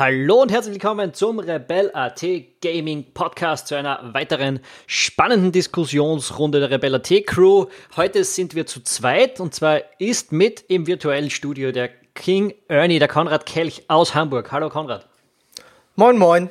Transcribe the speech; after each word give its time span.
Hallo 0.00 0.40
und 0.40 0.50
herzlich 0.50 0.76
willkommen 0.76 1.12
zum 1.12 1.40
Rebel.at 1.40 2.24
Gaming 2.62 3.12
Podcast 3.12 3.66
zu 3.66 3.74
einer 3.74 4.14
weiteren 4.14 4.60
spannenden 4.86 5.52
Diskussionsrunde 5.52 6.58
der 6.58 6.70
Rebel.at 6.70 7.26
Crew. 7.26 7.66
Heute 7.96 8.24
sind 8.24 8.54
wir 8.54 8.64
zu 8.64 8.82
zweit 8.82 9.40
und 9.40 9.54
zwar 9.54 9.82
ist 9.98 10.32
mit 10.32 10.64
im 10.68 10.86
virtuellen 10.86 11.28
Studio 11.28 11.70
der 11.70 11.90
King 12.14 12.54
Ernie, 12.68 12.98
der 12.98 13.08
Konrad 13.08 13.44
Kelch 13.44 13.84
aus 13.88 14.14
Hamburg. 14.14 14.50
Hallo 14.50 14.70
Konrad. 14.70 15.06
Moin, 15.96 16.16
moin. 16.16 16.48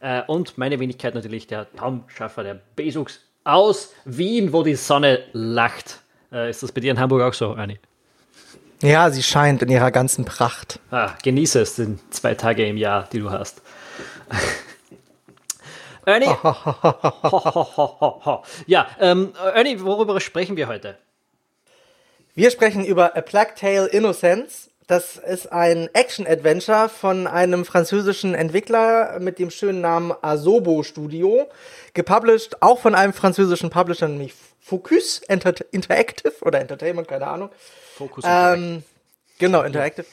Äh, 0.00 0.20
und 0.26 0.58
meine 0.58 0.78
Wenigkeit 0.78 1.14
natürlich 1.14 1.46
der 1.46 1.72
Traumschaffer 1.72 2.42
der 2.42 2.60
Besux 2.76 3.18
aus 3.44 3.94
Wien, 4.04 4.52
wo 4.52 4.62
die 4.62 4.74
Sonne 4.74 5.20
lacht. 5.32 6.02
Äh, 6.30 6.50
ist 6.50 6.62
das 6.62 6.70
bei 6.70 6.82
dir 6.82 6.90
in 6.90 7.00
Hamburg 7.00 7.22
auch 7.22 7.32
so, 7.32 7.54
Ernie? 7.54 7.78
Ja, 8.82 9.10
sie 9.10 9.22
scheint 9.22 9.62
in 9.62 9.68
ihrer 9.68 9.90
ganzen 9.90 10.24
Pracht. 10.24 10.80
Ah, 10.90 11.10
genieße 11.22 11.60
es, 11.60 11.76
den 11.76 12.00
zwei 12.10 12.34
Tage 12.34 12.66
im 12.66 12.78
Jahr, 12.78 13.08
die 13.12 13.18
du 13.18 13.30
hast. 13.30 13.60
Ernie. 16.06 16.26
ja, 18.66 18.88
ähm, 18.98 19.34
Ernie, 19.54 19.82
worüber 19.82 20.18
sprechen 20.20 20.56
wir 20.56 20.66
heute? 20.66 20.96
Wir 22.34 22.50
sprechen 22.50 22.84
über 22.84 23.16
A 23.16 23.20
Plague 23.20 23.54
Tale 23.54 23.86
Innocence. 23.86 24.70
Das 24.86 25.18
ist 25.18 25.52
ein 25.52 25.90
Action-Adventure 25.92 26.88
von 26.88 27.26
einem 27.26 27.66
französischen 27.66 28.34
Entwickler 28.34 29.20
mit 29.20 29.38
dem 29.38 29.50
schönen 29.50 29.82
Namen 29.82 30.14
Asobo 30.22 30.82
Studio. 30.82 31.48
Gepublished 31.92 32.62
auch 32.62 32.80
von 32.80 32.94
einem 32.94 33.12
französischen 33.12 33.68
Publisher, 33.68 34.08
nämlich 34.08 34.32
Focus 34.58 35.20
Inter 35.28 35.52
Interactive 35.70 36.32
oder 36.40 36.60
Entertainment, 36.60 37.08
keine 37.08 37.26
Ahnung. 37.26 37.50
Focus 38.00 38.24
ähm, 38.26 38.82
Genau, 39.38 39.62
Interactive. 39.62 40.06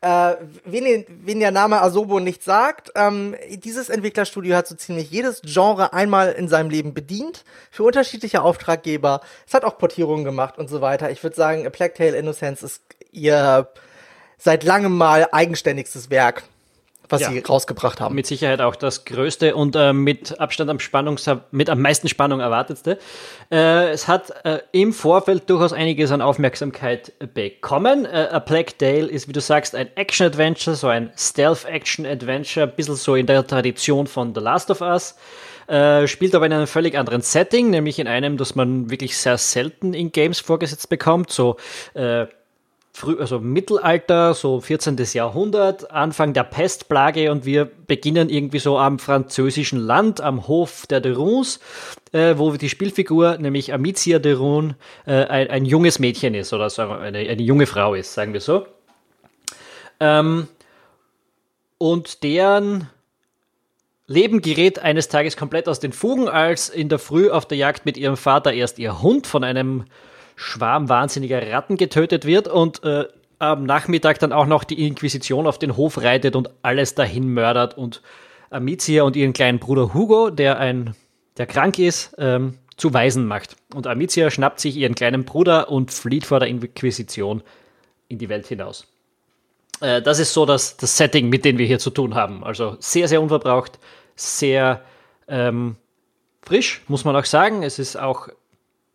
Äh, 0.00 0.36
wen, 0.64 1.04
wen, 1.08 1.40
der 1.40 1.50
Name 1.50 1.82
Asobo 1.82 2.20
nicht 2.20 2.44
sagt, 2.44 2.92
ähm, 2.94 3.34
dieses 3.48 3.88
Entwicklerstudio 3.88 4.54
hat 4.54 4.68
so 4.68 4.76
ziemlich 4.76 5.10
jedes 5.10 5.42
Genre 5.42 5.92
einmal 5.92 6.32
in 6.32 6.48
seinem 6.48 6.70
Leben 6.70 6.94
bedient, 6.94 7.44
für 7.70 7.82
unterschiedliche 7.82 8.42
Auftraggeber. 8.42 9.22
Es 9.46 9.54
hat 9.54 9.64
auch 9.64 9.78
Portierungen 9.78 10.24
gemacht 10.24 10.58
und 10.58 10.68
so 10.68 10.80
weiter. 10.80 11.10
Ich 11.10 11.22
würde 11.22 11.34
sagen, 11.34 11.66
A 11.66 11.70
Plague 11.70 11.94
Tale 11.94 12.16
Innocence 12.16 12.62
ist 12.62 12.82
ihr 13.10 13.68
seit 14.38 14.62
langem 14.64 14.96
mal 14.96 15.26
eigenständigstes 15.32 16.10
Werk 16.10 16.44
was 17.08 17.22
ja. 17.22 17.30
sie 17.30 17.38
rausgebracht 17.40 18.00
haben. 18.00 18.14
Mit 18.14 18.26
Sicherheit 18.26 18.60
auch 18.60 18.76
das 18.76 19.04
größte 19.04 19.54
und 19.54 19.76
äh, 19.76 19.92
mit 19.92 20.40
Abstand 20.40 20.70
am 20.70 20.80
Spannungs 20.80 21.28
mit 21.50 21.70
am 21.70 21.80
meisten 21.80 22.08
Spannung 22.08 22.40
erwartetste. 22.40 22.98
Äh, 23.50 23.90
es 23.90 24.08
hat 24.08 24.32
äh, 24.44 24.60
im 24.72 24.92
Vorfeld 24.92 25.48
durchaus 25.50 25.72
einiges 25.72 26.10
an 26.10 26.20
Aufmerksamkeit 26.20 27.12
bekommen. 27.34 28.04
Äh, 28.04 28.28
A 28.30 28.40
Plague 28.40 28.76
Tale 28.78 29.06
ist, 29.06 29.28
wie 29.28 29.32
du 29.32 29.40
sagst, 29.40 29.74
ein 29.74 29.88
Action-Adventure, 29.96 30.76
so 30.76 30.88
ein 30.88 31.12
Stealth-Action-Adventure, 31.16 32.66
ein 32.66 32.76
bisschen 32.76 32.96
so 32.96 33.14
in 33.14 33.26
der 33.26 33.46
Tradition 33.46 34.06
von 34.06 34.34
The 34.34 34.40
Last 34.40 34.70
of 34.70 34.80
Us. 34.80 35.16
Äh, 35.66 36.06
spielt 36.06 36.34
aber 36.34 36.46
in 36.46 36.52
einem 36.52 36.68
völlig 36.68 36.96
anderen 36.96 37.22
Setting, 37.22 37.70
nämlich 37.70 37.98
in 37.98 38.06
einem, 38.06 38.36
das 38.36 38.54
man 38.54 38.88
wirklich 38.88 39.16
sehr 39.16 39.36
selten 39.36 39.94
in 39.94 40.12
Games 40.12 40.38
vorgesetzt 40.38 40.88
bekommt. 40.88 41.32
So 41.32 41.56
äh, 41.94 42.26
früh, 42.96 43.18
also 43.20 43.40
Mittelalter, 43.40 44.32
so 44.32 44.60
14. 44.60 44.96
Jahrhundert, 45.12 45.90
Anfang 45.90 46.32
der 46.32 46.44
Pestplage 46.44 47.30
und 47.30 47.44
wir 47.44 47.66
beginnen 47.66 48.30
irgendwie 48.30 48.58
so 48.58 48.78
am 48.78 48.98
französischen 48.98 49.78
Land, 49.78 50.22
am 50.22 50.48
Hof 50.48 50.86
der 50.86 51.00
de 51.00 51.12
Runs, 51.12 51.60
äh, 52.12 52.38
wo 52.38 52.52
die 52.52 52.70
Spielfigur, 52.70 53.36
nämlich 53.36 53.74
Amicia 53.74 54.18
de 54.18 54.32
Run, 54.32 54.76
äh, 55.06 55.24
ein, 55.24 55.50
ein, 55.50 55.64
junges 55.66 55.98
Mädchen 55.98 56.34
ist 56.34 56.54
oder 56.54 56.70
so 56.70 56.82
eine, 56.82 57.18
eine 57.18 57.42
junge 57.42 57.66
Frau 57.66 57.94
ist, 57.94 58.14
sagen 58.14 58.32
wir 58.32 58.40
so. 58.40 58.66
Ähm, 60.00 60.48
und 61.76 62.22
deren 62.22 62.88
Leben 64.06 64.40
gerät 64.40 64.78
eines 64.78 65.08
Tages 65.08 65.36
komplett 65.36 65.68
aus 65.68 65.80
den 65.80 65.92
Fugen, 65.92 66.30
als 66.30 66.70
in 66.70 66.88
der 66.88 66.98
Früh 66.98 67.28
auf 67.28 67.44
der 67.44 67.58
Jagd 67.58 67.84
mit 67.84 67.98
ihrem 67.98 68.16
Vater 68.16 68.54
erst 68.54 68.78
ihr 68.78 69.02
Hund 69.02 69.26
von 69.26 69.44
einem 69.44 69.84
Schwarm 70.36 70.88
wahnsinniger 70.88 71.50
Ratten 71.50 71.76
getötet 71.76 72.26
wird 72.26 72.46
und 72.46 72.84
äh, 72.84 73.06
am 73.38 73.64
Nachmittag 73.64 74.18
dann 74.18 74.32
auch 74.32 74.46
noch 74.46 74.64
die 74.64 74.86
Inquisition 74.86 75.46
auf 75.46 75.58
den 75.58 75.76
Hof 75.76 76.00
reitet 76.00 76.36
und 76.36 76.50
alles 76.62 76.94
dahin 76.94 77.28
mördert 77.28 77.76
und 77.76 78.02
Amicia 78.50 79.02
und 79.02 79.16
ihren 79.16 79.32
kleinen 79.32 79.58
Bruder 79.58 79.92
Hugo, 79.92 80.30
der 80.30 80.58
ein, 80.58 80.94
der 81.36 81.46
krank 81.46 81.78
ist, 81.78 82.14
ähm, 82.18 82.58
zu 82.76 82.92
Waisen 82.94 83.26
macht. 83.26 83.56
Und 83.74 83.86
Amicia 83.86 84.30
schnappt 84.30 84.60
sich 84.60 84.76
ihren 84.76 84.94
kleinen 84.94 85.24
Bruder 85.24 85.70
und 85.70 85.90
flieht 85.90 86.26
vor 86.26 86.40
der 86.40 86.48
Inquisition 86.48 87.42
in 88.08 88.18
die 88.18 88.28
Welt 88.28 88.46
hinaus. 88.46 88.86
Äh, 89.80 90.02
das 90.02 90.18
ist 90.18 90.32
so 90.32 90.46
das, 90.46 90.76
das 90.76 90.96
Setting, 90.96 91.28
mit 91.28 91.44
dem 91.44 91.58
wir 91.58 91.66
hier 91.66 91.78
zu 91.78 91.90
tun 91.90 92.14
haben. 92.14 92.44
Also 92.44 92.76
sehr, 92.78 93.08
sehr 93.08 93.20
unverbraucht, 93.20 93.78
sehr 94.14 94.82
ähm, 95.28 95.76
frisch, 96.42 96.82
muss 96.88 97.04
man 97.04 97.16
auch 97.16 97.24
sagen. 97.24 97.62
Es 97.62 97.78
ist 97.78 97.96
auch, 97.96 98.28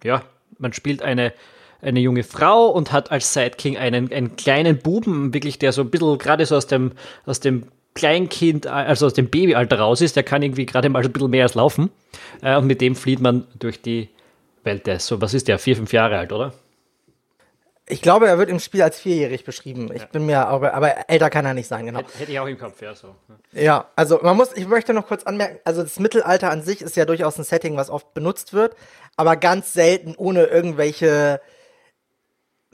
ja, 0.03 0.23
man 0.61 0.73
spielt 0.73 1.01
eine, 1.01 1.33
eine 1.81 1.99
junge 1.99 2.23
Frau 2.23 2.67
und 2.67 2.91
hat 2.91 3.11
als 3.11 3.33
Sideking 3.33 3.77
einen, 3.77 4.11
einen 4.11 4.35
kleinen 4.35 4.77
Buben, 4.77 5.33
wirklich, 5.33 5.59
der 5.59 5.71
so 5.71 5.81
ein 5.81 5.89
bisschen 5.89 6.17
gerade 6.17 6.45
so 6.45 6.55
aus 6.55 6.67
dem, 6.67 6.91
aus 7.25 7.39
dem 7.39 7.63
Kleinkind, 7.93 8.67
also 8.67 9.05
aus 9.05 9.13
dem 9.13 9.29
Babyalter 9.29 9.79
raus 9.79 9.99
ist, 9.99 10.15
der 10.15 10.23
kann 10.23 10.41
irgendwie 10.41 10.65
gerade 10.65 10.89
mal 10.89 11.03
ein 11.03 11.11
bisschen 11.11 11.29
mehr 11.29 11.43
als 11.43 11.55
laufen. 11.55 11.89
Äh, 12.41 12.55
und 12.57 12.67
mit 12.67 12.79
dem 12.79 12.95
flieht 12.95 13.19
man 13.19 13.45
durch 13.59 13.81
die 13.81 14.09
Welt. 14.63 14.87
So, 15.01 15.19
was 15.21 15.33
ist 15.33 15.47
der? 15.47 15.59
Vier, 15.59 15.75
fünf 15.75 15.91
Jahre 15.91 16.17
alt, 16.17 16.31
oder? 16.31 16.53
Ich 17.87 18.01
glaube, 18.01 18.27
er 18.27 18.37
wird 18.37 18.49
im 18.49 18.59
Spiel 18.59 18.81
als 18.83 18.99
vierjährig 18.99 19.43
beschrieben. 19.43 19.89
Ich 19.93 20.03
ja. 20.03 20.07
bin 20.07 20.25
mir 20.25 20.47
aber, 20.47 20.73
aber 20.73 21.09
älter 21.09 21.29
kann 21.29 21.45
er 21.45 21.53
nicht 21.53 21.67
sein, 21.67 21.85
genau. 21.85 22.01
Hätte 22.17 22.31
ich 22.31 22.39
auch 22.39 22.47
im 22.47 22.57
Kopf, 22.57 22.81
ja, 22.81 22.95
so. 22.95 23.15
Ja, 23.51 23.89
also 23.95 24.19
man 24.21 24.37
muss, 24.37 24.53
ich 24.53 24.67
möchte 24.67 24.93
noch 24.93 25.07
kurz 25.07 25.23
anmerken, 25.23 25.59
also 25.65 25.83
das 25.83 25.99
Mittelalter 25.99 26.51
an 26.51 26.61
sich 26.61 26.81
ist 26.81 26.95
ja 26.95 27.05
durchaus 27.05 27.37
ein 27.37 27.43
Setting, 27.43 27.75
was 27.75 27.89
oft 27.89 28.13
benutzt 28.13 28.53
wird, 28.53 28.75
aber 29.17 29.35
ganz 29.35 29.73
selten 29.73 30.15
ohne 30.15 30.45
irgendwelche 30.45 31.41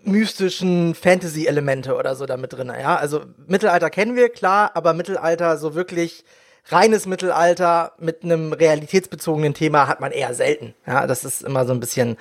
mystischen 0.04 0.94
Fantasy-Elemente 0.94 1.96
oder 1.96 2.16
so 2.16 2.26
damit 2.26 2.54
drin. 2.54 2.72
Ja, 2.80 2.96
also 2.96 3.24
Mittelalter 3.48 3.90
kennen 3.90 4.16
wir, 4.16 4.30
klar, 4.30 4.72
aber 4.76 4.94
Mittelalter 4.94 5.58
so 5.58 5.74
wirklich 5.74 6.24
reines 6.70 7.06
Mittelalter 7.06 7.94
mit 7.98 8.24
einem 8.24 8.54
realitätsbezogenen 8.54 9.54
Thema 9.54 9.88
hat 9.88 10.00
man 10.00 10.12
eher 10.12 10.34
selten. 10.34 10.76
Ja, 10.86 11.08
das 11.08 11.24
ist 11.24 11.44
immer 11.44 11.66
so 11.66 11.74
ein 11.74 11.80
bisschen, 11.80 12.18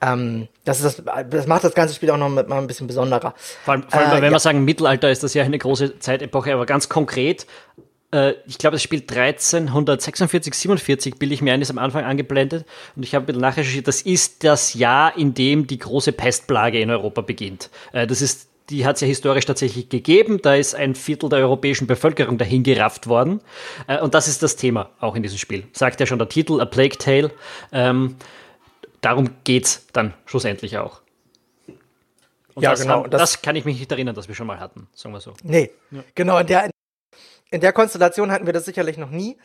ähm, 0.00 0.48
das, 0.64 0.80
ist 0.80 1.02
das, 1.04 1.26
das 1.28 1.46
macht 1.46 1.64
das 1.64 1.74
ganze 1.74 1.94
Spiel 1.94 2.10
auch 2.10 2.16
noch 2.16 2.28
mal 2.28 2.52
ein 2.52 2.66
bisschen 2.66 2.86
besonderer. 2.86 3.34
Vor 3.64 3.74
allem, 3.74 3.82
vor 3.84 4.00
allem 4.00 4.10
äh, 4.10 4.16
wenn 4.16 4.24
ja. 4.24 4.30
wir 4.30 4.38
sagen 4.38 4.64
Mittelalter, 4.64 5.10
ist 5.10 5.22
das 5.22 5.34
ja 5.34 5.42
eine 5.42 5.58
große 5.58 5.98
Zeitepoche, 5.98 6.52
aber 6.52 6.66
ganz 6.66 6.88
konkret 6.88 7.46
äh, 8.10 8.34
ich 8.46 8.58
glaube, 8.58 8.74
das 8.74 8.82
Spiel 8.82 9.00
1346, 9.00 10.54
47, 10.54 11.18
bilde 11.18 11.34
ich 11.34 11.42
mir 11.42 11.52
ein, 11.52 11.60
ist 11.60 11.70
am 11.70 11.78
Anfang 11.78 12.04
angeblendet. 12.04 12.64
Und 12.96 13.02
ich 13.02 13.14
habe 13.14 13.24
ein 13.24 13.26
bisschen 13.26 13.42
nachrecherchiert, 13.42 13.86
das 13.86 14.02
ist 14.02 14.44
das 14.44 14.74
Jahr, 14.74 15.16
in 15.16 15.34
dem 15.34 15.66
die 15.66 15.78
große 15.78 16.12
Pestplage 16.12 16.80
in 16.80 16.90
Europa 16.90 17.20
beginnt. 17.20 17.70
Äh, 17.92 18.06
das 18.06 18.22
ist 18.22 18.48
die 18.70 18.84
hat 18.84 18.96
es 18.96 19.00
ja 19.00 19.06
historisch 19.06 19.46
tatsächlich 19.46 19.88
gegeben. 19.88 20.40
Da 20.42 20.54
ist 20.54 20.74
ein 20.74 20.94
Viertel 20.94 21.30
der 21.30 21.38
europäischen 21.38 21.86
Bevölkerung 21.86 22.36
dahin 22.36 22.62
gerafft 22.62 23.06
worden. 23.06 23.40
Äh, 23.86 24.00
und 24.00 24.14
das 24.14 24.28
ist 24.28 24.42
das 24.42 24.56
Thema 24.56 24.90
auch 25.00 25.16
in 25.16 25.22
diesem 25.22 25.38
Spiel. 25.38 25.64
Sagt 25.72 26.00
ja 26.00 26.06
schon 26.06 26.18
der 26.18 26.28
Titel, 26.28 26.60
A 26.60 26.66
Plague 26.66 26.98
Tale. 26.98 27.30
Ähm, 27.72 28.16
darum 29.00 29.30
es 29.46 29.86
dann 29.92 30.14
schlussendlich 30.26 30.78
auch. 30.78 31.02
Und 32.54 32.62
ja, 32.62 32.70
das 32.70 32.80
genau. 32.80 33.04
Haben, 33.04 33.10
das, 33.10 33.20
das, 33.20 33.42
kann 33.42 33.54
ich 33.56 33.64
mich 33.64 33.78
nicht 33.78 33.92
erinnern, 33.92 34.14
dass 34.14 34.26
wir 34.26 34.34
schon 34.34 34.46
mal 34.46 34.58
hatten, 34.58 34.88
sagen 34.92 35.14
wir 35.14 35.20
so. 35.20 35.34
Nee, 35.44 35.70
ja. 35.90 36.02
genau. 36.14 36.38
In 36.38 36.46
der, 36.48 36.70
in 37.50 37.60
der 37.60 37.72
Konstellation 37.72 38.32
hatten 38.32 38.46
wir 38.46 38.52
das 38.52 38.64
sicherlich 38.64 38.98
noch 38.98 39.10
nie. 39.10 39.38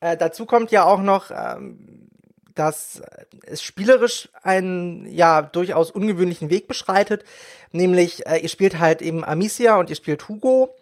Äh, 0.00 0.16
dazu 0.16 0.44
kommt 0.44 0.70
ja 0.70 0.84
auch 0.84 1.00
noch, 1.00 1.30
ähm, 1.30 2.10
dass 2.54 3.00
es 3.46 3.62
spielerisch 3.62 4.28
einen 4.42 5.06
ja 5.06 5.40
durchaus 5.40 5.90
ungewöhnlichen 5.90 6.50
Weg 6.50 6.68
beschreitet. 6.68 7.24
Nämlich, 7.70 8.26
äh, 8.26 8.36
ihr 8.36 8.50
spielt 8.50 8.78
halt 8.78 9.00
eben 9.00 9.24
Amicia 9.24 9.76
und 9.76 9.88
ihr 9.88 9.96
spielt 9.96 10.28
Hugo 10.28 10.74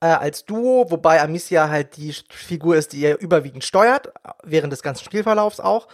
äh, 0.00 0.06
als 0.06 0.44
Duo, 0.44 0.90
wobei 0.90 1.20
Amicia 1.20 1.68
halt 1.68 1.96
die 1.96 2.14
Figur 2.30 2.76
ist, 2.76 2.92
die 2.92 3.00
ihr 3.00 3.18
überwiegend 3.18 3.64
steuert, 3.64 4.12
während 4.44 4.72
des 4.72 4.82
ganzen 4.82 5.04
Spielverlaufs 5.04 5.58
auch 5.58 5.88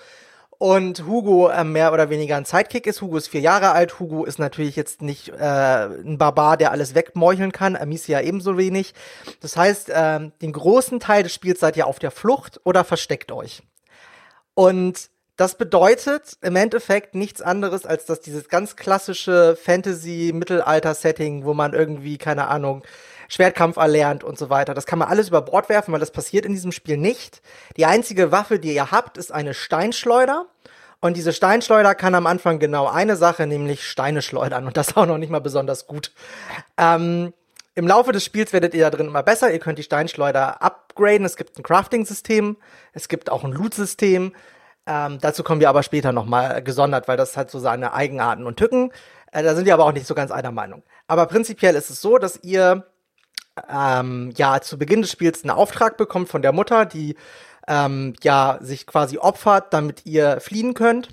und 0.63 1.09
Hugo 1.09 1.49
äh, 1.49 1.65
mehr 1.65 1.93
oder 1.93 2.09
weniger 2.09 2.37
ein 2.37 2.45
Sidekick 2.45 2.87
ist. 2.87 3.03
Hugo 3.03 3.17
ist 3.17 3.27
vier 3.27 3.41
Jahre 3.41 3.73
alt. 3.73 3.99
Hugo 3.99 4.25
ist 4.25 4.39
natürlich 4.39 4.77
jetzt 4.77 5.03
nicht 5.03 5.31
äh, 5.31 5.35
ein 5.35 6.19
Barbar, 6.19 6.57
der 6.57 6.71
alles 6.71 6.95
wegmeucheln 6.95 7.51
kann. 7.51 7.75
Amicia 7.75 8.21
ebenso 8.21 8.57
wenig. 8.57 8.95
Das 9.41 9.57
heißt, 9.57 9.91
äh, 9.91 10.31
den 10.41 10.53
großen 10.53 11.01
Teil 11.01 11.25
des 11.25 11.35
Spiels 11.35 11.59
seid 11.59 11.77
ihr 11.77 11.89
auf 11.89 11.99
der 11.99 12.13
Flucht 12.13 12.61
oder 12.63 12.85
versteckt 12.85 13.33
euch. 13.33 13.65
Und 14.55 15.11
das 15.35 15.59
bedeutet 15.59 16.37
im 16.43 16.55
Endeffekt 16.55 17.17
nichts 17.17 17.43
anderes, 17.43 17.85
als 17.85 18.07
dass 18.07 18.21
dieses 18.21 18.49
ganz 18.49 18.77
klassische 18.77 19.57
Fantasy-Mittelalter-Setting, 19.61 21.45
wo 21.45 21.55
man 21.55 21.73
irgendwie, 21.73 22.19
keine 22.19 22.47
Ahnung, 22.47 22.85
Schwertkampf 23.33 23.79
erlernt 23.79 24.25
und 24.25 24.37
so 24.37 24.51
weiter. 24.51 24.75
Das 24.75 24.85
kann 24.85 24.99
man 24.99 25.09
alles 25.09 25.29
über 25.29 25.41
Bord 25.41 25.71
werfen, 25.71 25.91
weil 25.93 26.01
das 26.01 26.11
passiert 26.11 26.45
in 26.45 26.53
diesem 26.53 26.71
Spiel 26.71 26.99
nicht. 26.99 27.41
Die 27.79 27.87
einzige 27.87 28.31
Waffe, 28.31 28.59
die 28.59 28.75
ihr 28.75 28.91
habt, 28.91 29.17
ist 29.17 29.33
eine 29.33 29.55
Steinschleuder. 29.55 30.47
Und 31.01 31.17
diese 31.17 31.33
Steinschleuder 31.33 31.95
kann 31.95 32.15
am 32.15 32.27
Anfang 32.27 32.59
genau 32.59 32.89
eine 32.89 33.17
Sache, 33.17 33.47
nämlich 33.47 33.89
Steine 33.89 34.21
schleudern. 34.21 34.67
Und 34.67 34.77
das 34.77 34.99
auch 34.99 35.07
noch 35.07 35.17
nicht 35.17 35.31
mal 35.31 35.41
besonders 35.41 35.87
gut. 35.87 36.13
Ähm, 36.77 37.33
Im 37.75 37.87
Laufe 37.87 38.13
des 38.13 38.23
Spiels 38.23 38.53
werdet 38.53 38.75
ihr 38.75 38.83
da 38.83 38.91
drin 38.91 39.07
immer 39.07 39.23
besser. 39.23 39.51
Ihr 39.51 39.61
könnt 39.61 39.79
die 39.79 39.83
Steinschleuder 39.83 40.61
upgraden. 40.61 41.25
Es 41.25 41.37
gibt 41.37 41.59
ein 41.59 41.63
Crafting-System. 41.63 42.59
Es 42.93 43.09
gibt 43.09 43.31
auch 43.31 43.45
ein 43.45 43.53
Loot-System. 43.53 44.35
Ähm, 44.87 45.19
dazu 45.23 45.43
kommen 45.43 45.63
wir 45.63 45.71
aber 45.71 45.83
später 45.83 46.13
nochmal 46.13 46.63
gesondert, 46.63 47.09
weil 47.09 47.17
das 47.17 47.39
hat 47.39 47.51
so 47.51 47.59
seine 47.59 47.95
Eigenarten 47.95 48.45
und 48.45 48.59
Tücken. 48.59 48.93
Äh, 49.33 49.43
da 49.43 49.55
sind 49.55 49.65
wir 49.65 49.73
aber 49.73 49.87
auch 49.87 49.93
nicht 49.93 50.07
so 50.07 50.15
ganz 50.15 50.31
einer 50.31 50.53
Meinung. 50.53 50.83
Aber 51.07 51.25
prinzipiell 51.25 51.77
ist 51.77 51.89
es 51.89 52.03
so, 52.03 52.19
dass 52.19 52.41
ihr 52.43 52.92
ähm, 53.69 54.33
ja 54.37 54.61
zu 54.61 54.79
Beginn 54.79 55.03
des 55.03 55.13
Spiels 55.13 55.43
einen 55.43 55.51
Auftrag 55.51 55.97
bekommt 55.97 56.29
von 56.29 56.43
der 56.43 56.53
Mutter, 56.53 56.87
die 56.87 57.17
ähm, 57.69 58.15
ja 58.23 58.59
sich 58.61 58.87
quasi 58.87 59.19
opfert, 59.19 59.73
damit 59.73 60.07
ihr 60.07 60.41
fliehen 60.41 60.75
könnt. 60.75 61.09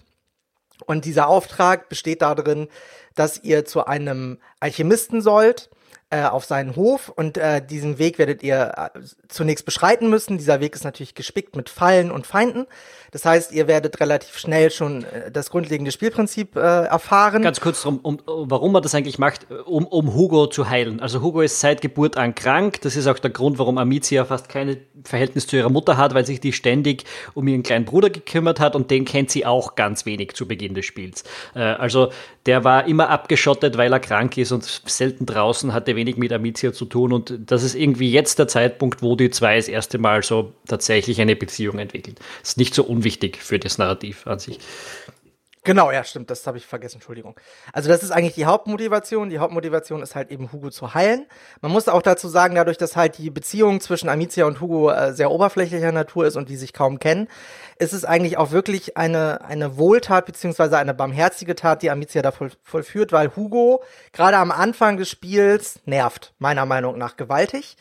Und 0.86 1.06
dieser 1.06 1.28
Auftrag 1.28 1.90
besteht 1.90 2.22
darin, 2.22 2.68
dass 3.16 3.44
ihr 3.44 3.66
zu 3.66 3.86
einem 3.86 4.40
Alchemisten 4.60 5.22
sollt 5.22 5.70
äh, 6.12 6.24
auf 6.24 6.46
seinen 6.46 6.76
Hof 6.76 7.10
und 7.10 7.38
äh, 7.38 7.62
diesen 7.64 8.00
Weg 8.00 8.18
werdet 8.18 8.42
ihr 8.42 8.74
äh, 8.96 9.00
zunächst 9.28 9.66
beschreiten 9.66 10.10
müssen. 10.10 10.40
Dieser 10.40 10.60
Weg 10.60 10.74
ist 10.74 10.84
natürlich 10.84 11.14
gespickt 11.14 11.56
mit 11.56 11.70
Fallen 11.70 12.10
und 12.10 12.26
Feinden. 12.26 12.66
Das 13.12 13.26
heißt, 13.26 13.52
ihr 13.52 13.68
werdet 13.68 14.00
relativ 14.00 14.38
schnell 14.38 14.72
schon 14.72 15.04
äh, 15.04 15.32
das 15.32 15.50
grundlegende 15.52 15.92
Spielprinzip 15.92 16.56
äh, 16.56 16.60
erfahren. 16.60 17.44
Ganz 17.44 17.62
kurz, 17.62 17.86
um, 17.86 18.00
um, 18.00 18.20
warum 18.26 18.72
man 18.72 18.82
das 18.82 18.96
eigentlich 18.96 19.20
macht, 19.20 19.48
um, 19.66 19.86
um 19.86 20.16
Hugo 20.16 20.48
zu 20.48 20.70
heilen. 20.70 21.00
Also 21.00 21.22
Hugo 21.22 21.42
ist 21.42 21.60
seit 21.60 21.82
Geburt 21.82 22.18
an 22.18 22.34
krank. 22.34 22.82
Das 22.82 22.96
ist 22.96 23.06
auch 23.06 23.20
der 23.20 23.30
Grund, 23.30 23.60
warum 23.60 23.78
Amicia 23.78 24.26
fast 24.26 24.50
kein 24.50 24.78
Verhältnis 25.04 25.46
zu 25.46 25.58
ihrer 25.58 25.70
Mutter 25.70 25.98
hat, 25.98 26.14
weil 26.14 26.26
sich 26.26 26.40
die 26.40 26.54
ständig 26.54 27.04
um 27.34 27.48
ihren 27.48 27.62
kleinen 27.62 27.86
Bruder 27.86 28.10
gekümmert 28.10 28.60
hat 28.60 28.76
und 28.76 28.90
den 28.92 29.06
kennt 29.06 29.30
sie 29.30 29.46
auch 29.46 29.76
ganz 29.76 30.06
wenig 30.06 30.34
zu 30.34 30.48
Beginn 30.48 30.74
des 30.74 30.86
Spiels. 30.86 31.24
Äh, 31.56 31.60
also 31.60 32.12
der 32.46 32.64
war 32.64 32.88
immer 32.88 33.10
abgeschottet, 33.10 33.78
weil 33.78 33.94
er 33.94 34.00
krank 34.00 34.38
ist 34.38 34.52
und 34.52 34.64
selten 34.64 35.26
draußen 35.26 35.74
hatte 35.74 35.96
wenig 36.00 36.18
mit 36.18 36.32
Amicia 36.32 36.74
zu 36.74 36.86
tun. 36.86 37.14
Und 37.14 37.38
das 37.46 37.64
ist 37.64 37.76
irgendwie 37.76 38.12
jetzt 38.12 38.40
der 38.40 38.48
Zeitpunkt, 38.48 39.02
wo 39.02 39.16
die 39.16 39.30
zwei 39.30 39.58
das 39.58 39.68
erste 39.68 39.98
Mal 39.98 40.24
so 40.24 40.54
tatsächlich 40.68 41.22
eine 41.22 41.36
Beziehung 41.36 41.78
entwickeln. 41.80 42.16
Das 42.42 42.52
ist 42.52 42.58
nicht 42.58 42.74
so 42.74 42.84
unwichtig 42.84 43.38
für 43.38 43.60
das 43.60 43.78
Narrativ 43.78 44.26
an 44.26 44.40
sich. 44.40 44.60
Genau, 45.70 45.92
ja, 45.92 46.04
stimmt, 46.04 46.32
das 46.32 46.48
habe 46.48 46.58
ich 46.58 46.66
vergessen, 46.66 46.96
Entschuldigung. 46.96 47.40
Also 47.74 47.90
das 47.90 48.02
ist 48.02 48.10
eigentlich 48.10 48.34
die 48.34 48.48
Hauptmotivation. 48.48 49.30
Die 49.30 49.38
Hauptmotivation 49.38 50.02
ist 50.02 50.16
halt 50.16 50.32
eben 50.32 50.52
Hugo 50.52 50.72
zu 50.72 50.96
heilen. 50.96 51.28
Man 51.62 51.72
muss 51.72 51.88
auch 51.88 52.02
dazu 52.02 52.28
sagen, 52.28 52.56
dadurch, 52.56 52.80
dass 52.80 52.96
halt 52.96 53.20
die 53.20 53.30
Beziehung 53.30 53.80
zwischen 53.80 54.10
Amicia 54.10 54.48
und 54.48 54.62
Hugo 54.62 54.90
äh, 54.90 55.14
sehr 55.14 55.30
oberflächlicher 55.30 55.92
Natur 55.92 56.26
ist 56.26 56.38
und 56.38 56.50
die 56.50 56.56
sich 56.56 56.74
kaum 56.74 56.98
kennen, 56.98 57.28
ist 57.78 57.94
es 57.94 58.04
eigentlich 58.04 58.40
auch 58.40 58.50
wirklich 58.50 58.98
eine, 58.98 59.46
eine 59.46 59.78
Wohltat 59.78 60.26
beziehungsweise 60.26 60.80
eine 60.80 60.96
barmherzige 60.96 61.54
Tat, 61.54 61.84
die 61.84 61.92
Amicia 61.92 62.24
da 62.24 62.32
voll, 62.32 62.50
vollführt, 62.64 63.12
weil 63.12 63.36
Hugo 63.36 63.84
gerade 64.12 64.38
am 64.38 64.50
Anfang 64.50 64.98
des 64.98 65.08
Spiels 65.08 65.82
nervt, 65.86 66.34
meiner 66.40 66.66
Meinung 66.66 66.98
nach 66.98 67.16
gewaltig 67.16 67.78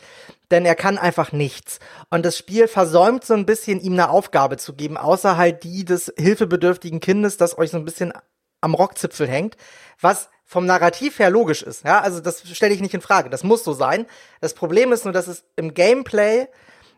denn 0.51 0.65
er 0.65 0.75
kann 0.75 0.97
einfach 0.97 1.31
nichts. 1.31 1.79
Und 2.09 2.25
das 2.25 2.37
Spiel 2.37 2.67
versäumt 2.67 3.23
so 3.23 3.33
ein 3.33 3.45
bisschen, 3.45 3.79
ihm 3.79 3.93
eine 3.93 4.09
Aufgabe 4.09 4.57
zu 4.57 4.73
geben, 4.73 4.97
außer 4.97 5.37
halt 5.37 5.63
die 5.63 5.85
des 5.85 6.13
hilfebedürftigen 6.17 6.99
Kindes, 6.99 7.37
das 7.37 7.57
euch 7.57 7.71
so 7.71 7.77
ein 7.77 7.85
bisschen 7.85 8.13
am 8.61 8.73
Rockzipfel 8.73 9.27
hängt, 9.27 9.55
was 9.99 10.29
vom 10.45 10.65
Narrativ 10.65 11.19
her 11.19 11.29
logisch 11.29 11.61
ist. 11.61 11.85
Ja, 11.85 12.01
also 12.01 12.19
das 12.19 12.41
stelle 12.49 12.73
ich 12.73 12.81
nicht 12.81 12.93
in 12.93 13.01
Frage. 13.01 13.29
Das 13.29 13.43
muss 13.43 13.63
so 13.63 13.73
sein. 13.73 14.07
Das 14.41 14.55
Problem 14.55 14.91
ist 14.91 15.05
nur, 15.05 15.13
dass 15.13 15.27
es 15.27 15.45
im 15.55 15.73
Gameplay 15.73 16.47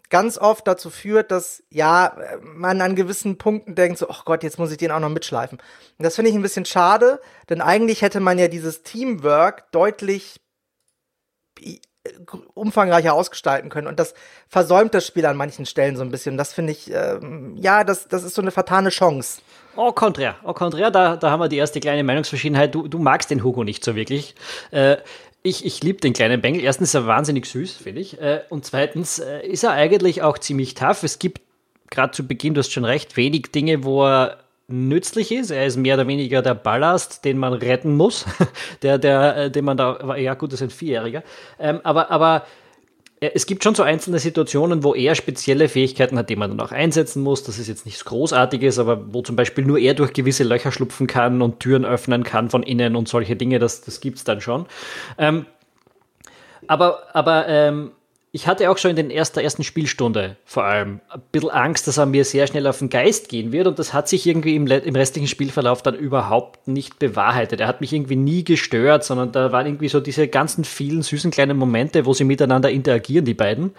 ganz 0.10 0.38
oft 0.38 0.68
dazu 0.68 0.90
führt, 0.90 1.32
dass 1.32 1.64
ja 1.70 2.16
man 2.42 2.82
an 2.82 2.96
gewissen 2.96 3.38
Punkten 3.38 3.76
denkt 3.76 3.98
so, 3.98 4.10
ach 4.10 4.26
Gott, 4.26 4.44
jetzt 4.44 4.60
muss 4.60 4.72
ich 4.72 4.78
den 4.78 4.92
auch 4.92 5.00
noch 5.00 5.10
mitschleifen. 5.10 5.58
Und 5.98 6.04
das 6.04 6.16
finde 6.16 6.30
ich 6.30 6.36
ein 6.36 6.42
bisschen 6.42 6.66
schade, 6.66 7.20
denn 7.50 7.62
eigentlich 7.62 8.02
hätte 8.02 8.20
man 8.20 8.38
ja 8.38 8.48
dieses 8.48 8.84
Teamwork 8.84 9.72
deutlich 9.72 10.40
umfangreicher 12.54 13.14
ausgestalten 13.14 13.70
können. 13.70 13.88
Und 13.88 14.00
das 14.00 14.14
versäumt 14.48 14.94
das 14.94 15.06
Spiel 15.06 15.26
an 15.26 15.38
manchen 15.38 15.66
Stellen 15.66 15.96
so 15.96 16.04
ein 16.04 16.12
bisschen. 16.12 16.38
Das 16.38 16.54
finde 16.54 16.72
ich, 16.72 16.92
ähm, 16.92 17.56
ja, 17.58 17.84
das, 17.84 18.08
das 18.08 18.24
ist 18.24 18.34
so 18.34 18.42
eine 18.42 18.52
vertane 18.52 18.90
Chance. 18.90 19.42
Au 19.76 19.92
contraire, 19.92 20.36
au 20.44 20.54
contraire, 20.54 20.92
da, 20.92 21.16
da 21.16 21.32
haben 21.32 21.40
wir 21.40 21.48
die 21.48 21.58
erste 21.58 21.80
kleine 21.80 22.04
Meinungsverschiedenheit. 22.04 22.74
Du, 22.74 22.88
du 22.88 22.98
magst 22.98 23.30
den 23.30 23.44
Hugo 23.44 23.64
nicht 23.64 23.84
so 23.84 23.96
wirklich. 23.96 24.36
Äh, 24.72 24.98
ich, 25.44 25.66
ich 25.66 25.82
liebe 25.84 26.00
den 26.00 26.14
kleinen 26.14 26.42
Bengel. 26.42 26.64
Erstens 26.64 26.90
ist 26.90 26.96
er 26.96 27.08
wahnsinnig 27.08 27.46
süß, 27.46 27.76
finde 27.76 28.02
ich. 28.02 28.20
Äh, 28.20 28.42
und 28.50 28.66
zweitens 28.66 29.20
äh, 29.20 29.46
ist 29.46 29.64
er 29.64 29.72
eigentlich 29.72 30.22
auch 30.22 30.38
ziemlich 30.38 30.74
tough. 30.74 31.04
Es 31.04 31.20
gibt 31.20 31.42
gerade 31.90 32.12
zu 32.12 32.28
Beginn, 32.28 32.54
du 32.54 32.60
hast 32.60 32.72
schon 32.72 32.86
recht, 32.86 33.16
wenig 33.18 33.52
Dinge, 33.52 33.84
wo 33.84 34.06
er 34.06 34.38
nützlich 34.72 35.32
ist. 35.32 35.52
Er 35.52 35.66
ist 35.66 35.78
mehr 35.78 35.96
oder 35.96 36.08
weniger 36.08 36.42
der 36.42 36.56
Ballast, 36.56 37.26
den 37.26 37.38
man 37.38 37.54
retten 37.54 37.96
muss, 37.96 38.26
der, 38.82 38.98
der, 38.98 39.38
äh, 39.38 39.52
den 39.52 39.66
man 39.66 39.78
da, 39.78 40.16
ja 40.16 40.34
gut, 40.34 40.54
das 40.54 40.62
ist 40.62 40.68
ein 40.68 40.70
Vierjähriger. 40.72 41.24
Ähm, 41.60 41.82
aber, 41.84 42.12
aber 42.12 42.46
äh, 43.20 43.32
es 43.34 43.46
gibt 43.46 43.64
schon 43.64 43.76
so 43.76 43.84
einzelne 43.84 44.20
Situationen, 44.20 44.84
wo 44.84 44.94
er 44.94 45.16
spezielle 45.16 45.70
Fähigkeiten 45.70 46.18
hat, 46.18 46.30
die 46.30 46.36
man 46.36 46.50
dann 46.50 46.60
auch 46.60 46.72
einsetzen 46.72 47.24
muss. 47.24 47.44
Das 47.44 47.60
ist 47.60 47.68
jetzt 47.68 47.86
nichts 47.86 48.04
Großartiges, 48.06 48.80
aber 48.80 49.14
wo 49.14 49.22
zum 49.22 49.36
Beispiel 49.36 49.66
nur 49.66 49.80
er 49.80 49.94
durch 49.94 50.14
gewisse 50.14 50.44
Löcher 50.44 50.72
schlupfen 50.72 51.08
kann 51.08 51.42
und 51.42 51.60
Türen 51.60 51.86
öffnen 51.86 52.24
kann 52.24 52.50
von 52.50 52.64
innen 52.64 52.96
und 52.96 53.08
solche 53.08 53.36
Dinge, 53.36 53.60
das, 53.60 53.82
das 53.82 54.02
gibt 54.02 54.18
es 54.18 54.24
dann 54.24 54.42
schon. 54.42 54.66
Ähm, 55.18 55.46
aber 56.68 57.04
aber 57.14 57.48
ähm, 57.48 57.92
ich 58.34 58.48
hatte 58.48 58.70
auch 58.70 58.78
schon 58.78 58.92
in 58.92 58.96
den 58.96 59.12
ersten, 59.12 59.40
ersten 59.40 59.64
Spielstunde 59.64 60.38
vor 60.46 60.64
allem 60.64 61.02
ein 61.10 61.22
bisschen 61.34 61.50
Angst, 61.50 61.88
dass 61.88 61.98
er 61.98 62.06
mir 62.06 62.24
sehr 62.24 62.48
schnell 62.48 62.66
auf 62.66 62.80
den 62.80 62.90
Geist 62.90 63.28
gehen 63.28 63.52
wird 63.52 63.68
und 63.68 63.78
das 63.78 63.94
hat 63.94 64.08
sich 64.08 64.26
irgendwie 64.26 64.56
im, 64.56 64.68
im 64.68 64.96
restlichen 64.96 65.28
Spielverlauf 65.28 65.82
dann 65.82 65.96
überhaupt 65.96 66.66
nicht 66.66 66.98
bewahrheitet. 66.98 67.60
Er 67.60 67.68
hat 67.68 67.82
mich 67.82 67.92
irgendwie 67.92 68.16
nie 68.16 68.46
gestört, 68.46 69.04
sondern 69.04 69.34
da 69.34 69.52
waren 69.52 69.66
irgendwie 69.66 69.90
so 69.90 70.00
diese 70.00 70.30
ganzen 70.30 70.64
vielen 70.64 71.02
süßen 71.02 71.30
kleinen 71.30 71.58
Momente, 71.58 72.06
wo 72.06 72.14
sie 72.14 72.24
miteinander 72.24 72.70
interagieren, 72.70 73.26
die 73.26 73.34
beiden, 73.34 73.74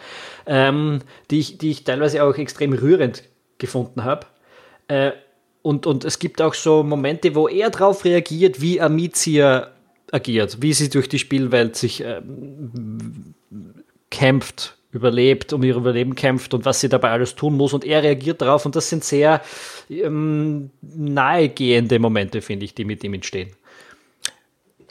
ähm, 0.46 0.98
die, 1.30 1.38
ich, 1.38 1.56
die 1.56 1.70
ich 1.70 1.84
teilweise 1.84 2.22
auch 2.22 2.36
extrem 2.36 2.74
rührend 2.74 3.22
gefunden 3.56 4.04
habe. 4.04 4.26
Äh, 4.88 5.12
und, 5.62 5.86
und 5.86 6.04
es 6.04 6.18
gibt 6.18 6.42
auch 6.42 6.52
so 6.52 6.82
Momente, 6.82 7.34
wo 7.34 7.48
er 7.48 7.70
darauf 7.70 8.04
reagiert, 8.04 8.60
wie 8.60 8.82
Amicia 8.82 9.70
agiert, 10.10 10.60
wie 10.60 10.74
sie 10.74 10.90
durch 10.90 11.08
die 11.08 11.18
Spielwelt 11.18 11.76
sich 11.76 12.04
ähm, 12.04 13.34
kämpft, 14.12 14.76
überlebt, 14.92 15.52
um 15.52 15.64
ihr 15.64 15.74
Überleben 15.74 16.14
kämpft 16.14 16.54
und 16.54 16.64
was 16.64 16.80
sie 16.80 16.88
dabei 16.88 17.10
alles 17.10 17.34
tun 17.34 17.56
muss. 17.56 17.72
Und 17.72 17.84
er 17.84 18.04
reagiert 18.04 18.40
darauf 18.42 18.64
und 18.66 18.76
das 18.76 18.88
sind 18.88 19.02
sehr 19.02 19.40
ähm, 19.88 20.70
nahegehende 20.82 21.98
Momente, 21.98 22.42
finde 22.42 22.64
ich, 22.66 22.74
die 22.74 22.84
mit 22.84 23.02
ihm 23.02 23.14
entstehen. 23.14 23.50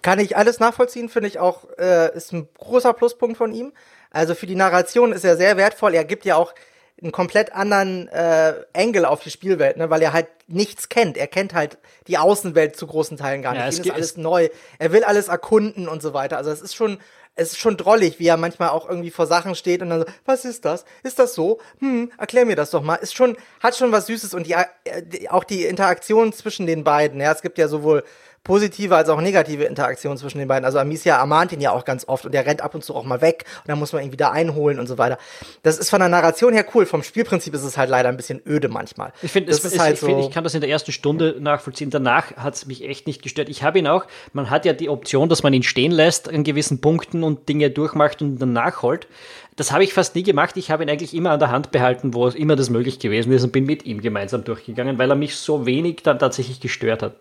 Kann 0.01 0.19
ich 0.19 0.35
alles 0.35 0.59
nachvollziehen, 0.59 1.07
finde 1.07 1.29
ich 1.29 1.39
auch, 1.39 1.67
äh, 1.77 2.13
ist 2.17 2.33
ein 2.33 2.49
großer 2.57 2.91
Pluspunkt 2.93 3.37
von 3.37 3.53
ihm. 3.53 3.71
Also 4.09 4.33
für 4.33 4.47
die 4.47 4.55
Narration 4.55 5.13
ist 5.13 5.23
er 5.23 5.37
sehr 5.37 5.55
wertvoll. 5.55 5.93
Er 5.93 6.03
gibt 6.03 6.25
ja 6.25 6.35
auch 6.35 6.53
einen 7.01 7.11
komplett 7.11 7.53
anderen 7.53 8.07
äh, 8.09 8.53
Angle 8.73 9.07
auf 9.07 9.21
die 9.21 9.29
Spielwelt, 9.29 9.77
ne, 9.77 9.89
weil 9.89 10.01
er 10.01 10.13
halt 10.13 10.27
nichts 10.47 10.89
kennt. 10.89 11.17
Er 11.17 11.27
kennt 11.27 11.53
halt 11.53 11.77
die 12.07 12.17
Außenwelt 12.17 12.75
zu 12.75 12.87
großen 12.87 13.17
Teilen 13.17 13.41
gar 13.41 13.53
nicht. 13.53 13.61
Ja, 13.61 13.67
es 13.67 13.79
ist 13.79 13.91
alles 13.91 14.17
neu. 14.17 14.49
Er 14.79 14.91
will 14.91 15.03
alles 15.03 15.27
erkunden 15.27 15.87
und 15.87 16.01
so 16.01 16.13
weiter. 16.13 16.37
Also 16.37 16.51
es 16.51 16.61
ist 16.61 16.75
schon 16.75 16.99
es 17.41 17.53
ist 17.53 17.59
schon 17.59 17.77
drollig, 17.77 18.19
wie 18.19 18.27
er 18.27 18.37
manchmal 18.37 18.69
auch 18.69 18.87
irgendwie 18.87 19.11
vor 19.11 19.27
Sachen 19.27 19.55
steht 19.55 19.81
und 19.81 19.89
dann 19.89 20.01
so, 20.01 20.05
was 20.25 20.45
ist 20.45 20.65
das? 20.65 20.85
Ist 21.03 21.19
das 21.19 21.33
so? 21.33 21.59
Hm, 21.79 22.11
erklär 22.17 22.45
mir 22.45 22.55
das 22.55 22.71
doch 22.71 22.81
mal. 22.81 22.95
Ist 22.95 23.15
schon, 23.15 23.35
hat 23.59 23.75
schon 23.75 23.91
was 23.91 24.07
Süßes 24.07 24.33
und 24.33 24.47
die, 24.47 24.53
äh, 24.53 25.27
auch 25.29 25.43
die 25.43 25.65
Interaktion 25.65 26.33
zwischen 26.33 26.67
den 26.67 26.83
beiden, 26.83 27.19
ja, 27.19 27.31
es 27.31 27.41
gibt 27.41 27.57
ja 27.57 27.67
sowohl 27.67 28.03
positive 28.43 28.95
als 28.95 29.09
auch 29.09 29.21
negative 29.21 29.65
Interaktion 29.65 30.17
zwischen 30.17 30.39
den 30.39 30.47
beiden. 30.47 30.65
Also 30.65 30.79
Amicia 30.79 31.17
ermahnt 31.17 31.51
ihn 31.51 31.61
ja 31.61 31.71
auch 31.71 31.85
ganz 31.85 32.07
oft 32.07 32.25
und 32.25 32.33
er 32.33 32.45
rennt 32.45 32.61
ab 32.61 32.73
und 32.73 32.83
zu 32.83 32.95
auch 32.95 33.03
mal 33.03 33.21
weg 33.21 33.45
und 33.59 33.69
dann 33.69 33.77
muss 33.77 33.93
man 33.93 34.03
ihn 34.03 34.11
wieder 34.11 34.31
einholen 34.31 34.79
und 34.79 34.87
so 34.87 34.97
weiter. 34.97 35.19
Das 35.61 35.77
ist 35.77 35.89
von 35.89 35.99
der 35.99 36.09
Narration 36.09 36.53
her 36.53 36.65
cool. 36.73 36.85
Vom 36.85 37.03
Spielprinzip 37.03 37.53
ist 37.53 37.63
es 37.63 37.77
halt 37.77 37.89
leider 37.89 38.09
ein 38.09 38.17
bisschen 38.17 38.41
öde 38.47 38.67
manchmal. 38.67 39.13
Ich 39.21 39.31
finde, 39.31 39.51
halt 39.51 39.93
ich, 39.93 39.99
so 39.99 40.07
find, 40.07 40.19
ich 40.21 40.31
kann 40.31 40.43
das 40.43 40.55
in 40.55 40.61
der 40.61 40.69
ersten 40.69 40.91
Stunde 40.91 41.35
nachvollziehen. 41.39 41.91
Danach 41.91 42.35
hat 42.37 42.55
es 42.55 42.65
mich 42.65 42.83
echt 42.83 43.05
nicht 43.05 43.21
gestört. 43.21 43.47
Ich 43.47 43.61
habe 43.63 43.77
ihn 43.77 43.87
auch, 43.87 44.05
man 44.33 44.49
hat 44.49 44.65
ja 44.65 44.73
die 44.73 44.89
Option, 44.89 45.29
dass 45.29 45.43
man 45.43 45.53
ihn 45.53 45.63
stehen 45.63 45.91
lässt 45.91 46.27
an 46.27 46.43
gewissen 46.43 46.81
Punkten 46.81 47.23
und 47.23 47.47
Dinge 47.47 47.69
durchmacht 47.69 48.21
und 48.21 48.39
dann 48.39 48.53
nachholt. 48.53 49.07
Das 49.55 49.71
habe 49.71 49.83
ich 49.83 49.93
fast 49.93 50.15
nie 50.15 50.23
gemacht. 50.23 50.57
Ich 50.57 50.71
habe 50.71 50.81
ihn 50.81 50.89
eigentlich 50.89 51.13
immer 51.13 51.31
an 51.31 51.39
der 51.39 51.51
Hand 51.51 51.71
behalten, 51.71 52.13
wo 52.13 52.25
es 52.25 52.35
immer 52.35 52.55
das 52.55 52.69
möglich 52.69 52.99
gewesen 52.99 53.31
ist 53.31 53.43
und 53.43 53.51
bin 53.51 53.65
mit 53.65 53.85
ihm 53.85 54.01
gemeinsam 54.01 54.43
durchgegangen, 54.43 54.97
weil 54.97 55.09
er 55.09 55.15
mich 55.15 55.35
so 55.35 55.65
wenig 55.65 55.97
dann 56.03 56.19
tatsächlich 56.19 56.61
gestört 56.61 57.03
hat. 57.03 57.15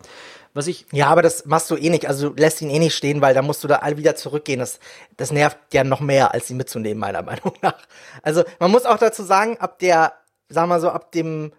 Was 0.53 0.67
ich 0.67 0.85
ja, 0.91 1.07
aber 1.07 1.21
das 1.21 1.45
machst 1.45 1.71
du 1.71 1.77
eh 1.77 1.89
nicht. 1.89 2.07
Also 2.07 2.29
du 2.29 2.35
lässt 2.41 2.61
ihn 2.61 2.69
eh 2.69 2.79
nicht 2.79 2.95
stehen, 2.95 3.21
weil 3.21 3.33
da 3.33 3.41
musst 3.41 3.63
du 3.63 3.67
da 3.67 3.77
all 3.77 3.97
wieder 3.97 4.15
zurückgehen. 4.15 4.59
Das, 4.59 4.79
das 5.15 5.31
nervt 5.31 5.57
ja 5.73 5.83
noch 5.83 6.01
mehr, 6.01 6.33
als 6.33 6.49
ihn 6.49 6.57
mitzunehmen, 6.57 6.99
meiner 6.99 7.21
Meinung 7.23 7.53
nach. 7.61 7.77
Also 8.21 8.43
man 8.59 8.71
muss 8.71 8.85
auch 8.85 8.97
dazu 8.97 9.23
sagen, 9.23 9.57
ab 9.59 9.79
der, 9.79 10.13
sagen 10.49 10.69
wir 10.69 10.79
so, 10.79 10.89
ab 10.89 11.11
dem, 11.11 11.53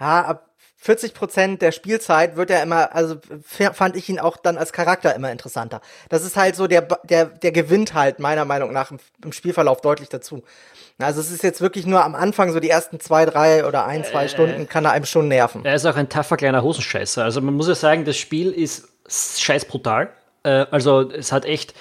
ja, 0.00 0.22
ab 0.22 0.47
40 0.80 1.12
Prozent 1.12 1.60
der 1.60 1.72
Spielzeit 1.72 2.36
wird 2.36 2.50
er 2.50 2.62
immer, 2.62 2.94
also 2.94 3.16
fand 3.72 3.96
ich 3.96 4.08
ihn 4.08 4.20
auch 4.20 4.36
dann 4.36 4.56
als 4.56 4.72
Charakter 4.72 5.14
immer 5.14 5.30
interessanter. 5.32 5.80
Das 6.08 6.24
ist 6.24 6.36
halt 6.36 6.54
so, 6.54 6.68
der, 6.68 6.82
der, 7.02 7.26
der 7.26 7.50
gewinnt 7.50 7.94
halt 7.94 8.20
meiner 8.20 8.44
Meinung 8.44 8.72
nach 8.72 8.92
im, 8.92 8.98
im 9.24 9.32
Spielverlauf 9.32 9.80
deutlich 9.80 10.08
dazu. 10.08 10.44
Also 10.98 11.20
es 11.20 11.32
ist 11.32 11.42
jetzt 11.42 11.60
wirklich 11.60 11.84
nur 11.84 12.04
am 12.04 12.14
Anfang, 12.14 12.52
so 12.52 12.60
die 12.60 12.70
ersten 12.70 13.00
zwei, 13.00 13.26
drei 13.26 13.66
oder 13.66 13.86
ein, 13.86 14.04
zwei 14.04 14.26
äh, 14.26 14.28
Stunden, 14.28 14.68
kann 14.68 14.84
er 14.84 14.92
einem 14.92 15.04
schon 15.04 15.26
nerven. 15.26 15.64
Er 15.64 15.74
ist 15.74 15.84
auch 15.84 15.96
ein 15.96 16.08
taffer 16.08 16.36
kleiner 16.36 16.62
Hosenscheißer. 16.62 17.24
Also 17.24 17.40
man 17.40 17.54
muss 17.54 17.66
ja 17.66 17.74
sagen, 17.74 18.04
das 18.04 18.16
Spiel 18.16 18.52
ist 18.52 18.88
scheiß 19.08 19.64
brutal. 19.64 20.10
Äh, 20.44 20.66
also 20.70 21.10
es 21.10 21.32
hat 21.32 21.44
echt 21.44 21.74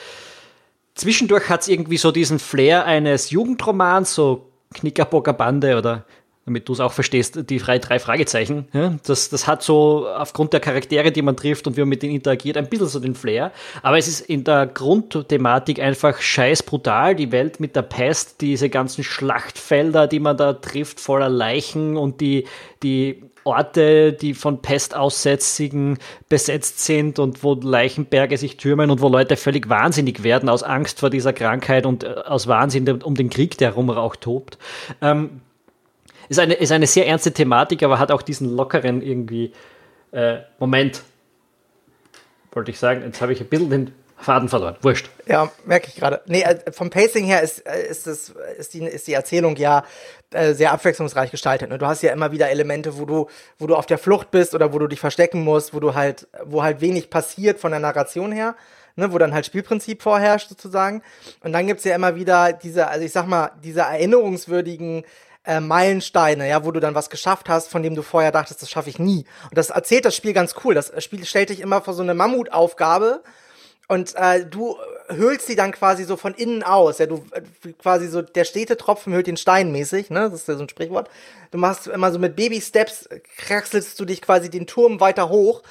zwischendurch 0.95 1.49
hat 1.49 1.61
es 1.61 1.67
irgendwie 1.67 1.97
so 1.97 2.11
diesen 2.11 2.39
Flair 2.39 2.85
eines 2.85 3.29
Jugendromans, 3.29 4.15
so 4.15 4.49
Knickerbocker 4.73 5.33
Bande 5.33 5.77
oder 5.77 6.05
damit 6.47 6.67
du 6.69 6.73
es 6.73 6.79
auch 6.79 6.93
verstehst, 6.93 7.49
die 7.49 7.57
drei, 7.57 7.99
Fragezeichen. 7.99 8.69
Das, 9.05 9.29
das 9.29 9.47
hat 9.47 9.61
so 9.63 10.07
aufgrund 10.07 10.53
der 10.53 10.61
Charaktere, 10.61 11.11
die 11.11 11.21
man 11.21 11.35
trifft 11.35 11.67
und 11.67 11.75
wie 11.75 11.81
man 11.81 11.89
mit 11.89 12.01
denen 12.01 12.15
interagiert, 12.15 12.55
ein 12.55 12.69
bisschen 12.69 12.87
so 12.87 13.01
den 13.01 13.15
Flair. 13.15 13.51
Aber 13.83 13.97
es 13.97 14.07
ist 14.07 14.21
in 14.21 14.45
der 14.45 14.65
Grundthematik 14.65 15.81
einfach 15.81 16.21
scheiß 16.21 16.63
brutal. 16.63 17.15
Die 17.15 17.33
Welt 17.33 17.59
mit 17.59 17.75
der 17.75 17.81
Pest, 17.81 18.39
diese 18.39 18.69
ganzen 18.69 19.03
Schlachtfelder, 19.03 20.07
die 20.07 20.21
man 20.21 20.37
da 20.37 20.53
trifft, 20.53 21.01
voller 21.01 21.27
Leichen 21.27 21.97
und 21.97 22.21
die, 22.21 22.45
die 22.81 23.23
Orte, 23.43 24.13
die 24.13 24.33
von 24.33 24.61
Pestaussätzigen 24.61 25.97
besetzt 26.29 26.79
sind 26.85 27.19
und 27.19 27.43
wo 27.43 27.55
Leichenberge 27.55 28.37
sich 28.37 28.55
türmen 28.55 28.89
und 28.89 29.01
wo 29.01 29.09
Leute 29.09 29.35
völlig 29.35 29.67
wahnsinnig 29.67 30.23
werden 30.23 30.47
aus 30.47 30.63
Angst 30.63 31.01
vor 31.01 31.09
dieser 31.09 31.33
Krankheit 31.33 31.85
und 31.85 32.05
äh, 32.05 32.07
aus 32.25 32.47
Wahnsinn 32.47 33.01
um 33.01 33.15
den 33.15 33.29
Krieg, 33.29 33.57
der 33.57 33.71
herum 33.71 33.91
tobt. 34.21 34.57
Ähm, 35.01 35.41
ist 36.29 36.39
eine, 36.39 36.53
ist 36.55 36.71
eine 36.71 36.87
sehr 36.87 37.07
ernste 37.07 37.31
Thematik, 37.31 37.83
aber 37.83 37.99
hat 37.99 38.11
auch 38.11 38.21
diesen 38.21 38.55
lockeren 38.55 39.01
irgendwie 39.01 39.53
äh, 40.11 40.37
Moment. 40.59 41.03
Wollte 42.51 42.71
ich 42.71 42.79
sagen, 42.79 43.03
jetzt 43.03 43.21
habe 43.21 43.33
ich 43.33 43.41
ein 43.41 43.47
bisschen 43.47 43.69
den 43.69 43.93
Faden 44.19 44.49
verloren. 44.49 44.75
Wurscht. 44.81 45.09
Ja, 45.27 45.51
merke 45.65 45.89
ich 45.89 45.95
gerade. 45.95 46.21
Nee, 46.25 46.41
äh, 46.41 46.71
vom 46.71 46.89
Pacing 46.89 47.25
her 47.25 47.41
ist, 47.41 47.59
äh, 47.67 47.87
ist, 47.87 48.07
das, 48.07 48.33
ist, 48.57 48.73
die, 48.73 48.83
ist 48.83 49.07
die 49.07 49.13
Erzählung 49.13 49.55
ja 49.57 49.83
äh, 50.31 50.53
sehr 50.53 50.71
abwechslungsreich 50.71 51.29
gestaltet. 51.29 51.69
Ne? 51.69 51.77
Du 51.77 51.85
hast 51.85 52.01
ja 52.01 52.11
immer 52.11 52.31
wieder 52.31 52.49
Elemente, 52.49 52.97
wo 52.97 53.05
du, 53.05 53.27
wo 53.59 53.67
du 53.67 53.75
auf 53.75 53.85
der 53.85 53.99
Flucht 53.99 54.31
bist 54.31 54.55
oder 54.55 54.73
wo 54.73 54.79
du 54.79 54.87
dich 54.87 54.99
verstecken 54.99 55.43
musst, 55.43 55.73
wo 55.73 55.79
du 55.79 55.93
halt, 55.93 56.27
wo 56.45 56.63
halt 56.63 56.81
wenig 56.81 57.11
passiert 57.11 57.59
von 57.59 57.71
der 57.71 57.79
Narration 57.79 58.31
her. 58.31 58.55
Ne, 58.99 59.13
wo 59.13 59.19
dann 59.19 59.31
halt 59.31 59.45
Spielprinzip 59.45 60.01
vorherrscht 60.01 60.49
sozusagen. 60.49 61.03
Und 61.43 61.53
dann 61.53 61.67
gibt's 61.67 61.83
ja 61.83 61.93
immer 61.93 62.15
wieder 62.15 62.51
diese, 62.51 62.87
also 62.87 63.05
ich 63.05 63.11
sag 63.11 63.27
mal, 63.27 63.51
diese 63.63 63.81
erinnerungswürdigen 63.81 65.03
äh, 65.47 65.61
Meilensteine, 65.61 66.47
ja, 66.47 66.65
wo 66.65 66.71
du 66.71 66.79
dann 66.79 66.93
was 66.93 67.09
geschafft 67.09 67.49
hast, 67.49 67.69
von 67.69 67.81
dem 67.81 67.95
du 67.95 68.01
vorher 68.01 68.31
dachtest, 68.31 68.61
das 68.61 68.69
schaffe 68.69 68.89
ich 68.89 68.99
nie. 68.99 69.25
Und 69.49 69.57
das 69.57 69.69
erzählt 69.69 70.05
das 70.05 70.15
Spiel 70.15 70.33
ganz 70.33 70.55
cool. 70.63 70.75
Das 70.75 70.91
Spiel 71.03 71.25
stellt 71.25 71.49
dich 71.49 71.61
immer 71.61 71.81
vor 71.81 71.93
so 71.93 72.03
eine 72.03 72.13
Mammutaufgabe 72.13 73.23
und 73.87 74.15
äh, 74.15 74.45
du 74.45 74.77
hüllst 75.07 75.47
sie 75.47 75.55
dann 75.55 75.71
quasi 75.71 76.03
so 76.03 76.17
von 76.17 76.33
innen 76.33 76.63
aus. 76.63 76.97
Ja, 76.97 77.05
du 77.05 77.23
äh, 77.31 77.71
quasi 77.81 78.09
so 78.09 78.21
der 78.21 78.43
stete 78.43 78.75
Tropfen 78.75 79.13
hüllt 79.13 79.27
den 79.27 79.37
Stein 79.37 79.71
mäßig, 79.71 80.09
ne? 80.09 80.29
Das 80.29 80.41
ist 80.41 80.47
ja 80.49 80.55
so 80.55 80.63
ein 80.63 80.69
Sprichwort. 80.69 81.09
Du 81.51 81.57
machst 81.57 81.87
immer 81.87 82.11
so 82.11 82.19
mit 82.19 82.35
Baby 82.35 82.59
Steps 82.59 83.07
kraxelst 83.37 83.97
du 83.97 84.03
dich 84.03 84.21
quasi 84.21 84.49
den 84.49 84.67
Turm 84.67 84.99
weiter 84.99 85.29
hoch. 85.29 85.63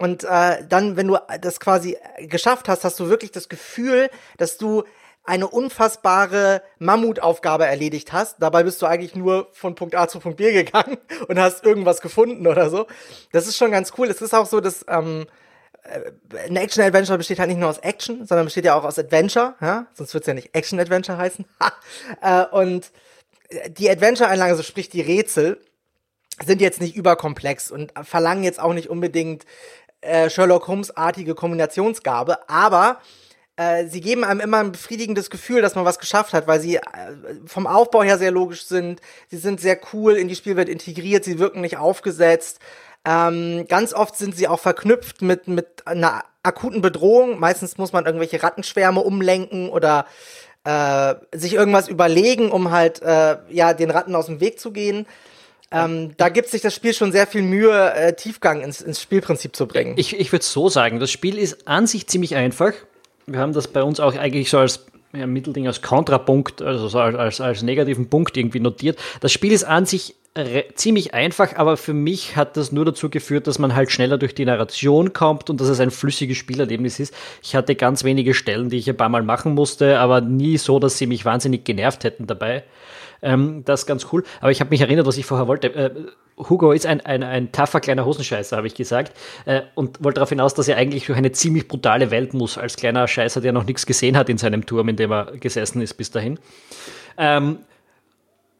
Und 0.00 0.24
äh, 0.24 0.64
dann, 0.66 0.96
wenn 0.96 1.06
du 1.06 1.18
das 1.40 1.60
quasi 1.60 1.96
geschafft 2.20 2.68
hast, 2.68 2.84
hast 2.84 2.98
du 2.98 3.08
wirklich 3.08 3.30
das 3.30 3.48
Gefühl, 3.48 4.10
dass 4.38 4.56
du 4.56 4.82
eine 5.24 5.48
unfassbare 5.48 6.62
Mammutaufgabe 6.78 7.66
erledigt 7.66 8.12
hast. 8.12 8.36
Dabei 8.40 8.62
bist 8.62 8.80
du 8.82 8.86
eigentlich 8.86 9.14
nur 9.14 9.48
von 9.52 9.74
Punkt 9.74 9.94
A 9.94 10.08
zu 10.08 10.18
Punkt 10.18 10.38
B 10.38 10.52
gegangen 10.52 10.98
und 11.28 11.38
hast 11.38 11.64
irgendwas 11.64 12.00
gefunden 12.00 12.46
oder 12.46 12.70
so. 12.70 12.86
Das 13.32 13.46
ist 13.46 13.56
schon 13.56 13.70
ganz 13.70 13.92
cool. 13.98 14.08
Es 14.08 14.22
ist 14.22 14.34
auch 14.34 14.46
so, 14.46 14.60
dass 14.60 14.84
ähm, 14.88 15.26
äh, 15.82 16.48
ein 16.48 16.56
Action-Adventure 16.56 17.18
besteht 17.18 17.38
halt 17.38 17.48
nicht 17.48 17.60
nur 17.60 17.68
aus 17.68 17.78
Action, 17.78 18.26
sondern 18.26 18.46
besteht 18.46 18.64
ja 18.64 18.74
auch 18.74 18.84
aus 18.84 18.98
Adventure. 18.98 19.54
Ja? 19.60 19.86
Sonst 19.94 20.14
wird 20.14 20.24
es 20.24 20.28
ja 20.28 20.34
nicht 20.34 20.54
Action-Adventure 20.54 21.18
heißen. 21.18 21.44
äh, 22.22 22.44
und 22.46 22.90
die 23.68 23.90
Adventure-Einlagen, 23.90 24.52
also 24.52 24.62
sprich 24.62 24.88
die 24.88 25.00
Rätsel, 25.00 25.60
sind 26.44 26.60
jetzt 26.60 26.80
nicht 26.80 26.96
überkomplex 26.96 27.70
und 27.70 27.92
verlangen 28.02 28.44
jetzt 28.44 28.60
auch 28.60 28.72
nicht 28.72 28.88
unbedingt 28.88 29.44
äh, 30.00 30.30
Sherlock 30.30 30.68
Holmes-artige 30.68 31.34
Kombinationsgabe, 31.34 32.48
aber 32.48 33.00
äh, 33.60 33.86
sie 33.88 34.00
geben 34.00 34.24
einem 34.24 34.40
immer 34.40 34.58
ein 34.60 34.72
befriedigendes 34.72 35.28
Gefühl, 35.28 35.60
dass 35.60 35.74
man 35.74 35.84
was 35.84 35.98
geschafft 35.98 36.32
hat, 36.32 36.46
weil 36.46 36.60
sie 36.60 36.76
äh, 36.76 36.80
vom 37.44 37.66
Aufbau 37.66 38.02
her 38.02 38.16
sehr 38.16 38.30
logisch 38.30 38.64
sind. 38.64 39.02
Sie 39.28 39.36
sind 39.36 39.60
sehr 39.60 39.78
cool 39.92 40.14
in 40.14 40.28
die 40.28 40.34
Spielwelt 40.34 40.70
integriert, 40.70 41.24
sie 41.24 41.38
wirken 41.38 41.60
nicht 41.60 41.76
aufgesetzt. 41.76 42.58
Ähm, 43.04 43.66
ganz 43.68 43.92
oft 43.92 44.16
sind 44.16 44.34
sie 44.34 44.48
auch 44.48 44.60
verknüpft 44.60 45.20
mit, 45.20 45.46
mit 45.46 45.86
einer 45.86 46.24
akuten 46.42 46.80
Bedrohung. 46.80 47.38
Meistens 47.38 47.76
muss 47.76 47.92
man 47.92 48.06
irgendwelche 48.06 48.42
Rattenschwärme 48.42 49.00
umlenken 49.00 49.68
oder 49.68 50.06
äh, 50.64 51.16
sich 51.32 51.52
irgendwas 51.52 51.88
überlegen, 51.88 52.50
um 52.50 52.70
halt 52.70 53.02
äh, 53.02 53.36
ja 53.50 53.74
den 53.74 53.90
Ratten 53.90 54.14
aus 54.14 54.26
dem 54.26 54.40
Weg 54.40 54.58
zu 54.58 54.72
gehen. 54.72 55.06
Ähm, 55.70 56.14
da 56.16 56.30
gibt 56.30 56.48
sich 56.48 56.62
das 56.62 56.74
Spiel 56.74 56.94
schon 56.94 57.12
sehr 57.12 57.26
viel 57.26 57.42
Mühe, 57.42 57.92
äh, 57.92 58.14
Tiefgang 58.14 58.62
ins, 58.62 58.80
ins 58.80 59.02
Spielprinzip 59.02 59.54
zu 59.54 59.66
bringen. 59.66 59.94
Ich, 59.98 60.18
ich 60.18 60.32
würde 60.32 60.44
so 60.44 60.70
sagen, 60.70 60.98
das 60.98 61.10
Spiel 61.10 61.38
ist 61.38 61.68
an 61.68 61.86
sich 61.86 62.06
ziemlich 62.08 62.36
einfach 62.36 62.72
wir 63.32 63.40
haben 63.40 63.52
das 63.52 63.68
bei 63.68 63.82
uns 63.82 64.00
auch 64.00 64.16
eigentlich 64.16 64.50
so 64.50 64.58
als 64.58 64.86
ja, 65.12 65.26
Mittelding 65.26 65.66
als 65.66 65.82
Kontrapunkt, 65.82 66.62
also 66.62 66.88
so 66.88 66.98
als, 66.98 67.16
als, 67.16 67.40
als 67.40 67.62
negativen 67.62 68.08
Punkt 68.08 68.36
irgendwie 68.36 68.60
notiert. 68.60 68.98
Das 69.20 69.32
Spiel 69.32 69.52
ist 69.52 69.64
an 69.64 69.86
sich 69.86 70.14
ziemlich 70.76 71.12
einfach, 71.12 71.56
aber 71.56 71.76
für 71.76 71.92
mich 71.92 72.36
hat 72.36 72.56
das 72.56 72.70
nur 72.70 72.84
dazu 72.84 73.10
geführt, 73.10 73.48
dass 73.48 73.58
man 73.58 73.74
halt 73.74 73.90
schneller 73.90 74.16
durch 74.16 74.32
die 74.32 74.44
Narration 74.44 75.12
kommt 75.12 75.50
und 75.50 75.60
dass 75.60 75.68
es 75.68 75.80
ein 75.80 75.90
flüssiges 75.90 76.36
Spielerlebnis 76.36 77.00
ist. 77.00 77.12
Ich 77.42 77.56
hatte 77.56 77.74
ganz 77.74 78.04
wenige 78.04 78.32
Stellen, 78.32 78.70
die 78.70 78.76
ich 78.76 78.88
ein 78.88 78.96
paar 78.96 79.08
Mal 79.08 79.24
machen 79.24 79.54
musste, 79.54 79.98
aber 79.98 80.20
nie 80.20 80.56
so, 80.56 80.78
dass 80.78 80.98
sie 80.98 81.06
mich 81.06 81.24
wahnsinnig 81.24 81.64
genervt 81.64 82.04
hätten 82.04 82.28
dabei. 82.28 82.62
Ähm, 83.22 83.64
das 83.64 83.80
ist 83.80 83.86
ganz 83.86 84.06
cool. 84.12 84.24
Aber 84.40 84.50
ich 84.50 84.60
habe 84.60 84.70
mich 84.70 84.80
erinnert, 84.80 85.06
was 85.06 85.16
ich 85.16 85.26
vorher 85.26 85.46
wollte. 85.48 85.74
Äh, 85.74 85.90
Hugo 86.38 86.72
ist 86.72 86.86
ein, 86.86 87.00
ein, 87.02 87.22
ein 87.22 87.52
taffer 87.52 87.80
kleiner 87.80 88.04
Hosenscheißer, 88.04 88.56
habe 88.56 88.66
ich 88.66 88.74
gesagt. 88.74 89.16
Äh, 89.44 89.62
und 89.74 90.02
wollte 90.02 90.16
darauf 90.16 90.30
hinaus, 90.30 90.54
dass 90.54 90.68
er 90.68 90.76
eigentlich 90.76 91.06
durch 91.06 91.18
eine 91.18 91.32
ziemlich 91.32 91.68
brutale 91.68 92.10
Welt 92.10 92.34
muss, 92.34 92.58
als 92.58 92.76
kleiner 92.76 93.06
Scheißer, 93.06 93.40
der 93.40 93.52
noch 93.52 93.64
nichts 93.64 93.86
gesehen 93.86 94.16
hat 94.16 94.28
in 94.28 94.38
seinem 94.38 94.64
Turm, 94.66 94.88
in 94.88 94.96
dem 94.96 95.12
er 95.12 95.32
gesessen 95.38 95.82
ist 95.82 95.94
bis 95.94 96.10
dahin. 96.10 96.38
Ähm, 97.18 97.58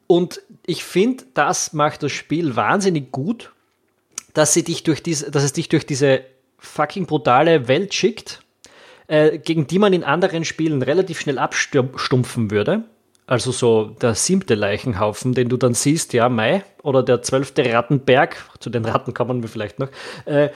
und 0.06 0.42
ich 0.66 0.84
finde, 0.84 1.24
das 1.34 1.72
macht 1.72 2.02
das 2.02 2.12
Spiel 2.12 2.56
wahnsinnig 2.56 3.12
gut, 3.12 3.52
dass, 4.34 4.52
sie 4.52 4.64
dich 4.64 4.82
durch 4.82 5.02
diese, 5.02 5.30
dass 5.30 5.44
es 5.44 5.52
dich 5.52 5.68
durch 5.68 5.86
diese 5.86 6.22
fucking 6.58 7.06
brutale 7.06 7.68
Welt 7.68 7.94
schickt, 7.94 8.42
äh, 9.06 9.38
gegen 9.38 9.66
die 9.66 9.78
man 9.78 9.92
in 9.92 10.04
anderen 10.04 10.44
Spielen 10.44 10.82
relativ 10.82 11.20
schnell 11.20 11.38
abstumpfen 11.38 12.50
würde. 12.50 12.84
Also 13.30 13.52
so 13.52 13.84
der 13.84 14.16
siebte 14.16 14.56
Leichenhaufen, 14.56 15.34
den 15.34 15.48
du 15.48 15.56
dann 15.56 15.72
siehst, 15.72 16.12
ja, 16.14 16.28
Mai, 16.28 16.64
oder 16.82 17.04
der 17.04 17.22
zwölfte 17.22 17.64
Rattenberg, 17.72 18.34
zu 18.58 18.70
den 18.70 18.84
Ratten 18.84 19.14
kommen 19.14 19.40
wir 19.42 19.48
vielleicht 19.48 19.78
noch, 19.78 19.86
äh, 20.24 20.48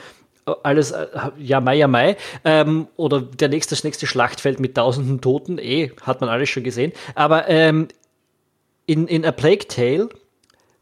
alles, 0.61 0.91
äh, 0.91 1.07
ja, 1.37 1.61
Mai, 1.61 1.75
ja, 1.77 1.87
Mai, 1.87 2.17
ähm, 2.43 2.89
oder 2.97 3.21
der 3.21 3.47
nächste, 3.47 3.75
das 3.75 3.85
nächste 3.85 4.07
Schlachtfeld 4.07 4.59
mit 4.59 4.75
tausenden 4.75 5.21
Toten, 5.21 5.57
eh, 5.57 5.91
hat 6.01 6.19
man 6.19 6.29
alles 6.29 6.49
schon 6.49 6.63
gesehen, 6.65 6.91
aber 7.15 7.47
ähm, 7.47 7.87
in, 8.87 9.07
in 9.07 9.23
A 9.25 9.31
Plague 9.31 9.69
Tale 9.69 10.09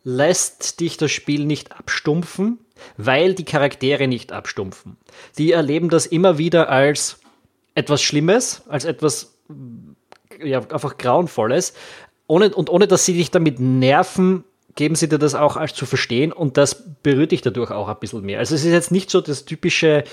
lässt 0.04 0.80
dich 0.80 0.98
das 0.98 1.12
Spiel 1.12 1.46
nicht 1.46 1.74
abstumpfen, 1.78 2.58
weil 2.98 3.36
die 3.36 3.46
Charaktere 3.46 4.08
nicht 4.08 4.32
abstumpfen. 4.32 4.98
Die 5.38 5.52
erleben 5.52 5.90
das 5.90 6.08
immer 6.08 6.40
wieder 6.40 6.70
als 6.70 7.20
etwas 7.76 8.02
Schlimmes, 8.02 8.64
als 8.68 8.84
etwas 8.84 9.38
ja, 10.44 10.60
einfach 10.60 10.98
Grauenvolles. 10.98 11.74
Ohne, 12.28 12.54
und 12.54 12.70
ohne, 12.70 12.88
dass 12.88 13.06
sie 13.06 13.14
dich 13.14 13.32
damit 13.32 13.60
nerven, 13.60 14.44
geben 14.76 14.96
sie 14.96 15.08
dir 15.08 15.20
das 15.20 15.36
auch 15.36 15.58
als 15.58 15.74
zu 15.74 15.86
verstehen 15.86 16.32
und 16.32 16.58
das 16.58 16.96
berührt 17.04 17.32
dich 17.32 17.42
dadurch 17.42 17.72
auch 17.72 17.88
ein 17.88 18.00
bisschen 18.00 18.22
mehr. 18.22 18.40
Also 18.40 18.56
es 18.56 18.66
ist 18.66 18.72
jetzt 18.72 18.92
nicht 18.92 19.10
so 19.10 19.22
das 19.22 19.46
typische 19.46 20.04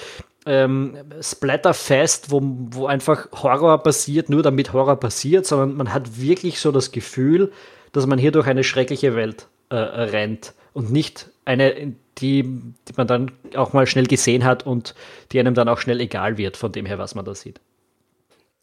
ähm, 0.47 0.97
Splatterfest, 1.21 2.31
wo, 2.31 2.41
wo 2.43 2.87
einfach 2.87 3.29
Horror 3.33 3.83
passiert, 3.83 4.29
nur 4.29 4.43
damit 4.43 4.73
Horror 4.73 4.97
passiert, 4.97 5.47
sondern 5.47 5.77
man 5.77 5.93
hat 5.93 6.21
wirklich 6.21 6.61
so 6.61 6.73
das 6.73 6.93
Gefühl, 6.93 7.53
dass 7.93 8.07
man 8.07 8.19
hier 8.19 8.33
durch 8.33 8.47
eine 8.47 8.65
schreckliche 8.65 9.15
Welt 9.15 9.49
äh, 9.71 9.77
rennt 9.77 10.53
und 10.73 10.93
nicht 10.93 11.29
eine, 11.45 11.95
die, 12.19 12.43
die 12.43 12.93
man 12.97 13.07
dann 13.07 13.33
auch 13.55 13.73
mal 13.73 13.87
schnell 13.87 14.07
gesehen 14.07 14.45
hat 14.45 14.67
und 14.67 14.95
die 15.33 15.41
einem 15.41 15.55
dann 15.55 15.69
auch 15.69 15.79
schnell 15.79 16.01
egal 16.01 16.39
wird 16.39 16.57
von 16.57 16.73
dem 16.73 16.87
her, 16.87 16.99
was 16.99 17.15
man 17.15 17.25
da 17.25 17.35
sieht. 17.35 17.61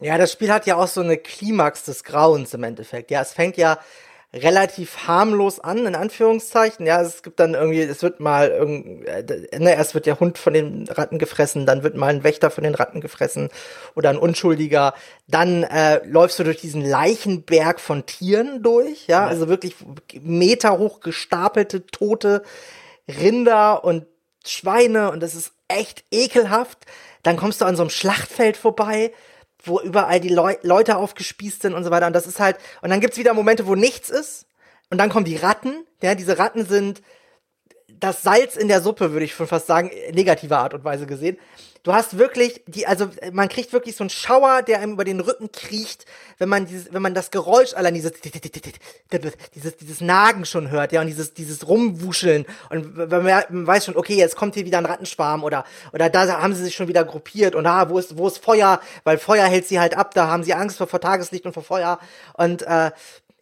Ja, 0.00 0.16
das 0.16 0.32
Spiel 0.32 0.52
hat 0.52 0.66
ja 0.66 0.76
auch 0.76 0.86
so 0.86 1.00
eine 1.00 1.16
Klimax 1.16 1.84
des 1.84 2.04
Grauens 2.04 2.54
im 2.54 2.62
Endeffekt. 2.62 3.10
Ja, 3.10 3.20
es 3.20 3.32
fängt 3.32 3.56
ja 3.56 3.78
relativ 4.32 5.08
harmlos 5.08 5.58
an, 5.58 5.86
in 5.86 5.94
Anführungszeichen. 5.94 6.86
Ja, 6.86 7.00
es 7.00 7.22
gibt 7.22 7.40
dann 7.40 7.54
irgendwie, 7.54 7.80
es 7.80 8.02
wird 8.02 8.20
mal 8.20 8.50
irgend, 8.50 9.06
äh, 9.06 9.58
ne, 9.58 9.74
erst 9.74 9.94
wird 9.94 10.06
der 10.06 10.20
Hund 10.20 10.36
von 10.36 10.52
den 10.52 10.86
Ratten 10.88 11.18
gefressen, 11.18 11.64
dann 11.64 11.82
wird 11.82 11.96
mal 11.96 12.08
ein 12.08 12.24
Wächter 12.24 12.50
von 12.50 12.62
den 12.62 12.74
Ratten 12.74 13.00
gefressen 13.00 13.48
oder 13.96 14.10
ein 14.10 14.18
Unschuldiger. 14.18 14.92
Dann 15.26 15.62
äh, 15.64 16.04
läufst 16.06 16.38
du 16.38 16.44
durch 16.44 16.60
diesen 16.60 16.82
Leichenberg 16.84 17.80
von 17.80 18.04
Tieren 18.04 18.62
durch, 18.62 19.06
ja, 19.06 19.22
ja. 19.22 19.26
also 19.26 19.48
wirklich 19.48 19.76
meterhoch 20.20 21.00
gestapelte 21.00 21.86
tote 21.86 22.42
Rinder 23.08 23.82
und 23.82 24.04
Schweine 24.46 25.10
und 25.10 25.22
das 25.22 25.34
ist 25.34 25.52
echt 25.68 26.04
ekelhaft. 26.10 26.78
Dann 27.22 27.36
kommst 27.36 27.62
du 27.62 27.64
an 27.64 27.76
so 27.76 27.82
einem 27.82 27.90
Schlachtfeld 27.90 28.58
vorbei 28.58 29.12
wo 29.62 29.80
überall 29.80 30.20
die 30.20 30.28
Leu 30.28 30.56
Leute 30.62 30.96
aufgespießt 30.96 31.62
sind 31.62 31.74
und 31.74 31.84
so 31.84 31.90
weiter. 31.90 32.06
Und 32.06 32.12
das 32.12 32.26
ist 32.26 32.40
halt, 32.40 32.56
und 32.82 32.90
dann 32.90 33.00
gibt's 33.00 33.18
wieder 33.18 33.34
Momente, 33.34 33.66
wo 33.66 33.74
nichts 33.74 34.10
ist. 34.10 34.46
Und 34.90 34.98
dann 34.98 35.10
kommen 35.10 35.24
die 35.24 35.36
Ratten. 35.36 35.84
Ja, 36.02 36.14
diese 36.14 36.38
Ratten 36.38 36.64
sind 36.64 37.02
das 38.00 38.22
Salz 38.22 38.56
in 38.56 38.68
der 38.68 38.80
Suppe, 38.80 39.12
würde 39.12 39.24
ich 39.24 39.34
schon 39.34 39.46
fast 39.46 39.66
sagen, 39.66 39.90
negativer 40.12 40.58
Art 40.58 40.74
und 40.74 40.84
Weise 40.84 41.06
gesehen. 41.06 41.38
Du 41.84 41.92
hast 41.94 42.18
wirklich 42.18 42.62
die, 42.66 42.86
also 42.86 43.08
man 43.32 43.48
kriegt 43.48 43.72
wirklich 43.72 43.96
so 43.96 44.02
einen 44.02 44.10
Schauer, 44.10 44.62
der 44.62 44.80
einem 44.80 44.92
über 44.92 45.04
den 45.04 45.20
Rücken 45.20 45.52
kriecht, 45.52 46.06
wenn 46.36 46.48
man 46.48 46.66
dieses, 46.66 46.92
wenn 46.92 47.00
man 47.00 47.14
das 47.14 47.30
Geräusch 47.30 47.72
allein 47.72 47.94
dieses, 47.94 48.12
dieses, 48.20 49.76
dieses 49.76 50.00
Nagen 50.00 50.44
schon 50.44 50.70
hört, 50.70 50.92
ja, 50.92 51.00
und 51.00 51.06
dieses, 51.06 51.34
dieses 51.34 51.66
Rumwuscheln. 51.66 52.46
Und 52.68 52.96
man, 52.96 53.22
man 53.22 53.66
weiß 53.66 53.86
schon, 53.86 53.96
okay, 53.96 54.16
jetzt 54.16 54.36
kommt 54.36 54.54
hier 54.54 54.66
wieder 54.66 54.78
ein 54.78 54.86
Rattenschwarm 54.86 55.44
oder, 55.44 55.64
oder 55.92 56.10
da 56.10 56.42
haben 56.42 56.54
sie 56.54 56.64
sich 56.64 56.74
schon 56.74 56.88
wieder 56.88 57.04
gruppiert 57.04 57.54
und 57.54 57.64
ah, 57.66 57.88
wo 57.88 57.98
ist, 57.98 58.18
wo 58.18 58.26
ist 58.26 58.38
Feuer? 58.38 58.80
Weil 59.04 59.16
Feuer 59.16 59.46
hält 59.46 59.66
sie 59.66 59.78
halt 59.80 59.96
ab, 59.96 60.14
da 60.14 60.26
haben 60.26 60.42
sie 60.42 60.54
Angst 60.54 60.78
vor, 60.78 60.88
vor 60.88 61.00
Tageslicht 61.00 61.46
und 61.46 61.52
vor 61.52 61.62
Feuer. 61.62 62.00
Und, 62.34 62.62
äh, 62.62 62.90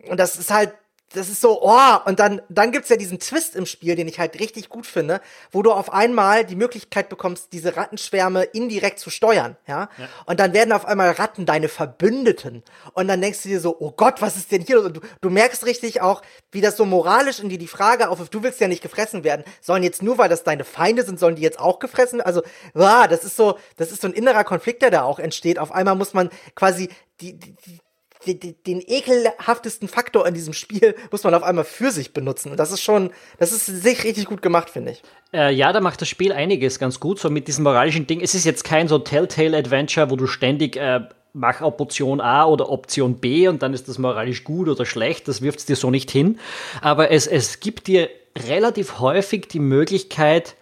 und 0.08 0.20
das 0.20 0.36
ist 0.36 0.52
halt, 0.52 0.72
das 1.12 1.28
ist 1.28 1.40
so, 1.40 1.62
oh, 1.62 1.96
und 2.04 2.18
dann, 2.18 2.42
dann 2.48 2.72
gibt's 2.72 2.88
ja 2.88 2.96
diesen 2.96 3.18
Twist 3.18 3.54
im 3.54 3.64
Spiel, 3.64 3.94
den 3.94 4.08
ich 4.08 4.18
halt 4.18 4.38
richtig 4.40 4.68
gut 4.68 4.86
finde, 4.86 5.20
wo 5.52 5.62
du 5.62 5.72
auf 5.72 5.92
einmal 5.92 6.44
die 6.44 6.56
Möglichkeit 6.56 7.08
bekommst, 7.08 7.52
diese 7.52 7.76
Rattenschwärme 7.76 8.42
indirekt 8.42 8.98
zu 8.98 9.10
steuern, 9.10 9.56
ja? 9.66 9.88
ja. 9.98 10.08
Und 10.26 10.40
dann 10.40 10.52
werden 10.52 10.72
auf 10.72 10.84
einmal 10.84 11.12
Ratten 11.12 11.46
deine 11.46 11.68
Verbündeten. 11.68 12.64
Und 12.92 13.08
dann 13.08 13.20
denkst 13.20 13.42
du 13.42 13.48
dir 13.48 13.60
so, 13.60 13.76
oh 13.78 13.92
Gott, 13.92 14.20
was 14.20 14.36
ist 14.36 14.50
denn 14.50 14.62
hier? 14.62 14.82
Und 14.82 14.96
du, 14.96 15.00
du 15.20 15.30
merkst 15.30 15.64
richtig 15.64 16.00
auch, 16.00 16.22
wie 16.50 16.60
das 16.60 16.76
so 16.76 16.84
moralisch 16.84 17.38
in 17.38 17.48
dir 17.48 17.58
die 17.58 17.68
Frage 17.68 18.08
aufwirft, 18.08 18.34
du 18.34 18.42
willst 18.42 18.60
ja 18.60 18.68
nicht 18.68 18.82
gefressen 18.82 19.22
werden. 19.22 19.44
Sollen 19.60 19.84
jetzt 19.84 20.02
nur, 20.02 20.18
weil 20.18 20.28
das 20.28 20.42
deine 20.42 20.64
Feinde 20.64 21.04
sind, 21.04 21.20
sollen 21.20 21.36
die 21.36 21.42
jetzt 21.42 21.60
auch 21.60 21.78
gefressen? 21.78 22.20
Also, 22.20 22.42
ah, 22.74 23.06
das 23.06 23.24
ist 23.24 23.36
so, 23.36 23.58
das 23.76 23.92
ist 23.92 24.02
so 24.02 24.08
ein 24.08 24.14
innerer 24.14 24.44
Konflikt, 24.44 24.82
der 24.82 24.90
da 24.90 25.02
auch 25.02 25.20
entsteht. 25.20 25.58
Auf 25.58 25.72
einmal 25.72 25.94
muss 25.94 26.14
man 26.14 26.30
quasi 26.54 26.90
die, 27.20 27.38
die, 27.38 27.54
den, 28.34 28.80
ekelhaftesten 28.80 29.88
Faktor 29.88 30.26
in 30.26 30.34
diesem 30.34 30.52
Spiel 30.52 30.94
muss 31.10 31.24
man 31.24 31.34
auf 31.34 31.42
einmal 31.42 31.64
für 31.64 31.90
sich 31.90 32.12
benutzen. 32.12 32.56
Das 32.56 32.72
ist 32.72 32.82
schon, 32.82 33.10
das 33.38 33.52
ist 33.52 33.66
sich 33.66 34.04
richtig 34.04 34.26
gut 34.26 34.42
gemacht, 34.42 34.70
finde 34.70 34.92
ich. 34.92 35.02
Äh, 35.32 35.52
ja, 35.54 35.72
da 35.72 35.80
macht 35.80 36.00
das 36.00 36.08
Spiel 36.08 36.32
einiges 36.32 36.78
ganz 36.78 37.00
gut, 37.00 37.18
so 37.18 37.30
mit 37.30 37.48
diesem 37.48 37.64
moralischen 37.64 38.06
Ding. 38.06 38.20
Es 38.20 38.34
ist 38.34 38.44
jetzt 38.44 38.64
kein 38.64 38.88
so 38.88 38.98
Telltale-Adventure, 38.98 40.10
wo 40.10 40.16
du 40.16 40.26
ständig 40.26 40.76
äh, 40.76 41.00
mach 41.36 41.60
Option 41.60 42.20
A 42.20 42.46
oder 42.46 42.70
Option 42.70 43.16
B 43.16 43.46
und 43.46 43.62
dann 43.62 43.74
ist 43.74 43.88
das 43.88 43.98
moralisch 43.98 44.42
gut 44.42 44.68
oder 44.68 44.86
schlecht. 44.86 45.28
Das 45.28 45.42
wirft 45.42 45.60
es 45.60 45.66
dir 45.66 45.76
so 45.76 45.90
nicht 45.90 46.10
hin. 46.10 46.38
Aber 46.80 47.10
es, 47.10 47.26
es 47.26 47.60
gibt 47.60 47.86
dir 47.86 48.08
relativ 48.36 48.98
häufig 48.98 49.48
die 49.48 49.60
Möglichkeit, 49.60 50.56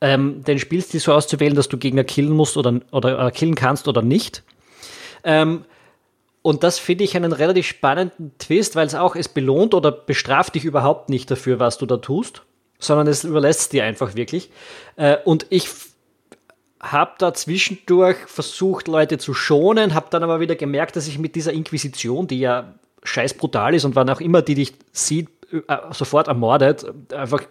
ähm, 0.00 0.44
den 0.44 0.58
Spielstil 0.58 1.00
so 1.00 1.12
auszuwählen, 1.12 1.54
dass 1.54 1.68
du 1.68 1.78
Gegner 1.78 2.04
killen 2.04 2.32
musst 2.32 2.56
oder, 2.56 2.80
oder 2.90 3.26
äh, 3.26 3.30
killen 3.30 3.54
kannst 3.54 3.88
oder 3.88 4.02
nicht. 4.02 4.42
Ähm, 5.24 5.64
und 6.46 6.62
das 6.62 6.78
finde 6.78 7.02
ich 7.02 7.16
einen 7.16 7.32
relativ 7.32 7.66
spannenden 7.66 8.30
Twist, 8.38 8.76
weil 8.76 8.86
es 8.86 8.94
auch, 8.94 9.16
es 9.16 9.28
belohnt 9.28 9.74
oder 9.74 9.90
bestraft 9.90 10.54
dich 10.54 10.64
überhaupt 10.64 11.08
nicht 11.08 11.28
dafür, 11.28 11.58
was 11.58 11.76
du 11.76 11.86
da 11.86 11.96
tust, 11.96 12.42
sondern 12.78 13.08
es 13.08 13.24
überlässt 13.24 13.72
dir 13.72 13.82
einfach 13.82 14.14
wirklich. 14.14 14.48
Äh, 14.94 15.16
und 15.24 15.46
ich 15.50 15.68
habe 16.78 17.14
da 17.18 17.34
zwischendurch 17.34 18.18
versucht, 18.28 18.86
Leute 18.86 19.18
zu 19.18 19.34
schonen, 19.34 19.92
habe 19.92 20.06
dann 20.10 20.22
aber 20.22 20.38
wieder 20.38 20.54
gemerkt, 20.54 20.94
dass 20.94 21.08
ich 21.08 21.18
mit 21.18 21.34
dieser 21.34 21.52
Inquisition, 21.52 22.28
die 22.28 22.38
ja 22.38 22.74
scheiß 23.02 23.34
brutal 23.34 23.74
ist 23.74 23.84
und 23.84 23.96
wann 23.96 24.08
auch 24.08 24.20
immer 24.20 24.40
die 24.40 24.54
dich 24.54 24.74
sieht, 24.92 25.28
äh, 25.50 25.76
sofort 25.90 26.28
ermordet, 26.28 26.86
einfach 27.12 27.42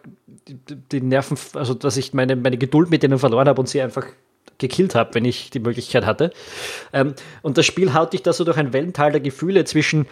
die 0.47 1.01
Nerven, 1.01 1.37
also 1.55 1.73
dass 1.73 1.97
ich 1.97 2.13
meine, 2.13 2.37
meine 2.37 2.57
Geduld 2.57 2.89
mit 2.89 3.03
denen 3.03 3.19
verloren 3.19 3.49
habe 3.49 3.59
und 3.59 3.67
sie 3.67 3.81
einfach 3.81 4.05
gekillt 4.57 4.95
habe, 4.95 5.15
wenn 5.15 5.25
ich 5.25 5.49
die 5.49 5.59
Möglichkeit 5.59 6.05
hatte. 6.05 6.31
Ähm, 6.93 7.13
und 7.41 7.57
das 7.57 7.65
Spiel 7.65 7.93
haut 7.93 8.13
dich 8.13 8.23
da 8.23 8.33
so 8.33 8.43
durch 8.43 8.57
ein 8.57 8.73
Wellental 8.73 9.11
der 9.11 9.21
Gefühle 9.21 9.65
zwischen 9.65 10.07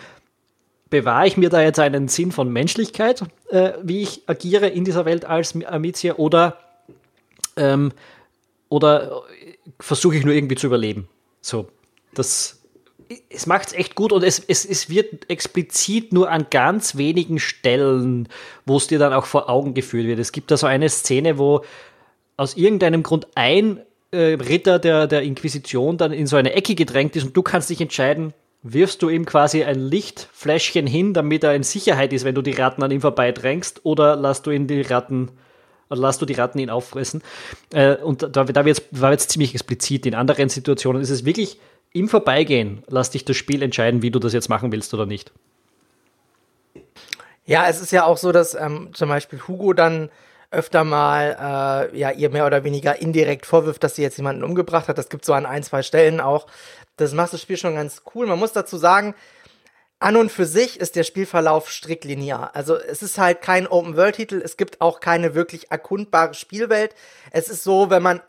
bewahre 0.89 1.25
ich 1.25 1.37
mir 1.37 1.49
da 1.49 1.59
jetzt 1.59 1.79
einen 1.79 2.07
Sinn 2.07 2.31
von 2.31 2.53
Menschlichkeit, 2.53 3.23
äh, 3.49 3.73
wie 3.81 4.03
ich 4.03 4.21
agiere 4.27 4.67
in 4.67 4.85
dieser 4.85 5.05
Welt 5.05 5.25
als 5.25 5.55
Amicia, 5.65 6.15
oder, 6.15 6.59
ähm, 7.55 7.91
oder 8.69 9.23
versuche 9.79 10.17
ich 10.17 10.23
nur 10.23 10.35
irgendwie 10.35 10.55
zu 10.55 10.67
überleben. 10.67 11.07
So, 11.41 11.67
das 12.13 12.63
es 13.29 13.47
macht 13.47 13.67
es 13.67 13.73
echt 13.73 13.95
gut 13.95 14.11
und 14.11 14.23
es, 14.23 14.39
es, 14.39 14.65
es 14.65 14.89
wird 14.89 15.29
explizit 15.29 16.13
nur 16.13 16.29
an 16.29 16.47
ganz 16.49 16.95
wenigen 16.95 17.39
Stellen, 17.39 18.29
wo 18.65 18.77
es 18.77 18.87
dir 18.87 18.99
dann 18.99 19.13
auch 19.13 19.25
vor 19.25 19.49
Augen 19.49 19.73
geführt 19.73 20.05
wird. 20.05 20.19
Es 20.19 20.31
gibt 20.31 20.51
da 20.51 20.57
so 20.57 20.67
eine 20.67 20.89
Szene, 20.89 21.37
wo 21.37 21.63
aus 22.37 22.55
irgendeinem 22.55 23.03
Grund 23.03 23.27
ein 23.35 23.81
äh, 24.13 24.33
Ritter 24.35 24.79
der, 24.79 25.07
der 25.07 25.23
Inquisition 25.23 25.97
dann 25.97 26.13
in 26.13 26.27
so 26.27 26.35
eine 26.35 26.53
Ecke 26.53 26.75
gedrängt 26.75 27.15
ist 27.15 27.25
und 27.25 27.35
du 27.35 27.41
kannst 27.41 27.69
dich 27.69 27.81
entscheiden, 27.81 28.33
wirfst 28.61 29.01
du 29.01 29.09
ihm 29.09 29.25
quasi 29.25 29.63
ein 29.63 29.79
Lichtfläschchen 29.79 30.87
hin, 30.87 31.13
damit 31.13 31.43
er 31.43 31.53
in 31.53 31.63
Sicherheit 31.63 32.13
ist, 32.13 32.23
wenn 32.23 32.35
du 32.35 32.41
die 32.41 32.51
Ratten 32.51 32.81
an 32.83 32.91
ihm 32.91 33.01
vorbeidrängst, 33.01 33.81
oder 33.83 34.15
lässt 34.15 34.45
du 34.47 34.51
ihn 34.51 34.67
die 34.67 34.81
Ratten 34.81 35.31
oder 35.89 36.01
lass 36.01 36.17
du 36.17 36.25
die 36.25 36.33
Ratten 36.33 36.59
ihn 36.59 36.69
auffressen. 36.69 37.21
Äh, 37.73 37.95
und 37.95 38.23
da, 38.23 38.43
da 38.45 38.65
wird's, 38.65 38.81
war 38.91 39.11
jetzt 39.11 39.31
ziemlich 39.31 39.53
explizit. 39.53 40.05
In 40.05 40.15
anderen 40.15 40.49
Situationen 40.49 41.01
ist 41.01 41.09
es 41.09 41.25
wirklich 41.25 41.59
im 41.91 42.09
Vorbeigehen, 42.09 42.83
lass 42.87 43.11
dich 43.11 43.25
das 43.25 43.37
Spiel 43.37 43.61
entscheiden, 43.61 44.01
wie 44.01 44.09
du 44.09 44.19
das 44.19 44.33
jetzt 44.33 44.49
machen 44.49 44.71
willst 44.71 44.93
oder 44.93 45.05
nicht. 45.05 45.31
Ja, 47.45 47.67
es 47.67 47.81
ist 47.81 47.91
ja 47.91 48.05
auch 48.05 48.17
so, 48.17 48.31
dass 48.31 48.55
ähm, 48.55 48.89
zum 48.93 49.09
Beispiel 49.09 49.39
Hugo 49.47 49.73
dann 49.73 50.09
öfter 50.53 50.83
mal 50.83 51.89
äh, 51.91 51.97
ja 51.97 52.11
ihr 52.11 52.29
mehr 52.29 52.45
oder 52.45 52.63
weniger 52.63 53.01
indirekt 53.01 53.45
vorwirft, 53.45 53.83
dass 53.83 53.95
sie 53.95 54.01
jetzt 54.01 54.17
jemanden 54.17 54.43
umgebracht 54.43 54.87
hat. 54.87 54.97
Das 54.97 55.09
gibt 55.09 55.25
so 55.25 55.33
an 55.33 55.45
ein, 55.45 55.63
zwei 55.63 55.83
Stellen 55.83 56.21
auch. 56.21 56.47
Das 56.97 57.13
macht 57.13 57.33
das 57.33 57.41
Spiel 57.41 57.57
schon 57.57 57.75
ganz 57.75 58.03
cool. 58.13 58.27
Man 58.27 58.39
muss 58.39 58.53
dazu 58.53 58.77
sagen, 58.77 59.15
an 59.99 60.17
und 60.17 60.31
für 60.31 60.45
sich 60.45 60.79
ist 60.79 60.95
der 60.95 61.03
Spielverlauf 61.03 61.71
strikt 61.71 62.03
linear. 62.03 62.55
Also 62.55 62.75
es 62.75 63.01
ist 63.01 63.17
halt 63.17 63.41
kein 63.41 63.67
Open-World-Titel, 63.67 64.41
es 64.43 64.57
gibt 64.57 64.81
auch 64.81 64.99
keine 64.99 65.33
wirklich 65.33 65.71
erkundbare 65.71 66.33
Spielwelt. 66.33 66.93
Es 67.31 67.47
ist 67.47 67.63
so, 67.63 67.89
wenn 67.89 68.03
man 68.03 68.21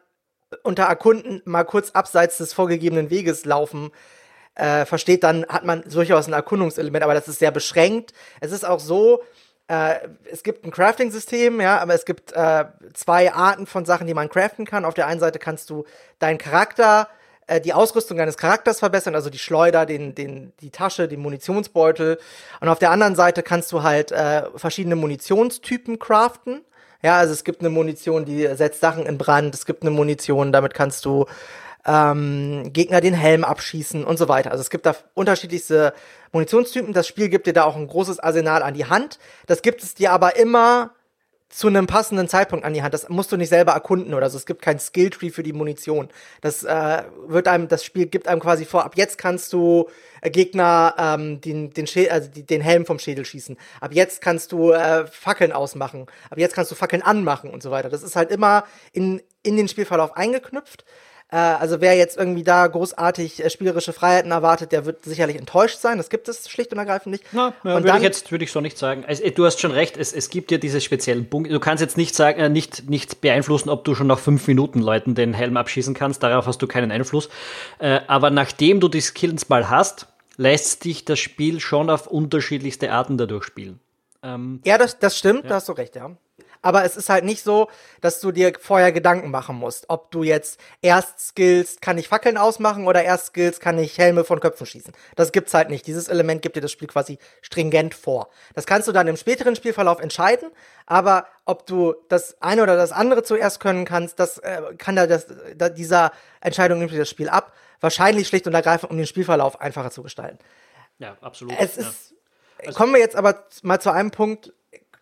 unter 0.62 0.84
Erkunden 0.84 1.42
mal 1.44 1.64
kurz 1.64 1.90
abseits 1.90 2.38
des 2.38 2.52
vorgegebenen 2.52 3.10
Weges 3.10 3.44
laufen 3.44 3.90
äh, 4.54 4.84
versteht, 4.84 5.24
dann 5.24 5.46
hat 5.46 5.64
man 5.64 5.82
durchaus 5.82 6.28
ein 6.28 6.32
Erkundungselement, 6.32 7.02
aber 7.02 7.14
das 7.14 7.26
ist 7.26 7.40
sehr 7.40 7.50
beschränkt. 7.50 8.12
Es 8.40 8.52
ist 8.52 8.64
auch 8.64 8.78
so, 8.78 9.22
äh, 9.68 9.94
es 10.30 10.42
gibt 10.42 10.64
ein 10.64 10.70
Crafting-System, 10.70 11.60
ja, 11.60 11.78
aber 11.78 11.94
es 11.94 12.04
gibt 12.04 12.32
äh, 12.32 12.64
zwei 12.92 13.32
Arten 13.32 13.66
von 13.66 13.84
Sachen, 13.84 14.06
die 14.06 14.14
man 14.14 14.28
craften 14.28 14.66
kann. 14.66 14.84
Auf 14.84 14.94
der 14.94 15.06
einen 15.06 15.20
Seite 15.20 15.38
kannst 15.38 15.70
du 15.70 15.84
deinen 16.18 16.38
Charakter, 16.38 17.08
äh, 17.46 17.60
die 17.60 17.72
Ausrüstung 17.72 18.18
deines 18.18 18.36
Charakters 18.36 18.80
verbessern, 18.80 19.14
also 19.14 19.30
die 19.30 19.38
Schleuder, 19.38 19.86
den, 19.86 20.14
den, 20.14 20.52
die 20.60 20.70
Tasche, 20.70 21.08
den 21.08 21.20
Munitionsbeutel. 21.20 22.18
Und 22.60 22.68
auf 22.68 22.78
der 22.78 22.90
anderen 22.90 23.16
Seite 23.16 23.42
kannst 23.42 23.72
du 23.72 23.82
halt 23.82 24.12
äh, 24.12 24.42
verschiedene 24.56 24.96
Munitionstypen 24.96 25.98
craften. 25.98 26.62
Ja, 27.02 27.18
also 27.18 27.32
es 27.32 27.44
gibt 27.44 27.60
eine 27.60 27.70
Munition, 27.70 28.24
die 28.24 28.46
setzt 28.56 28.80
Sachen 28.80 29.06
in 29.06 29.18
Brand. 29.18 29.54
Es 29.54 29.66
gibt 29.66 29.82
eine 29.82 29.90
Munition, 29.90 30.52
damit 30.52 30.74
kannst 30.74 31.04
du 31.04 31.26
ähm, 31.86 32.70
Gegner 32.72 33.00
den 33.00 33.14
Helm 33.14 33.44
abschießen 33.44 34.04
und 34.04 34.18
so 34.18 34.28
weiter. 34.28 34.50
Also 34.50 34.62
es 34.62 34.70
gibt 34.70 34.86
da 34.86 34.94
unterschiedlichste 35.14 35.94
Munitionstypen. 36.32 36.92
Das 36.92 37.06
Spiel 37.06 37.28
gibt 37.28 37.46
dir 37.46 37.52
da 37.52 37.64
auch 37.64 37.76
ein 37.76 37.86
großes 37.86 38.20
Arsenal 38.20 38.62
an 38.62 38.74
die 38.74 38.86
Hand. 38.86 39.18
Das 39.46 39.62
gibt 39.62 39.82
es 39.82 39.94
dir 39.94 40.12
aber 40.12 40.36
immer 40.36 40.92
zu 41.54 41.68
einem 41.68 41.86
passenden 41.86 42.26
Zeitpunkt 42.26 42.64
an 42.64 42.74
die 42.74 42.82
Hand. 42.82 42.94
Das 42.94 43.08
musst 43.08 43.30
du 43.30 43.36
nicht 43.36 43.48
selber 43.48 43.72
erkunden 43.72 44.12
oder 44.14 44.28
so. 44.28 44.36
Es 44.36 44.44
gibt 44.44 44.60
kein 44.60 44.80
Skilltree 44.80 45.30
für 45.30 45.44
die 45.44 45.52
Munition. 45.52 46.08
Das 46.40 46.64
äh, 46.64 47.02
wird 47.28 47.46
einem, 47.46 47.68
das 47.68 47.84
Spiel 47.84 48.06
gibt 48.06 48.26
einem 48.26 48.40
quasi 48.40 48.64
vor. 48.64 48.84
Ab 48.84 48.96
jetzt 48.96 49.18
kannst 49.18 49.52
du 49.52 49.88
äh, 50.20 50.30
Gegner 50.30 50.96
ähm, 50.98 51.40
den 51.40 51.70
den, 51.70 51.86
Schädel, 51.86 52.10
also 52.10 52.28
den 52.34 52.60
Helm 52.60 52.86
vom 52.86 52.98
Schädel 52.98 53.24
schießen. 53.24 53.56
Ab 53.80 53.92
jetzt 53.92 54.20
kannst 54.20 54.50
du 54.50 54.72
äh, 54.72 55.06
Fackeln 55.06 55.52
ausmachen. 55.52 56.06
Ab 56.28 56.38
jetzt 56.38 56.56
kannst 56.56 56.72
du 56.72 56.74
Fackeln 56.74 57.02
anmachen 57.02 57.50
und 57.50 57.62
so 57.62 57.70
weiter. 57.70 57.88
Das 57.88 58.02
ist 58.02 58.16
halt 58.16 58.32
immer 58.32 58.64
in 58.92 59.22
in 59.44 59.56
den 59.56 59.68
Spielverlauf 59.68 60.16
eingeknüpft. 60.16 60.84
Äh, 61.34 61.38
also 61.38 61.80
wer 61.80 61.96
jetzt 61.96 62.16
irgendwie 62.16 62.44
da 62.44 62.64
großartig 62.64 63.44
äh, 63.44 63.50
spielerische 63.50 63.92
Freiheiten 63.92 64.30
erwartet, 64.30 64.70
der 64.70 64.86
wird 64.86 65.04
sicherlich 65.04 65.36
enttäuscht 65.36 65.80
sein. 65.80 65.98
Das 65.98 66.08
gibt 66.08 66.28
es 66.28 66.48
schlicht 66.48 66.70
und 66.70 66.78
ergreifend 66.78 67.10
nicht. 67.10 67.24
Na, 67.32 67.52
ja, 67.64 67.82
würde 67.82 67.96
ich 67.96 68.02
jetzt 68.04 68.30
würde 68.30 68.44
ich 68.44 68.52
so 68.52 68.60
nicht 68.60 68.78
sagen. 68.78 69.04
Also, 69.04 69.28
du 69.28 69.44
hast 69.44 69.60
schon 69.60 69.72
recht, 69.72 69.96
es, 69.96 70.12
es 70.12 70.30
gibt 70.30 70.52
ja 70.52 70.58
diese 70.58 70.80
speziellen 70.80 71.28
Punkte. 71.28 71.52
Du 71.52 71.58
kannst 71.58 71.80
jetzt 71.80 71.96
nicht 71.96 72.14
sagen, 72.14 72.38
äh, 72.38 72.48
nicht, 72.48 72.88
nicht 72.88 73.20
beeinflussen, 73.20 73.68
ob 73.68 73.84
du 73.84 73.96
schon 73.96 74.06
nach 74.06 74.20
fünf 74.20 74.46
Minuten 74.46 74.78
Leuten 74.78 75.16
den 75.16 75.34
Helm 75.34 75.56
abschießen 75.56 75.92
kannst. 75.92 76.22
Darauf 76.22 76.46
hast 76.46 76.62
du 76.62 76.68
keinen 76.68 76.92
Einfluss. 76.92 77.28
Aber 78.06 78.30
nachdem 78.30 78.80
du 78.80 78.88
die 78.88 79.00
Skills 79.00 79.48
mal 79.48 79.68
hast, 79.68 80.06
lässt 80.36 80.84
dich 80.84 81.04
das 81.04 81.18
Spiel 81.18 81.60
schon 81.60 81.90
auf 81.90 82.06
unterschiedlichste 82.06 82.92
Arten 82.92 83.18
dadurch 83.18 83.44
spielen. 83.44 83.80
Ähm, 84.22 84.60
ja, 84.64 84.78
das, 84.78 84.98
das 84.98 85.18
stimmt, 85.18 85.44
ja. 85.44 85.48
da 85.48 85.54
hast 85.56 85.68
du 85.68 85.72
recht, 85.72 85.96
ja 85.96 86.16
aber 86.64 86.84
es 86.84 86.96
ist 86.96 87.10
halt 87.10 87.24
nicht 87.24 87.44
so, 87.44 87.68
dass 88.00 88.20
du 88.20 88.32
dir 88.32 88.54
vorher 88.58 88.90
Gedanken 88.90 89.30
machen 89.30 89.54
musst, 89.54 89.84
ob 89.88 90.10
du 90.10 90.22
jetzt 90.22 90.58
erst 90.80 91.20
Skills 91.20 91.80
kann 91.80 91.98
ich 91.98 92.08
Fackeln 92.08 92.38
ausmachen 92.38 92.86
oder 92.86 93.04
erst 93.04 93.26
Skills 93.26 93.60
kann 93.60 93.78
ich 93.78 93.98
Helme 93.98 94.24
von 94.24 94.40
Köpfen 94.40 94.66
schießen. 94.66 94.94
Das 95.14 95.30
gibt's 95.30 95.52
halt 95.52 95.68
nicht. 95.68 95.86
Dieses 95.86 96.08
Element 96.08 96.40
gibt 96.40 96.56
dir 96.56 96.62
das 96.62 96.72
Spiel 96.72 96.88
quasi 96.88 97.18
stringent 97.42 97.94
vor. 97.94 98.30
Das 98.54 98.64
kannst 98.64 98.88
du 98.88 98.92
dann 98.92 99.06
im 99.08 99.18
späteren 99.18 99.56
Spielverlauf 99.56 100.00
entscheiden, 100.00 100.50
aber 100.86 101.26
ob 101.44 101.66
du 101.66 101.94
das 102.08 102.40
eine 102.40 102.62
oder 102.62 102.76
das 102.76 102.92
andere 102.92 103.22
zuerst 103.22 103.60
können 103.60 103.84
kannst, 103.84 104.18
das 104.18 104.38
äh, 104.38 104.62
kann 104.78 104.96
da 104.96 105.06
das, 105.06 105.26
da, 105.54 105.68
dieser 105.68 106.12
Entscheidung 106.40 106.78
nimmt 106.78 106.92
dir 106.92 106.98
das 106.98 107.10
Spiel 107.10 107.28
ab. 107.28 107.52
Wahrscheinlich 107.80 108.26
schlicht 108.26 108.46
und 108.46 108.54
ergreifend, 108.54 108.90
um 108.90 108.96
den 108.96 109.06
Spielverlauf 109.06 109.60
einfacher 109.60 109.90
zu 109.90 110.02
gestalten. 110.02 110.38
Ja, 110.98 111.18
absolut. 111.20 111.54
Es 111.58 111.76
ja. 111.76 111.82
ist, 111.82 112.14
also, 112.64 112.78
kommen 112.78 112.94
wir 112.94 113.00
jetzt 113.00 113.16
aber 113.16 113.44
mal 113.62 113.80
zu 113.80 113.90
einem 113.90 114.10
Punkt, 114.10 114.54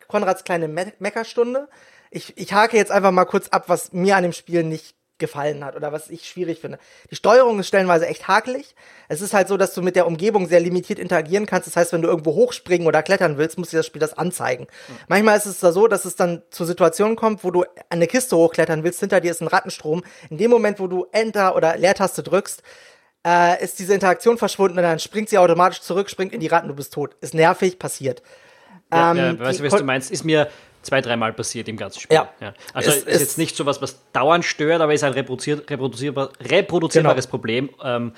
Konrads 0.08 0.44
kleine 0.44 0.68
Me 0.68 0.92
Meckerstunde. 0.98 1.68
Ich, 2.10 2.36
ich 2.36 2.52
hake 2.52 2.76
jetzt 2.76 2.92
einfach 2.92 3.10
mal 3.10 3.24
kurz 3.24 3.48
ab, 3.48 3.64
was 3.68 3.92
mir 3.92 4.16
an 4.16 4.22
dem 4.22 4.32
Spiel 4.32 4.64
nicht 4.64 4.94
gefallen 5.22 5.64
hat 5.64 5.76
oder 5.76 5.92
was 5.92 6.10
ich 6.10 6.28
schwierig 6.28 6.60
finde. 6.60 6.78
Die 7.10 7.16
Steuerung 7.16 7.60
ist 7.60 7.68
stellenweise 7.68 8.06
echt 8.06 8.28
hakelig. 8.28 8.74
Es 9.08 9.20
ist 9.20 9.32
halt 9.32 9.48
so, 9.48 9.56
dass 9.56 9.72
du 9.72 9.80
mit 9.80 9.94
der 9.94 10.06
Umgebung 10.06 10.48
sehr 10.48 10.60
limitiert 10.60 10.98
interagieren 10.98 11.46
kannst. 11.46 11.68
Das 11.68 11.76
heißt, 11.76 11.92
wenn 11.92 12.02
du 12.02 12.08
irgendwo 12.08 12.34
hochspringen 12.34 12.86
oder 12.86 13.02
klettern 13.02 13.38
willst, 13.38 13.56
muss 13.56 13.70
dir 13.70 13.78
das 13.78 13.86
Spiel 13.86 14.00
das 14.00 14.18
anzeigen. 14.18 14.64
Mhm. 14.64 14.94
Manchmal 15.08 15.38
ist 15.38 15.46
es 15.46 15.60
da 15.60 15.72
so, 15.72 15.86
dass 15.86 16.04
es 16.04 16.16
dann 16.16 16.42
zu 16.50 16.64
Situationen 16.64 17.16
kommt, 17.16 17.44
wo 17.44 17.50
du 17.50 17.64
eine 17.88 18.08
Kiste 18.08 18.36
hochklettern 18.36 18.82
willst, 18.82 19.00
hinter 19.00 19.20
dir 19.20 19.30
ist 19.30 19.40
ein 19.40 19.48
Rattenstrom. 19.48 20.02
In 20.28 20.38
dem 20.38 20.50
Moment, 20.50 20.80
wo 20.80 20.88
du 20.88 21.06
Enter 21.12 21.54
oder 21.54 21.76
Leertaste 21.76 22.22
drückst, 22.22 22.62
äh, 23.24 23.62
ist 23.62 23.78
diese 23.78 23.94
Interaktion 23.94 24.38
verschwunden 24.38 24.78
und 24.78 24.82
dann 24.82 24.98
springt 24.98 25.28
sie 25.28 25.38
automatisch 25.38 25.80
zurück, 25.82 26.10
springt 26.10 26.32
in 26.32 26.40
die 26.40 26.48
Ratten, 26.48 26.68
du 26.68 26.74
bist 26.74 26.92
tot. 26.92 27.16
Ist 27.20 27.34
nervig, 27.34 27.78
passiert. 27.78 28.22
Ja, 28.92 29.10
ähm, 29.12 29.16
ja, 29.16 29.38
weißt 29.38 29.60
du, 29.60 29.64
was 29.64 29.76
du 29.76 29.84
meinst? 29.84 30.10
Ist 30.10 30.24
mir 30.24 30.48
zwei, 30.82 31.00
dreimal 31.00 31.32
passiert 31.32 31.68
im 31.68 31.76
ganzen 31.76 32.00
Spiel. 32.00 32.16
Ja. 32.16 32.28
ja. 32.40 32.54
Also 32.74 32.90
es, 32.90 33.04
ist 33.04 33.20
jetzt 33.20 33.38
nicht 33.38 33.56
so 33.56 33.66
was, 33.66 33.80
was 33.80 33.98
dauernd 34.12 34.44
stört, 34.44 34.80
aber 34.80 34.92
ist 34.92 35.04
ein 35.04 35.12
reproduzierbar, 35.12 36.30
reproduzierbares 36.40 37.24
genau. 37.24 37.30
Problem. 37.30 37.70
Ähm, 37.82 38.12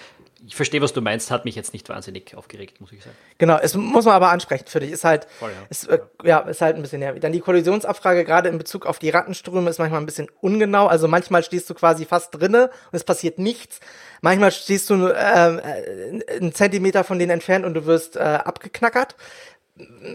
ich 0.47 0.57
verstehe, 0.57 0.83
was 0.83 0.93
du 0.93 1.01
meinst, 1.01 1.31
hat 1.31 1.47
mich 1.47 1.55
jetzt 1.55 1.73
nicht 1.73 1.89
wahnsinnig 1.89 2.37
aufgeregt, 2.37 2.81
muss 2.81 2.93
ich 2.93 3.03
sagen. 3.03 3.17
Genau, 3.39 3.59
es 3.63 3.75
muss 3.75 4.05
man 4.05 4.15
aber 4.15 4.31
ansprechen 4.31 4.67
für 4.67 4.81
dich. 4.81 4.91
Ist 4.91 5.05
halt, 5.05 5.27
Voll, 5.39 5.51
ja. 5.51 5.67
Ist, 5.71 5.89
äh, 5.89 5.99
ja, 6.23 6.41
ist 6.41 6.61
halt 6.61 6.77
ein 6.77 6.83
bisschen 6.83 7.01
nervig. 7.01 7.23
Dann 7.23 7.33
die 7.33 7.41
Kollisionsabfrage, 7.41 8.25
gerade 8.25 8.51
in 8.51 8.59
Bezug 8.59 8.85
auf 8.85 8.99
die 8.99 9.09
Rattenströme, 9.09 9.71
ist 9.71 9.79
manchmal 9.79 10.01
ein 10.01 10.07
bisschen 10.07 10.29
ungenau. 10.43 10.87
Also 10.87 11.09
manchmal 11.09 11.43
stehst 11.43 11.71
du 11.71 11.75
quasi 11.75 12.05
fast 12.05 12.39
drinne 12.39 12.65
und 12.65 12.97
es 12.97 13.05
passiert 13.05 13.39
nichts. 13.39 13.81
Manchmal 14.21 14.53
stehst 14.53 14.91
du 14.91 15.07
äh, 15.07 15.15
einen 15.15 16.53
Zentimeter 16.53 17.05
von 17.05 17.19
denen 17.19 17.31
entfernt 17.31 17.65
und 17.65 17.73
du 17.73 17.87
wirst 17.87 18.17
äh, 18.17 18.21
abgeknackert 18.21 19.17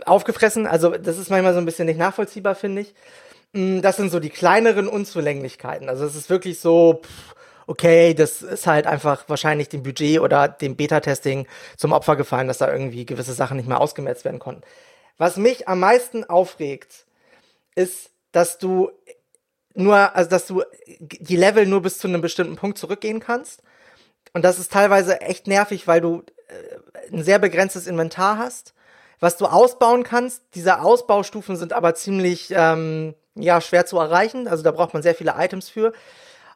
aufgefressen. 0.05 0.67
Also 0.67 0.91
das 0.91 1.17
ist 1.17 1.29
manchmal 1.29 1.53
so 1.53 1.59
ein 1.59 1.65
bisschen 1.65 1.85
nicht 1.85 1.99
nachvollziehbar, 1.99 2.55
finde 2.55 2.81
ich. 2.81 2.93
Mm, 3.53 3.81
das 3.81 3.97
sind 3.97 4.11
so 4.11 4.19
die 4.19 4.29
kleineren 4.29 4.87
Unzulänglichkeiten. 4.87 5.89
Also 5.89 6.05
es 6.05 6.15
ist 6.15 6.29
wirklich 6.29 6.59
so, 6.59 7.01
okay, 7.67 8.13
das 8.13 8.41
ist 8.41 8.67
halt 8.67 8.87
einfach 8.87 9.25
wahrscheinlich 9.27 9.69
dem 9.69 9.83
Budget 9.83 10.19
oder 10.19 10.47
dem 10.47 10.75
Beta-Testing 10.75 11.47
zum 11.77 11.91
Opfer 11.91 12.15
gefallen, 12.15 12.47
dass 12.47 12.59
da 12.59 12.71
irgendwie 12.71 13.05
gewisse 13.05 13.33
Sachen 13.33 13.57
nicht 13.57 13.67
mehr 13.69 13.81
ausgemerzt 13.81 14.25
werden 14.25 14.39
konnten. 14.39 14.63
Was 15.17 15.37
mich 15.37 15.67
am 15.67 15.79
meisten 15.79 16.23
aufregt, 16.23 17.05
ist, 17.75 18.11
dass 18.31 18.57
du 18.57 18.91
nur, 19.73 20.15
also 20.15 20.29
dass 20.29 20.47
du 20.47 20.63
die 20.99 21.35
Level 21.35 21.65
nur 21.65 21.81
bis 21.81 21.97
zu 21.97 22.07
einem 22.07 22.21
bestimmten 22.21 22.55
Punkt 22.55 22.77
zurückgehen 22.77 23.19
kannst. 23.19 23.61
Und 24.33 24.43
das 24.43 24.59
ist 24.59 24.71
teilweise 24.71 25.21
echt 25.21 25.47
nervig, 25.47 25.87
weil 25.87 26.01
du 26.01 26.23
äh, 26.47 27.13
ein 27.13 27.23
sehr 27.23 27.39
begrenztes 27.39 27.87
Inventar 27.87 28.37
hast 28.37 28.73
was 29.19 29.37
du 29.37 29.45
ausbauen 29.45 30.03
kannst. 30.03 30.43
Diese 30.55 30.81
Ausbaustufen 30.81 31.55
sind 31.55 31.73
aber 31.73 31.95
ziemlich 31.95 32.53
ähm, 32.55 33.15
ja, 33.35 33.61
schwer 33.61 33.85
zu 33.85 33.97
erreichen. 33.97 34.47
Also 34.47 34.63
da 34.63 34.71
braucht 34.71 34.93
man 34.93 35.03
sehr 35.03 35.15
viele 35.15 35.35
Items 35.37 35.69
für. 35.69 35.93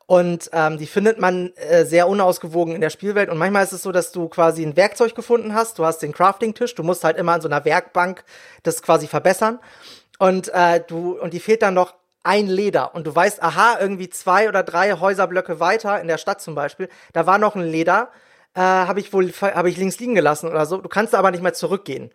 Und 0.06 0.50
ähm, 0.52 0.78
die 0.78 0.86
findet 0.86 1.20
man 1.20 1.54
äh, 1.56 1.86
sehr 1.86 2.08
unausgewogen 2.08 2.76
in 2.76 2.82
der 2.82 2.90
Spielwelt. 2.90 3.30
Und 3.30 3.38
manchmal 3.38 3.64
ist 3.64 3.72
es 3.72 3.84
so, 3.84 3.92
dass 3.92 4.12
du 4.12 4.28
quasi 4.28 4.64
ein 4.64 4.76
Werkzeug 4.76 5.16
gefunden 5.16 5.54
hast. 5.54 5.80
Du 5.80 5.86
hast 5.86 6.00
den 6.00 6.12
Crafting-Tisch. 6.12 6.76
Du 6.76 6.84
musst 6.84 7.04
halt 7.04 7.18
immer 7.18 7.34
an 7.34 7.42
so 7.42 7.48
einer 7.48 7.64
Werkbank 7.64 8.24
das 8.64 8.82
quasi 8.82 9.08
verbessern. 9.08 9.60
Und 10.20 10.50
äh, 10.50 10.82
du 10.86 11.18
und 11.20 11.34
die 11.34 11.40
fehlt 11.40 11.62
dann 11.62 11.74
noch 11.74 11.96
ein 12.24 12.48
Leder. 12.48 12.96
Und 12.96 13.08
du 13.08 13.16
weißt, 13.16 13.42
aha, 13.42 13.78
irgendwie 13.80 14.10
zwei 14.10 14.48
oder 14.48 14.64
drei 14.64 14.94
Häuserblöcke 14.94 15.60
weiter 15.60 16.00
in 16.02 16.08
der 16.08 16.18
Stadt 16.18 16.42
zum 16.42 16.56
Beispiel, 16.56 16.90
da 17.12 17.26
war 17.26 17.38
noch 17.38 17.56
ein 17.56 17.64
Leder. 17.64 18.10
Äh, 18.56 18.62
habe 18.62 19.00
ich 19.00 19.12
wohl 19.14 19.32
habe 19.32 19.70
ich 19.70 19.78
links 19.78 20.00
liegen 20.00 20.16
gelassen 20.16 20.50
oder 20.50 20.66
so. 20.66 20.78
Du 20.78 20.90
kannst 20.90 21.16
aber 21.16 21.32
nicht 21.32 21.44
mehr 21.44 21.54
zurückgehen. 21.54 22.12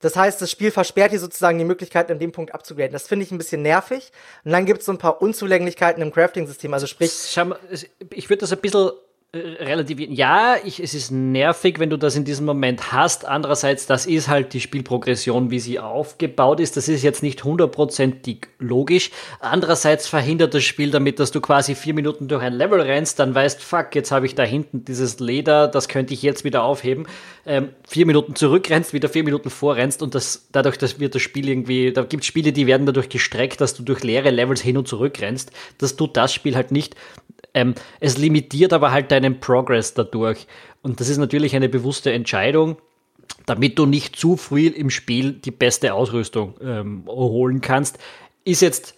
Das 0.00 0.16
heißt, 0.16 0.40
das 0.40 0.50
Spiel 0.50 0.70
versperrt 0.70 1.12
dir 1.12 1.20
sozusagen 1.20 1.58
die 1.58 1.64
Möglichkeit, 1.64 2.10
in 2.10 2.18
dem 2.18 2.32
Punkt 2.32 2.54
abzugraden. 2.54 2.92
Das 2.92 3.06
finde 3.06 3.24
ich 3.24 3.32
ein 3.32 3.38
bisschen 3.38 3.62
nervig. 3.62 4.12
Und 4.44 4.52
dann 4.52 4.64
gibt 4.64 4.80
es 4.80 4.86
so 4.86 4.92
ein 4.92 4.98
paar 4.98 5.20
Unzulänglichkeiten 5.20 6.02
im 6.02 6.12
Crafting-System. 6.12 6.72
Also 6.72 6.86
sprich. 6.86 7.12
Mal, 7.36 7.58
ich 8.10 8.30
würde 8.30 8.40
das 8.40 8.52
ein 8.52 8.58
bisschen 8.58 8.90
relativieren. 9.32 10.12
Ja, 10.12 10.56
ich, 10.64 10.80
es 10.80 10.92
ist 10.92 11.12
nervig, 11.12 11.78
wenn 11.78 11.88
du 11.88 11.96
das 11.96 12.16
in 12.16 12.24
diesem 12.24 12.46
Moment 12.46 12.90
hast. 12.90 13.24
Andererseits, 13.24 13.86
das 13.86 14.06
ist 14.06 14.26
halt 14.26 14.52
die 14.54 14.60
Spielprogression, 14.60 15.52
wie 15.52 15.60
sie 15.60 15.78
aufgebaut 15.78 16.58
ist. 16.58 16.76
Das 16.76 16.88
ist 16.88 17.04
jetzt 17.04 17.22
nicht 17.22 17.44
hundertprozentig 17.44 18.48
logisch. 18.58 19.12
Andererseits 19.38 20.08
verhindert 20.08 20.54
das 20.54 20.64
Spiel 20.64 20.90
damit, 20.90 21.20
dass 21.20 21.30
du 21.30 21.40
quasi 21.40 21.76
vier 21.76 21.94
Minuten 21.94 22.26
durch 22.26 22.42
ein 22.42 22.54
Level 22.54 22.80
rennst, 22.80 23.20
dann 23.20 23.32
weißt, 23.32 23.62
fuck, 23.62 23.94
jetzt 23.94 24.10
habe 24.10 24.26
ich 24.26 24.34
da 24.34 24.42
hinten 24.42 24.84
dieses 24.84 25.20
Leder, 25.20 25.68
das 25.68 25.88
könnte 25.88 26.12
ich 26.12 26.22
jetzt 26.22 26.42
wieder 26.42 26.64
aufheben. 26.64 27.06
Ähm, 27.46 27.70
vier 27.86 28.06
Minuten 28.06 28.34
zurückrennst, 28.34 28.92
wieder 28.92 29.08
vier 29.08 29.22
Minuten 29.22 29.48
vorrennst 29.48 30.02
und 30.02 30.14
das, 30.16 30.48
dadurch, 30.50 30.76
dass 30.76 30.98
wird 30.98 31.14
das 31.14 31.22
Spiel 31.22 31.48
irgendwie, 31.48 31.92
da 31.92 32.02
gibt 32.02 32.24
Spiele, 32.24 32.52
die 32.52 32.66
werden 32.66 32.84
dadurch 32.84 33.08
gestreckt, 33.08 33.60
dass 33.60 33.74
du 33.74 33.84
durch 33.84 34.02
leere 34.02 34.30
Levels 34.30 34.60
hin 34.60 34.76
und 34.76 34.88
zurück 34.88 35.20
rennst. 35.20 35.52
Das 35.78 35.96
tut 35.96 36.16
das 36.16 36.34
Spiel 36.34 36.56
halt 36.56 36.72
nicht. 36.72 36.96
Ähm, 37.54 37.74
es 38.00 38.18
limitiert 38.18 38.72
aber 38.72 38.92
halt 38.92 39.10
deinen 39.10 39.40
Progress 39.40 39.94
dadurch. 39.94 40.46
Und 40.82 41.00
das 41.00 41.08
ist 41.08 41.18
natürlich 41.18 41.54
eine 41.56 41.68
bewusste 41.68 42.12
Entscheidung, 42.12 42.76
damit 43.46 43.78
du 43.78 43.86
nicht 43.86 44.16
zu 44.16 44.36
früh 44.36 44.66
im 44.66 44.90
Spiel 44.90 45.32
die 45.32 45.50
beste 45.50 45.94
Ausrüstung 45.94 46.54
ähm, 46.62 47.04
holen 47.06 47.60
kannst. 47.60 47.98
Ist 48.44 48.62
jetzt 48.62 48.94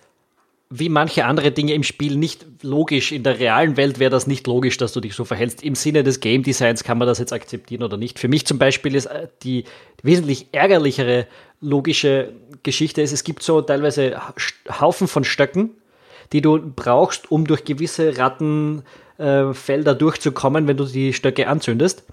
wie 0.75 0.89
manche 0.89 1.27
andere 1.27 1.53
Dinge 1.53 1.75
im 1.75 1.83
Spiel 1.83 2.17
nicht 2.17 2.47
logisch. 2.63 3.13
In 3.13 3.25
der 3.25 3.39
realen 3.39 3.77
Welt 3.77 3.99
wäre 3.99 4.11
das 4.11 4.27
nicht 4.27 4.47
logisch, 4.47 4.79
dass 4.79 4.95
du 4.95 5.01
dich 5.01 5.15
so 5.15 5.27
verhältst. 5.27 5.63
Im 5.63 5.75
Sinne 5.75 6.03
des 6.03 6.21
Game 6.21 6.43
Designs 6.43 6.83
kann 6.83 6.97
man 6.97 7.07
das 7.07 7.19
jetzt 7.19 7.33
akzeptieren 7.33 7.83
oder 7.83 7.99
nicht. 7.99 8.19
Für 8.19 8.29
mich 8.29 8.47
zum 8.47 8.59
Beispiel 8.59 8.95
ist 8.95 9.07
äh, 9.07 9.29
die 9.43 9.65
wesentlich 10.03 10.47
ärgerlichere 10.53 11.27
logische 11.61 12.33
Geschichte 12.63 13.03
ist, 13.03 13.13
es 13.13 13.23
gibt 13.23 13.43
so 13.43 13.61
teilweise 13.61 14.21
Haufen 14.81 15.09
von 15.09 15.25
Stöcken, 15.25 15.71
die 16.33 16.41
du 16.41 16.59
brauchst, 16.59 17.31
um 17.31 17.47
durch 17.47 17.65
gewisse 17.65 18.17
Rattenfelder 18.19 19.93
äh, 19.93 19.97
durchzukommen, 19.97 20.67
wenn 20.67 20.77
du 20.77 20.85
die 20.85 21.13
Stöcke 21.13 21.49
anzündest. 21.49 22.05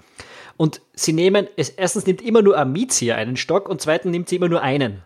Und 0.56 0.82
sie 0.92 1.14
nehmen, 1.14 1.48
es, 1.56 1.70
erstens 1.70 2.06
nimmt 2.06 2.20
immer 2.20 2.42
nur 2.42 2.58
Amicia 2.58 3.16
einen 3.16 3.36
Stock 3.36 3.68
und 3.68 3.80
zweitens 3.80 4.10
nimmt 4.12 4.28
sie 4.28 4.36
immer 4.36 4.48
nur 4.48 4.60
einen. 4.60 5.02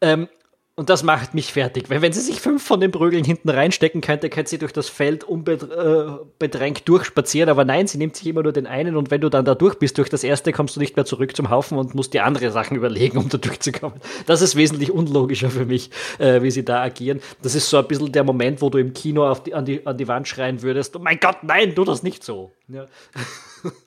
Ähm, 0.00 0.28
und 0.76 0.90
das 0.90 1.04
macht 1.04 1.34
mich 1.34 1.52
fertig, 1.52 1.88
weil 1.88 2.02
wenn 2.02 2.12
sie 2.12 2.20
sich 2.20 2.40
fünf 2.40 2.64
von 2.64 2.80
den 2.80 2.90
Prügeln 2.90 3.22
hinten 3.22 3.48
reinstecken 3.48 4.00
könnte, 4.00 4.28
könnte 4.28 4.50
sie 4.50 4.58
durch 4.58 4.72
das 4.72 4.88
Feld 4.88 5.22
unbedrängt 5.22 6.80
äh, 6.80 6.84
durchspazieren. 6.84 7.48
Aber 7.48 7.64
nein, 7.64 7.86
sie 7.86 7.96
nimmt 7.96 8.16
sich 8.16 8.26
immer 8.26 8.42
nur 8.42 8.52
den 8.52 8.66
einen 8.66 8.96
und 8.96 9.12
wenn 9.12 9.20
du 9.20 9.28
dann 9.28 9.44
da 9.44 9.54
durch 9.54 9.76
bist, 9.76 9.98
durch 9.98 10.08
das 10.08 10.24
erste, 10.24 10.52
kommst 10.52 10.74
du 10.74 10.80
nicht 10.80 10.96
mehr 10.96 11.04
zurück 11.04 11.36
zum 11.36 11.48
Haufen 11.48 11.78
und 11.78 11.94
musst 11.94 12.12
dir 12.12 12.24
andere 12.24 12.50
Sachen 12.50 12.76
überlegen, 12.76 13.18
um 13.18 13.28
da 13.28 13.38
durchzukommen. 13.38 14.00
Das 14.26 14.42
ist 14.42 14.56
wesentlich 14.56 14.90
unlogischer 14.90 15.48
für 15.48 15.64
mich, 15.64 15.90
äh, 16.18 16.42
wie 16.42 16.50
sie 16.50 16.64
da 16.64 16.82
agieren. 16.82 17.20
Das 17.40 17.54
ist 17.54 17.70
so 17.70 17.78
ein 17.78 17.86
bisschen 17.86 18.10
der 18.10 18.24
Moment, 18.24 18.60
wo 18.60 18.68
du 18.68 18.78
im 18.78 18.92
Kino 18.94 19.32
die, 19.46 19.54
an, 19.54 19.64
die, 19.64 19.86
an 19.86 19.96
die 19.96 20.08
Wand 20.08 20.26
schreien 20.26 20.60
würdest, 20.62 20.96
oh 20.96 20.98
mein 20.98 21.20
Gott, 21.20 21.44
nein, 21.44 21.76
tu 21.76 21.84
das 21.84 22.02
nicht 22.02 22.24
so. 22.24 22.50
Ja. 22.66 22.86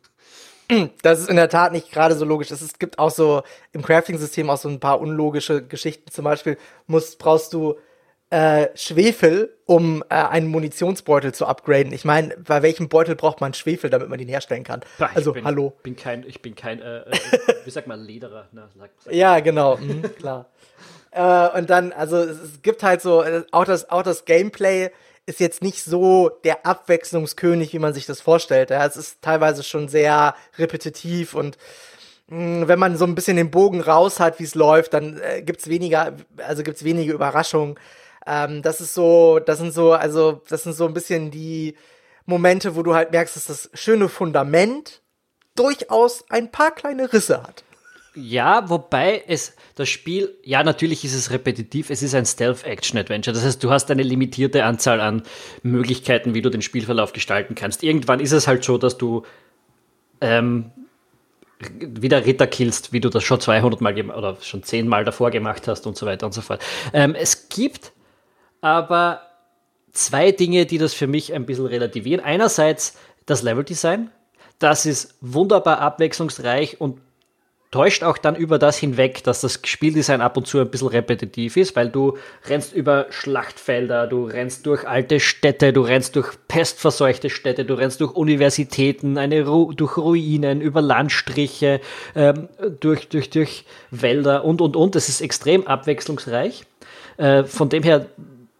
Das 1.02 1.20
ist 1.20 1.30
in 1.30 1.38
der 1.38 1.50
Tat 1.50 1.72
nicht 1.72 1.92
gerade 1.92 2.16
so 2.16 2.26
logisch. 2.26 2.52
Es 2.52 2.78
gibt 2.78 3.00
auch 3.00 3.12
so 3.12 3.44
im 3.72 3.82
Crafting-System 3.82 4.50
auch 4.50 4.58
so 4.58 4.68
ein 4.68 4.80
paar 4.80 5.00
unlogische 5.00 5.66
Geschichten. 5.66 6.12
Zum 6.12 6.26
Beispiel 6.26 6.58
musst, 6.88 7.20
brauchst 7.20 7.54
du 7.54 7.76
äh, 8.30 8.68
Schwefel, 8.76 9.58
um 9.66 10.04
äh, 10.10 10.16
einen 10.16 10.48
Munitionsbeutel 10.48 11.34
zu 11.34 11.46
upgraden. 11.46 11.94
Ich 11.94 12.04
meine, 12.04 12.36
bei 12.38 12.62
welchem 12.62 12.90
Beutel 12.90 13.16
braucht 13.16 13.40
man 13.40 13.54
Schwefel, 13.54 13.90
damit 13.90 14.10
man 14.10 14.20
den 14.20 14.28
herstellen 14.28 14.66
kann? 14.66 14.82
Ja, 15.00 15.10
also, 15.14 15.32
bin, 15.32 15.46
hallo. 15.46 15.74
Bin 15.84 15.96
kein, 15.96 16.26
ich 16.28 16.42
bin 16.42 16.54
kein, 16.54 16.82
äh, 16.82 17.00
äh 17.00 17.12
wie 17.66 17.70
sagt 17.70 17.88
man, 17.88 18.02
Lederer. 18.02 18.50
Ne? 18.52 18.68
Sag, 18.78 18.90
sag 19.00 19.14
ja, 19.14 19.40
genau, 19.40 19.78
mhm, 19.78 20.02
klar. 20.18 20.50
Äh, 21.12 21.58
und 21.58 21.70
dann, 21.70 21.94
also 21.94 22.18
es 22.18 22.62
gibt 22.62 22.84
halt 22.84 23.02
so, 23.02 23.24
äh, 23.24 23.44
auch 23.52 23.64
das, 23.64 23.90
auch 23.90 24.04
das 24.04 24.26
Gameplay 24.26 24.92
ist 25.28 25.42
jetzt 25.42 25.62
nicht 25.62 25.84
so 25.84 26.32
der 26.44 26.66
Abwechslungskönig, 26.66 27.74
wie 27.74 27.80
man 27.80 27.94
sich 27.94 28.06
das 28.06 28.22
vorstellt. 28.22 28.72
Ja, 28.72 28.86
es 28.86 28.98
ist 28.98 29.22
teilweise 29.22 29.62
schon 29.62 29.90
sehr 29.90 30.34
repetitiv 30.58 31.36
und 31.36 31.58
mh, 32.30 32.62
hm, 32.62 32.68
wenn 32.68 32.80
man 32.80 32.98
so 32.98 33.06
ein 33.06 33.14
bisschen 33.14 33.38
den 33.38 33.52
Bogen 33.52 33.82
raus 33.82 34.20
hat, 34.20 34.40
wie 34.40 34.46
es 34.46 34.56
läuft, 34.56 34.94
dann 34.94 35.22
äh, 35.22 35.44
gibt's 35.44 35.68
weniger, 35.68 36.14
also 36.38 36.64
gibt's 36.64 36.84
wenige 36.84 37.14
Überraschungen. 37.14 37.76
Ähm, 38.26 38.62
das 38.62 38.82
ist 38.82 38.94
so, 38.94 39.40
das 39.40 39.60
sind 39.60 39.74
so, 39.74 39.94
also 39.94 40.42
das 40.50 40.64
sind 40.64 40.74
so 40.74 40.88
ein 40.88 40.94
bisschen 40.94 41.30
die 41.30 41.76
Momente, 42.26 42.76
wo 42.76 42.84
du 42.84 42.96
halt 42.96 43.12
merkst, 43.12 43.36
dass 43.36 43.46
das 43.46 43.70
schöne 43.74 44.10
Fundament 44.10 45.02
durchaus 45.56 46.24
ein 46.30 46.52
paar 46.52 46.72
kleine 46.72 47.12
Risse 47.12 47.44
hat. 47.44 47.64
Ja, 48.20 48.68
wobei 48.68 49.24
es 49.28 49.56
das 49.76 49.90
Spiel, 49.90 50.36
ja, 50.44 50.64
natürlich 50.64 51.06
ist 51.06 51.14
es 51.14 51.30
repetitiv, 51.30 51.92
es 51.92 52.02
ist 52.02 52.16
ein 52.16 52.26
Stealth-Action-Adventure. 52.26 53.32
Das 53.32 53.46
heißt, 53.46 53.64
du 53.64 53.70
hast 53.70 53.92
eine 53.92 54.02
limitierte 54.02 54.64
Anzahl 54.64 55.02
an 55.02 55.22
Möglichkeiten, 55.62 56.34
wie 56.34 56.42
du 56.42 56.50
den 56.50 56.64
Spielverlauf 56.64 57.14
gestalten 57.14 57.54
kannst. 57.54 57.84
Irgendwann 57.84 58.20
ist 58.20 58.32
es 58.32 58.48
halt 58.48 58.64
so, 58.64 58.80
dass 58.80 58.98
du 58.98 59.22
ähm, 60.20 60.72
wieder 61.60 62.26
Ritter 62.26 62.48
killst, 62.48 62.92
wie 62.92 63.02
du 63.02 63.10
das 63.10 63.24
schon 63.24 63.40
200 63.40 63.82
Mal 63.82 63.94
oder 64.10 64.38
schon 64.42 64.64
10 64.64 64.88
Mal 64.88 65.06
davor 65.06 65.30
gemacht 65.30 65.68
hast 65.68 65.86
und 65.86 65.96
so 65.96 66.08
weiter 66.08 66.26
und 66.26 66.34
so 66.34 66.42
fort. 66.42 66.60
Ähm, 66.94 67.14
es 67.14 67.50
gibt 67.50 67.92
aber 68.62 69.22
zwei 69.92 70.32
Dinge, 70.32 70.66
die 70.66 70.80
das 70.80 70.96
für 70.96 71.06
mich 71.06 71.36
ein 71.36 71.46
bisschen 71.46 71.68
relativieren. 71.68 72.26
Einerseits 72.26 72.98
das 73.28 73.44
Level-Design. 73.44 74.10
Das 74.58 74.88
ist 74.88 75.18
wunderbar 75.22 75.82
abwechslungsreich 75.82 76.82
und 76.82 77.00
täuscht 77.72 78.04
auch 78.04 78.18
dann 78.18 78.36
über 78.36 78.60
das 78.60 78.78
hinweg, 78.78 79.24
dass 79.24 79.42
das 79.42 79.60
Spieldesign 79.64 80.22
ab 80.22 80.38
und 80.38 80.48
zu 80.48 80.60
ein 80.60 80.70
bisschen 80.70 80.88
repetitiv 80.88 81.58
ist, 81.58 81.76
weil 81.76 81.90
du 81.90 82.18
rennst 82.48 82.74
über 82.74 83.08
Schlachtfelder, 83.10 84.08
du 84.08 84.26
rennst 84.26 84.66
durch 84.66 84.88
alte 84.88 85.20
Städte, 85.20 85.74
du 85.74 85.82
rennst 85.82 86.16
durch 86.16 86.34
pestverseuchte 86.48 87.30
Städte, 87.30 87.66
du 87.66 87.74
rennst 87.74 88.00
durch 88.00 88.16
Universitäten, 88.16 89.18
eine 89.18 89.46
Ru 89.46 89.74
durch 89.74 89.98
Ruinen, 89.98 90.62
über 90.62 90.82
Landstriche, 90.82 91.82
ähm, 92.16 92.48
durch, 92.80 93.10
durch, 93.10 93.30
durch 93.30 93.66
Wälder 93.92 94.46
und, 94.46 94.62
und, 94.62 94.76
und. 94.76 94.96
Das 94.96 95.10
ist 95.10 95.20
extrem 95.20 95.68
abwechslungsreich. 95.68 96.64
Äh, 97.18 97.44
von 97.44 97.68
dem 97.68 97.84
her 97.84 98.06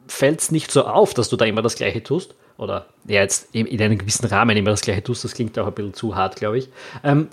fällt 0.08 0.42
es 0.42 0.52
nicht 0.52 0.72
so 0.72 0.86
auf, 0.86 1.14
dass 1.14 1.30
du 1.30 1.38
da 1.38 1.46
immer 1.46 1.62
das 1.62 1.76
Gleiche 1.76 2.04
tust. 2.04 2.36
Oder 2.58 2.88
ja, 3.06 3.22
jetzt 3.22 3.54
in, 3.54 3.68
in 3.68 3.82
einem 3.82 3.98
gewissen 3.98 4.26
Rahmen 4.26 4.58
immer 4.58 4.72
das 4.72 4.82
Gleiche 4.82 5.04
tust. 5.04 5.24
Das 5.24 5.34
klingt 5.34 5.58
auch 5.60 5.68
ein 5.68 5.74
bisschen 5.74 5.94
zu 5.94 6.16
hart, 6.16 6.36
glaube 6.36 6.58
ich. 6.58 6.70
Ähm, 7.04 7.30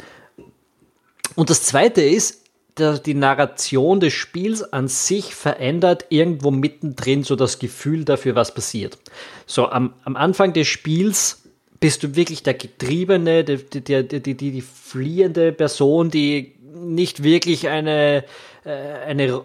und 1.37 1.51
das 1.51 1.62
Zweite 1.62 2.03
ist, 2.03 2.44
dass 2.75 3.03
die 3.03 3.14
Narration 3.14 4.01
des 4.01 4.12
Spiels 4.12 4.73
an 4.73 4.88
sich 4.88 5.35
verändert 5.35 6.07
irgendwo 6.09 6.51
mittendrin 6.51 7.23
so 7.23 7.37
das 7.37 7.59
Gefühl 7.59 8.05
dafür, 8.05 8.35
was 8.35 8.53
passiert. 8.53 8.99
So, 9.47 9.68
am, 9.68 9.94
am 10.05 10.16
Anfang 10.16 10.53
des 10.53 10.66
Spiels 10.66 11.42
bist 11.79 12.03
du 12.03 12.16
wirklich 12.16 12.42
der 12.42 12.55
Getriebene, 12.55 13.44
die, 13.44 13.81
die, 13.81 14.09
die, 14.09 14.35
die, 14.35 14.61
fliehende 14.61 15.53
Person, 15.53 16.11
die 16.11 16.55
nicht 16.75 17.23
wirklich 17.23 17.68
eine, 17.68 18.25
äh, 18.64 18.70
eine, 19.07 19.42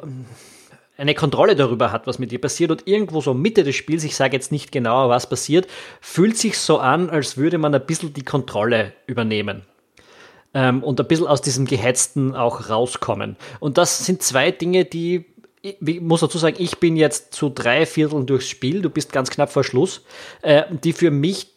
eine 0.98 1.14
Kontrolle 1.14 1.56
darüber 1.56 1.92
hat, 1.92 2.08
was 2.08 2.18
mit 2.18 2.32
dir 2.32 2.40
passiert. 2.42 2.72
Und 2.72 2.88
irgendwo 2.88 3.22
so 3.22 3.36
Mitte 3.36 3.64
des 3.64 3.76
Spiels, 3.76 4.04
ich 4.04 4.16
sage 4.16 4.36
jetzt 4.36 4.52
nicht 4.52 4.72
genauer, 4.72 5.10
was 5.10 5.30
passiert, 5.30 5.68
fühlt 6.02 6.38
sich 6.38 6.58
so 6.58 6.80
an, 6.80 7.10
als 7.12 7.38
würde 7.38 7.60
man 7.60 7.76
ein 7.76 7.86
bisschen 7.86 8.14
die 8.14 8.24
Kontrolle 8.24 8.94
übernehmen 9.06 9.64
ähm, 10.54 10.84
und 10.84 11.00
ein 11.00 11.08
bisschen 11.08 11.28
aus 11.28 11.42
diesem 11.42 11.66
Gehetzten 11.66 12.36
auch 12.36 12.70
rauskommen. 12.70 13.38
Und 13.60 13.78
das 13.78 14.06
sind 14.06 14.24
zwei 14.24 14.52
Dinge, 14.52 14.86
die 14.86 15.26
ich 15.62 16.00
muss 16.00 16.22
dazu 16.22 16.38
sagen, 16.38 16.56
ich 16.58 16.80
bin 16.80 16.96
jetzt 16.96 17.34
zu 17.34 17.50
drei 17.50 17.86
Vierteln 17.86 18.26
durchs 18.26 18.48
Spiel, 18.48 18.82
du 18.82 18.90
bist 18.90 19.12
ganz 19.12 19.30
knapp 19.30 19.52
vor 19.52 19.64
Schluss, 19.64 20.06
äh, 20.42 20.64
die 20.72 20.94
für 20.94 21.12
mich 21.12 21.54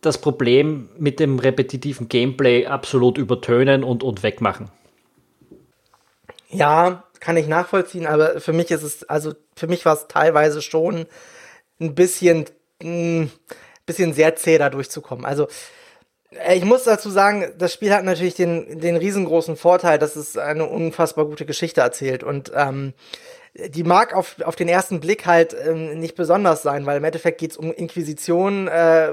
das 0.00 0.18
Problem 0.18 0.90
mit 0.98 1.18
dem 1.18 1.38
repetitiven 1.38 2.08
Gameplay 2.08 2.66
absolut 2.66 3.18
übertönen 3.18 3.82
und, 3.82 4.02
und 4.02 4.22
wegmachen. 4.22 4.70
Ja, 6.50 7.04
kann 7.20 7.36
ich 7.36 7.48
nachvollziehen, 7.48 8.06
aber 8.06 8.40
für 8.40 8.52
mich 8.52 8.70
ist 8.70 8.82
es, 8.82 9.04
also 9.04 9.34
für 9.56 9.66
mich 9.66 9.84
war 9.84 9.94
es 9.94 10.06
teilweise 10.08 10.62
schon 10.62 11.06
ein 11.80 11.94
bisschen, 11.94 12.44
ein 12.82 13.30
bisschen 13.86 14.12
sehr 14.12 14.36
zäh 14.36 14.58
da 14.58 14.70
durchzukommen. 14.70 15.24
Also 15.24 15.48
ich 16.54 16.64
muss 16.64 16.84
dazu 16.84 17.08
sagen, 17.08 17.52
das 17.56 17.72
Spiel 17.72 17.92
hat 17.92 18.04
natürlich 18.04 18.34
den, 18.34 18.80
den 18.80 18.96
riesengroßen 18.96 19.56
Vorteil, 19.56 19.98
dass 19.98 20.14
es 20.14 20.36
eine 20.36 20.66
unfassbar 20.66 21.24
gute 21.24 21.46
Geschichte 21.46 21.80
erzählt. 21.80 22.22
Und 22.22 22.52
ähm, 22.54 22.92
die 23.54 23.82
mag 23.82 24.14
auf, 24.14 24.36
auf 24.44 24.54
den 24.54 24.68
ersten 24.68 25.00
Blick 25.00 25.24
halt 25.24 25.56
ähm, 25.66 25.98
nicht 25.98 26.16
besonders 26.16 26.62
sein, 26.62 26.84
weil 26.84 26.98
im 26.98 27.04
Endeffekt 27.04 27.38
geht's 27.38 27.56
um 27.56 27.72
Inquisition, 27.72 28.68
äh, 28.68 29.10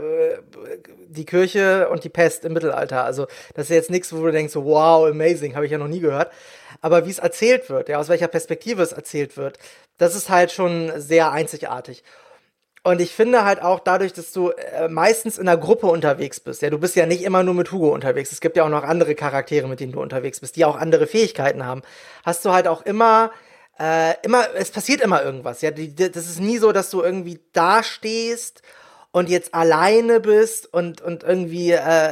die 1.07 1.25
Kirche 1.25 1.87
und 1.89 2.03
die 2.03 2.09
Pest 2.09 2.43
im 2.43 2.51
Mittelalter. 2.51 3.05
Also 3.05 3.27
das 3.53 3.69
ist 3.69 3.75
jetzt 3.75 3.89
nichts, 3.89 4.13
wo 4.13 4.21
du 4.21 4.31
denkst, 4.31 4.55
wow, 4.55 5.07
amazing, 5.09 5.55
habe 5.55 5.65
ich 5.65 5.71
ja 5.71 5.77
noch 5.77 5.87
nie 5.87 6.01
gehört. 6.01 6.31
Aber 6.81 7.05
wie 7.05 7.11
es 7.11 7.19
erzählt 7.19 7.69
wird, 7.69 7.87
ja, 7.87 7.97
aus 7.97 8.09
welcher 8.09 8.27
Perspektive 8.27 8.81
es 8.83 8.91
erzählt 8.91 9.37
wird, 9.37 9.57
das 9.97 10.15
ist 10.15 10.29
halt 10.29 10.51
schon 10.51 10.91
sehr 10.97 11.31
einzigartig. 11.31 12.03
Und 12.85 13.01
ich 13.01 13.15
finde 13.15 13.45
halt 13.45 13.63
auch 13.63 13.79
dadurch, 13.79 14.13
dass 14.13 14.31
du 14.31 14.51
äh, 14.51 14.87
meistens 14.89 15.39
in 15.39 15.47
einer 15.47 15.59
Gruppe 15.59 15.87
unterwegs 15.87 16.39
bist, 16.39 16.61
ja, 16.61 16.69
du 16.69 16.77
bist 16.77 16.95
ja 16.95 17.07
nicht 17.07 17.23
immer 17.23 17.41
nur 17.41 17.55
mit 17.55 17.71
Hugo 17.71 17.91
unterwegs. 17.91 18.31
Es 18.31 18.41
gibt 18.41 18.55
ja 18.57 18.63
auch 18.63 18.69
noch 18.69 18.83
andere 18.83 19.15
Charaktere, 19.15 19.67
mit 19.67 19.79
denen 19.79 19.93
du 19.93 19.99
unterwegs 19.99 20.39
bist, 20.39 20.55
die 20.55 20.65
auch 20.65 20.75
andere 20.75 21.07
Fähigkeiten 21.07 21.65
haben. 21.65 21.81
Hast 22.23 22.45
du 22.45 22.51
halt 22.51 22.67
auch 22.67 22.83
immer, 22.83 23.31
äh, 23.79 24.13
immer, 24.21 24.45
es 24.53 24.69
passiert 24.69 25.01
immer 25.01 25.23
irgendwas, 25.23 25.63
ja. 25.63 25.71
Die, 25.71 25.95
das 25.95 26.27
ist 26.27 26.39
nie 26.39 26.59
so, 26.59 26.71
dass 26.71 26.91
du 26.91 27.01
irgendwie 27.01 27.39
dastehst 27.53 28.61
und 29.11 29.29
jetzt 29.31 29.55
alleine 29.55 30.19
bist 30.19 30.71
und, 30.71 31.01
und 31.01 31.23
irgendwie, 31.23 31.71
äh, 31.71 32.11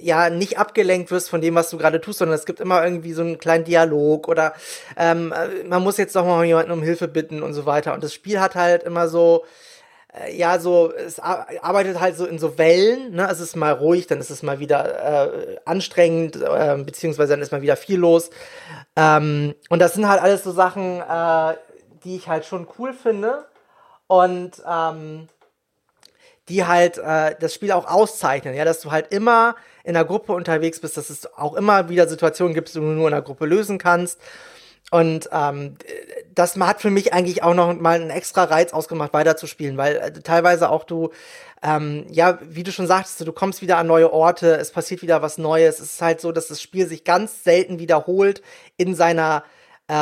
ja, 0.00 0.30
nicht 0.30 0.58
abgelenkt 0.58 1.12
wirst 1.12 1.30
von 1.30 1.40
dem, 1.40 1.54
was 1.54 1.70
du 1.70 1.78
gerade 1.78 2.00
tust, 2.00 2.18
sondern 2.18 2.36
es 2.36 2.44
gibt 2.44 2.58
immer 2.58 2.82
irgendwie 2.82 3.12
so 3.12 3.22
einen 3.22 3.38
kleinen 3.38 3.62
Dialog 3.62 4.26
oder 4.26 4.52
ähm, 4.96 5.32
äh, 5.32 5.62
man 5.62 5.84
muss 5.84 5.96
jetzt 5.96 6.16
doch 6.16 6.24
mal 6.26 6.44
jemanden 6.44 6.72
um 6.72 6.82
Hilfe 6.82 7.06
bitten 7.06 7.40
und 7.40 7.54
so 7.54 7.66
weiter. 7.66 7.94
Und 7.94 8.02
das 8.02 8.12
Spiel 8.12 8.40
hat 8.40 8.56
halt 8.56 8.82
immer 8.82 9.08
so, 9.08 9.44
ja, 10.32 10.58
so, 10.58 10.92
es 10.92 11.18
arbeitet 11.20 12.00
halt 12.00 12.16
so 12.16 12.26
in 12.26 12.38
so 12.38 12.58
Wellen, 12.58 13.14
ne? 13.14 13.28
Es 13.30 13.40
ist 13.40 13.56
mal 13.56 13.72
ruhig, 13.72 14.06
dann 14.06 14.18
ist 14.18 14.30
es 14.30 14.42
mal 14.42 14.58
wieder 14.58 15.32
äh, 15.32 15.56
anstrengend, 15.64 16.36
äh, 16.36 16.76
beziehungsweise 16.84 17.32
dann 17.32 17.42
ist 17.42 17.52
mal 17.52 17.62
wieder 17.62 17.76
viel 17.76 17.98
los. 17.98 18.30
Ähm, 18.96 19.54
und 19.68 19.78
das 19.80 19.94
sind 19.94 20.08
halt 20.08 20.22
alles 20.22 20.44
so 20.44 20.52
Sachen, 20.52 21.00
äh, 21.00 21.54
die 22.04 22.16
ich 22.16 22.28
halt 22.28 22.44
schon 22.44 22.66
cool 22.78 22.92
finde. 22.92 23.46
Und 24.06 24.62
ähm, 24.66 25.28
die 26.48 26.64
halt 26.64 26.98
äh, 26.98 27.34
das 27.38 27.54
Spiel 27.54 27.72
auch 27.72 27.86
auszeichnen, 27.86 28.54
ja, 28.54 28.64
dass 28.64 28.80
du 28.80 28.90
halt 28.90 29.12
immer 29.12 29.54
in 29.84 29.94
der 29.94 30.04
Gruppe 30.04 30.32
unterwegs 30.32 30.80
bist, 30.80 30.96
dass 30.96 31.10
es 31.10 31.32
auch 31.34 31.54
immer 31.54 31.88
wieder 31.88 32.08
Situationen 32.08 32.54
gibt, 32.54 32.70
die 32.70 32.78
du 32.78 32.84
nur 32.84 33.08
in 33.08 33.12
der 33.12 33.22
Gruppe 33.22 33.46
lösen 33.46 33.78
kannst. 33.78 34.18
Und 34.90 35.28
ähm, 35.32 35.76
das 36.34 36.56
hat 36.56 36.80
für 36.80 36.90
mich 36.90 37.12
eigentlich 37.12 37.42
auch 37.42 37.54
noch 37.54 37.74
mal 37.74 38.00
einen 38.00 38.10
extra 38.10 38.44
Reiz 38.44 38.72
ausgemacht, 38.72 39.12
weiterzuspielen, 39.12 39.76
weil 39.76 39.96
äh, 39.96 40.12
teilweise 40.12 40.70
auch 40.70 40.84
du, 40.84 41.10
ähm, 41.62 42.06
ja, 42.10 42.38
wie 42.42 42.62
du 42.62 42.72
schon 42.72 42.86
sagtest, 42.86 43.20
du 43.20 43.32
kommst 43.32 43.60
wieder 43.60 43.76
an 43.76 43.86
neue 43.86 44.12
Orte, 44.12 44.56
es 44.56 44.70
passiert 44.70 45.02
wieder 45.02 45.20
was 45.20 45.36
Neues. 45.36 45.80
Es 45.80 45.92
ist 45.92 46.02
halt 46.02 46.20
so, 46.20 46.32
dass 46.32 46.48
das 46.48 46.62
Spiel 46.62 46.86
sich 46.86 47.04
ganz 47.04 47.44
selten 47.44 47.78
wiederholt 47.78 48.42
in 48.76 48.94
seiner 48.94 49.44
äh, 49.88 49.92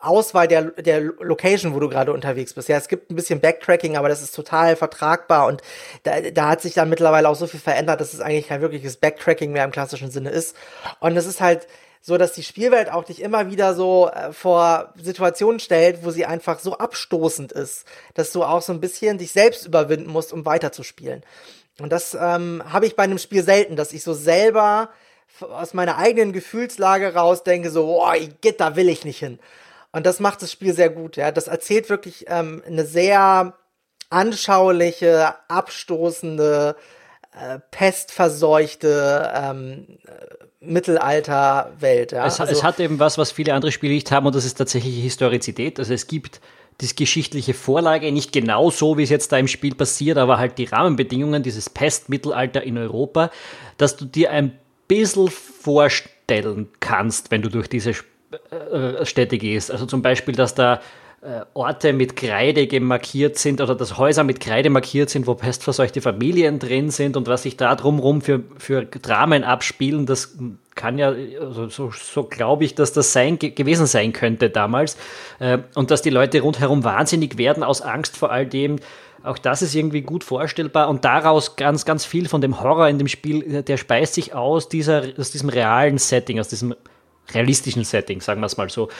Auswahl 0.00 0.48
der, 0.48 0.62
der 0.62 1.00
Location, 1.00 1.74
wo 1.74 1.80
du 1.80 1.88
gerade 1.88 2.12
unterwegs 2.12 2.54
bist. 2.54 2.68
Ja, 2.68 2.76
es 2.76 2.88
gibt 2.88 3.10
ein 3.10 3.16
bisschen 3.16 3.40
Backtracking, 3.40 3.96
aber 3.96 4.08
das 4.08 4.22
ist 4.22 4.34
total 4.34 4.76
vertragbar 4.76 5.46
und 5.46 5.60
da, 6.04 6.20
da 6.20 6.48
hat 6.48 6.62
sich 6.62 6.74
dann 6.74 6.88
mittlerweile 6.88 7.28
auch 7.28 7.34
so 7.34 7.46
viel 7.46 7.60
verändert, 7.60 8.00
dass 8.00 8.14
es 8.14 8.20
eigentlich 8.20 8.48
kein 8.48 8.60
wirkliches 8.60 8.96
Backtracking 8.96 9.52
mehr 9.52 9.64
im 9.64 9.72
klassischen 9.72 10.10
Sinne 10.10 10.30
ist. 10.30 10.56
Und 11.00 11.16
es 11.16 11.26
ist 11.26 11.40
halt, 11.40 11.66
so 12.06 12.18
dass 12.18 12.34
die 12.34 12.42
Spielwelt 12.42 12.92
auch 12.92 13.04
dich 13.04 13.22
immer 13.22 13.50
wieder 13.50 13.74
so 13.74 14.10
äh, 14.10 14.30
vor 14.30 14.92
Situationen 15.00 15.58
stellt, 15.58 16.04
wo 16.04 16.10
sie 16.10 16.26
einfach 16.26 16.58
so 16.58 16.76
abstoßend 16.76 17.50
ist, 17.52 17.86
dass 18.12 18.30
du 18.30 18.44
auch 18.44 18.60
so 18.60 18.74
ein 18.74 18.80
bisschen 18.80 19.16
dich 19.16 19.32
selbst 19.32 19.66
überwinden 19.66 20.10
musst, 20.10 20.30
um 20.30 20.44
weiterzuspielen. 20.44 21.22
Und 21.80 21.90
das 21.90 22.12
ähm, 22.12 22.62
habe 22.70 22.84
ich 22.84 22.94
bei 22.94 23.04
einem 23.04 23.16
Spiel 23.16 23.42
selten, 23.42 23.74
dass 23.74 23.94
ich 23.94 24.04
so 24.04 24.12
selber 24.12 24.90
aus 25.40 25.72
meiner 25.72 25.96
eigenen 25.96 26.34
Gefühlslage 26.34 27.14
raus 27.14 27.42
denke, 27.42 27.70
so, 27.70 27.86
boah, 27.86 28.14
geht, 28.42 28.60
da 28.60 28.76
will 28.76 28.90
ich 28.90 29.06
nicht 29.06 29.18
hin. 29.18 29.38
Und 29.90 30.04
das 30.04 30.20
macht 30.20 30.42
das 30.42 30.52
Spiel 30.52 30.74
sehr 30.74 30.90
gut. 30.90 31.16
Ja, 31.16 31.32
das 31.32 31.48
erzählt 31.48 31.88
wirklich 31.88 32.26
ähm, 32.28 32.62
eine 32.66 32.84
sehr 32.84 33.54
anschauliche, 34.10 35.36
abstoßende, 35.48 36.76
äh, 37.32 37.60
pestverseuchte 37.70 39.32
ähm, 39.34 39.98
Mittelalterwelt. 40.66 42.12
Ja? 42.12 42.26
Es, 42.26 42.40
also, 42.40 42.52
es, 42.52 42.62
hat 42.62 42.80
eben 42.80 42.98
was, 42.98 43.18
was 43.18 43.32
viele 43.32 43.54
andere 43.54 43.72
Spiele 43.72 43.94
nicht 43.94 44.10
haben, 44.10 44.26
und 44.26 44.34
das 44.34 44.44
ist 44.44 44.54
tatsächlich 44.54 44.96
Historizität. 45.02 45.78
Also 45.78 45.94
es 45.94 46.06
gibt 46.06 46.40
die 46.80 46.94
geschichtliche 46.94 47.54
Vorlage, 47.54 48.10
nicht 48.10 48.32
genau 48.32 48.70
so, 48.70 48.98
wie 48.98 49.04
es 49.04 49.10
jetzt 49.10 49.30
da 49.32 49.38
im 49.38 49.48
Spiel 49.48 49.74
passiert, 49.74 50.18
aber 50.18 50.38
halt 50.38 50.58
die 50.58 50.64
Rahmenbedingungen, 50.64 51.42
dieses 51.42 51.70
Pestmittelalter 51.70 52.62
in 52.62 52.78
Europa, 52.78 53.30
dass 53.76 53.96
du 53.96 54.04
dir 54.04 54.30
ein 54.30 54.58
bisschen 54.88 55.28
vorstellen 55.28 56.68
kannst, 56.80 57.30
wenn 57.30 57.42
du 57.42 57.48
durch 57.48 57.68
diese 57.68 57.90
äh, 57.90 59.04
Städte 59.04 59.38
gehst. 59.38 59.70
Also 59.70 59.86
zum 59.86 60.02
Beispiel, 60.02 60.34
dass 60.34 60.54
da 60.54 60.74
äh, 60.74 60.78
Orte 61.54 61.92
mit 61.92 62.16
Kreide 62.16 62.66
gemarkiert 62.66 63.38
sind 63.38 63.60
oder 63.60 63.74
dass 63.74 63.96
Häuser 63.96 64.24
mit 64.24 64.40
Kreide 64.40 64.68
markiert 64.68 65.08
sind, 65.08 65.26
wo 65.26 65.34
pestverseuchte 65.34 66.02
Familien 66.02 66.58
drin 66.58 66.90
sind 66.90 67.16
und 67.16 67.26
was 67.26 67.44
sich 67.44 67.56
da 67.56 67.74
drumherum 67.74 68.20
für, 68.20 68.42
für 68.58 68.84
Dramen 68.84 69.42
abspielen, 69.42 70.04
das 70.04 70.36
kann 70.74 70.98
ja, 70.98 71.14
also 71.40 71.68
so, 71.68 71.90
so 71.90 72.24
glaube 72.24 72.64
ich, 72.64 72.74
dass 72.74 72.92
das 72.92 73.12
sein, 73.12 73.38
gewesen 73.38 73.86
sein 73.86 74.12
könnte 74.12 74.50
damals. 74.50 74.96
Äh, 75.38 75.58
und 75.74 75.90
dass 75.90 76.02
die 76.02 76.10
Leute 76.10 76.40
rundherum 76.40 76.84
wahnsinnig 76.84 77.38
werden 77.38 77.62
aus 77.62 77.80
Angst 77.80 78.16
vor 78.16 78.30
all 78.30 78.46
dem. 78.46 78.78
Auch 79.22 79.38
das 79.38 79.62
ist 79.62 79.74
irgendwie 79.74 80.02
gut 80.02 80.24
vorstellbar 80.24 80.90
und 80.90 81.06
daraus 81.06 81.56
ganz, 81.56 81.86
ganz 81.86 82.04
viel 82.04 82.28
von 82.28 82.42
dem 82.42 82.60
Horror 82.60 82.88
in 82.88 82.98
dem 82.98 83.08
Spiel, 83.08 83.62
der 83.62 83.76
speist 83.78 84.14
sich 84.14 84.34
aus, 84.34 84.68
dieser, 84.68 85.04
aus 85.16 85.30
diesem 85.30 85.48
realen 85.48 85.96
Setting, 85.96 86.38
aus 86.38 86.48
diesem 86.48 86.74
realistischen 87.32 87.84
Setting, 87.84 88.20
sagen 88.20 88.42
wir 88.42 88.46
es 88.46 88.58
mal 88.58 88.68
so. 88.68 88.90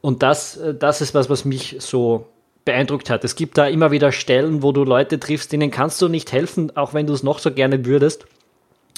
Und 0.00 0.22
das, 0.22 0.56
äh, 0.56 0.74
das 0.74 1.00
ist 1.00 1.14
was, 1.14 1.28
was 1.30 1.44
mich 1.44 1.76
so 1.80 2.26
beeindruckt 2.64 3.08
hat. 3.08 3.24
Es 3.24 3.34
gibt 3.34 3.56
da 3.56 3.66
immer 3.66 3.90
wieder 3.90 4.12
Stellen, 4.12 4.62
wo 4.62 4.72
du 4.72 4.84
Leute 4.84 5.18
triffst, 5.18 5.52
denen 5.52 5.70
kannst 5.70 6.02
du 6.02 6.08
nicht 6.08 6.32
helfen, 6.32 6.76
auch 6.76 6.92
wenn 6.92 7.06
du 7.06 7.14
es 7.14 7.22
noch 7.22 7.38
so 7.38 7.50
gerne 7.50 7.86
würdest. 7.86 8.26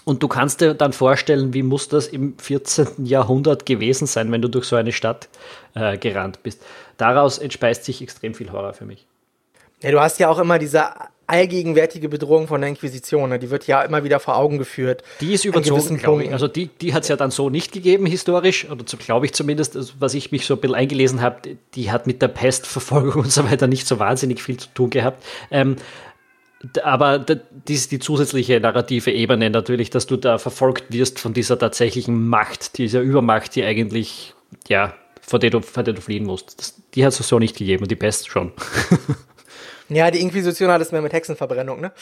Und 0.04 0.22
du 0.22 0.28
kannst 0.28 0.60
dir 0.60 0.74
dann 0.74 0.92
vorstellen, 0.92 1.54
wie 1.54 1.62
muss 1.62 1.88
das 1.88 2.08
im 2.08 2.36
14. 2.38 3.04
Jahrhundert 3.04 3.66
gewesen 3.66 4.06
sein, 4.06 4.32
wenn 4.32 4.42
du 4.42 4.48
durch 4.48 4.64
so 4.64 4.76
eine 4.76 4.92
Stadt 4.92 5.28
äh, 5.74 5.98
gerannt 5.98 6.42
bist. 6.42 6.62
Daraus 6.96 7.38
entspeist 7.38 7.84
sich 7.84 8.02
extrem 8.02 8.34
viel 8.34 8.50
Horror 8.50 8.72
für 8.72 8.86
mich. 8.86 9.06
Ja, 9.82 9.90
du 9.90 10.00
hast 10.00 10.18
ja 10.18 10.28
auch 10.28 10.38
immer 10.38 10.58
diese 10.58 10.84
allgegenwärtige 11.30 12.08
Bedrohung 12.08 12.48
von 12.48 12.60
der 12.60 12.70
Inquisition. 12.70 13.30
Ne? 13.30 13.38
Die 13.38 13.50
wird 13.50 13.66
ja 13.66 13.82
immer 13.82 14.04
wieder 14.04 14.20
vor 14.20 14.36
Augen 14.36 14.58
geführt. 14.58 15.02
Die 15.20 15.32
ist 15.32 15.44
überzogen, 15.44 15.96
glaube 15.96 16.24
ich. 16.24 16.32
Also 16.32 16.48
die, 16.48 16.66
die 16.66 16.92
hat 16.92 17.04
es 17.04 17.08
ja 17.08 17.16
dann 17.16 17.30
so 17.30 17.50
nicht 17.50 17.72
gegeben, 17.72 18.06
historisch, 18.06 18.68
oder 18.70 18.84
so 18.86 18.96
glaube 18.96 19.26
ich 19.26 19.32
zumindest, 19.32 19.76
also 19.76 19.94
was 19.98 20.14
ich 20.14 20.32
mich 20.32 20.46
so 20.46 20.54
ein 20.54 20.60
bisschen 20.60 20.74
eingelesen 20.74 21.20
habe, 21.20 21.56
die 21.74 21.90
hat 21.90 22.06
mit 22.06 22.20
der 22.20 22.28
Pestverfolgung 22.28 23.22
und 23.22 23.32
so 23.32 23.48
weiter 23.50 23.66
nicht 23.66 23.86
so 23.86 23.98
wahnsinnig 23.98 24.42
viel 24.42 24.56
zu 24.56 24.68
tun 24.74 24.90
gehabt. 24.90 25.24
Ähm, 25.50 25.76
aber 26.82 27.18
die 27.18 27.74
ist 27.74 27.90
die 27.90 27.98
zusätzliche 27.98 28.60
narrative 28.60 29.10
Ebene 29.10 29.48
natürlich, 29.48 29.88
dass 29.88 30.06
du 30.06 30.16
da 30.16 30.36
verfolgt 30.38 30.92
wirst 30.92 31.18
von 31.18 31.32
dieser 31.32 31.58
tatsächlichen 31.58 32.28
Macht, 32.28 32.76
dieser 32.76 33.00
Übermacht, 33.00 33.54
die 33.54 33.64
eigentlich, 33.64 34.34
ja, 34.68 34.94
vor 35.22 35.38
der 35.38 35.50
du, 35.50 35.60
vor 35.60 35.82
der 35.82 35.94
du 35.94 36.02
fliehen 36.02 36.26
musst. 36.26 36.58
Das, 36.58 36.74
die 36.94 37.06
hat 37.06 37.18
es 37.18 37.26
so 37.26 37.38
nicht 37.38 37.56
gegeben 37.56 37.84
und 37.84 37.90
die 37.90 37.96
Pest 37.96 38.28
schon. 38.28 38.52
Ja, 39.90 40.10
die 40.10 40.20
Inquisition 40.20 40.70
hat 40.70 40.80
es 40.80 40.92
mehr 40.92 41.02
mit 41.02 41.12
Hexenverbrennung, 41.12 41.80
ne? 41.80 41.92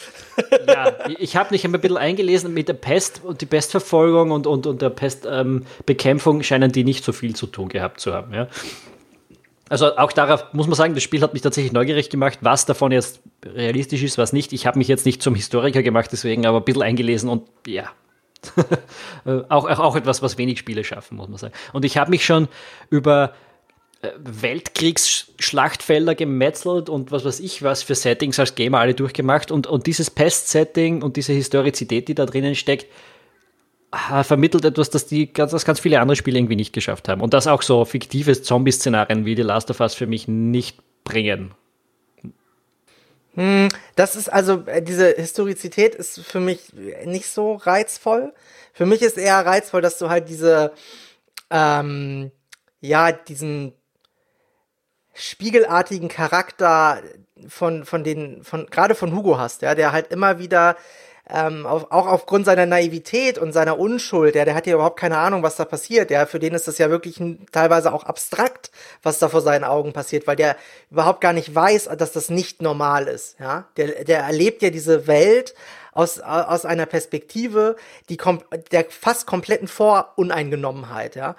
ja, 0.67 0.95
ich 1.17 1.35
habe 1.35 1.49
mich 1.51 1.65
ein 1.65 1.71
bisschen 1.71 1.97
eingelesen 1.97 2.53
mit 2.53 2.67
der 2.67 2.75
Pest 2.75 3.21
und 3.23 3.41
die 3.41 3.47
Pestverfolgung 3.47 4.29
und, 4.29 4.45
und, 4.45 4.67
und 4.67 4.81
der 4.81 4.91
Pestbekämpfung 4.91 6.37
ähm, 6.37 6.43
scheinen 6.43 6.71
die 6.71 6.83
nicht 6.83 7.03
so 7.03 7.11
viel 7.11 7.35
zu 7.35 7.47
tun 7.47 7.67
gehabt 7.67 7.99
zu 7.99 8.13
haben, 8.13 8.33
ja. 8.33 8.47
Also 9.69 9.97
auch 9.97 10.11
darauf 10.11 10.51
muss 10.53 10.67
man 10.67 10.75
sagen, 10.75 10.95
das 10.95 11.03
Spiel 11.03 11.21
hat 11.21 11.33
mich 11.33 11.43
tatsächlich 11.43 11.73
neugierig 11.73 12.09
gemacht, 12.09 12.39
was 12.41 12.65
davon 12.65 12.91
jetzt 12.91 13.21
realistisch 13.45 14.01
ist, 14.01 14.17
was 14.17 14.33
nicht. 14.33 14.51
Ich 14.51 14.65
habe 14.65 14.79
mich 14.79 14.87
jetzt 14.87 15.05
nicht 15.05 15.21
zum 15.21 15.35
Historiker 15.35 15.83
gemacht, 15.83 16.09
deswegen 16.11 16.47
aber 16.47 16.57
ein 16.57 16.65
bisschen 16.65 16.81
eingelesen 16.81 17.29
und 17.29 17.43
ja. 17.67 17.89
auch, 19.49 19.69
auch, 19.69 19.79
auch 19.79 19.95
etwas, 19.95 20.21
was 20.21 20.37
wenig 20.37 20.59
Spiele 20.59 20.83
schaffen, 20.83 21.17
muss 21.17 21.27
man 21.27 21.37
sagen. 21.37 21.53
Und 21.73 21.85
ich 21.85 21.97
habe 21.97 22.09
mich 22.09 22.25
schon 22.25 22.47
über 22.89 23.33
Weltkriegsschlachtfelder 24.01 26.15
gemetzelt 26.15 26.89
und 26.89 27.11
was 27.11 27.25
weiß 27.25 27.41
ich 27.41 27.63
was 27.63 27.83
für 27.83 27.95
Settings 27.95 28.39
als 28.39 28.55
Gamer 28.55 28.79
alle 28.79 28.93
durchgemacht 28.93 29.51
und, 29.51 29.67
und 29.67 29.87
dieses 29.87 30.09
Pest-Setting 30.09 31.01
und 31.01 31.17
diese 31.17 31.33
Historizität, 31.33 32.07
die 32.07 32.15
da 32.15 32.25
drinnen 32.25 32.55
steckt, 32.55 32.87
vermittelt 34.23 34.65
etwas, 34.65 34.89
das 34.89 35.07
die 35.07 35.33
ganz, 35.33 35.51
das 35.51 35.65
ganz 35.65 35.79
viele 35.79 35.99
andere 35.99 36.15
Spiele 36.15 36.37
irgendwie 36.37 36.55
nicht 36.55 36.73
geschafft 36.73 37.09
haben. 37.09 37.21
Und 37.21 37.33
das 37.33 37.47
auch 37.47 37.61
so 37.61 37.85
fiktive 37.85 38.39
Zombie-Szenarien 38.39 39.25
wie 39.25 39.35
The 39.35 39.41
Last 39.41 39.71
of 39.71 39.79
Us 39.79 39.95
für 39.95 40.07
mich 40.07 40.27
nicht 40.27 40.79
bringen. 41.03 41.53
Hm, 43.35 43.69
das 43.95 44.15
ist 44.15 44.31
also, 44.31 44.63
äh, 44.65 44.81
diese 44.81 45.11
Historizität 45.11 45.95
ist 45.95 46.19
für 46.19 46.39
mich 46.39 46.73
nicht 47.05 47.27
so 47.27 47.55
reizvoll. 47.55 48.33
Für 48.73 48.85
mich 48.85 49.01
ist 49.01 49.17
eher 49.17 49.45
reizvoll, 49.45 49.81
dass 49.81 49.97
du 49.97 50.09
halt 50.09 50.29
diese, 50.29 50.71
ähm, 51.49 52.31
ja, 52.81 53.11
diesen 53.11 53.73
spiegelartigen 55.19 56.07
Charakter 56.07 57.01
von, 57.47 57.85
von 57.85 58.03
den, 58.03 58.43
von, 58.43 58.67
gerade 58.67 58.95
von 58.95 59.15
Hugo 59.15 59.37
hast, 59.37 59.61
ja, 59.61 59.75
der 59.75 59.91
halt 59.91 60.11
immer 60.11 60.39
wieder 60.39 60.75
ähm, 61.31 61.65
auf, 61.65 61.91
auch 61.91 62.07
aufgrund 62.07 62.45
seiner 62.45 62.65
Naivität 62.65 63.37
und 63.37 63.51
seiner 63.51 63.77
Unschuld, 63.77 64.35
ja, 64.35 64.45
der 64.45 64.55
hat 64.55 64.65
ja 64.65 64.73
überhaupt 64.73 64.99
keine 64.99 65.17
Ahnung, 65.17 65.43
was 65.43 65.57
da 65.57 65.65
passiert. 65.65 66.09
Ja, 66.09 66.25
für 66.25 66.39
den 66.39 66.53
ist 66.53 66.67
das 66.67 66.79
ja 66.79 66.89
wirklich 66.89 67.21
teilweise 67.51 67.93
auch 67.93 68.03
abstrakt, 68.03 68.71
was 69.03 69.19
da 69.19 69.29
vor 69.29 69.41
seinen 69.41 69.63
Augen 69.63 69.93
passiert, 69.93 70.25
weil 70.25 70.35
der 70.35 70.55
überhaupt 70.89 71.21
gar 71.21 71.33
nicht 71.33 71.53
weiß, 71.53 71.89
dass 71.97 72.11
das 72.11 72.29
nicht 72.29 72.61
normal 72.61 73.07
ist. 73.07 73.39
Ja, 73.39 73.65
der, 73.77 74.05
der 74.05 74.21
erlebt 74.21 74.63
ja 74.63 74.71
diese 74.71 75.05
Welt 75.05 75.53
aus, 75.99 76.19
aus 76.19 76.63
einer 76.63 76.85
Perspektive, 76.85 77.75
die 78.07 78.15
kom 78.15 78.41
der 78.71 78.85
fast 78.89 79.27
kompletten 79.27 79.67
Voruneingenommenheit. 79.67 81.15
Ja, 81.15 81.35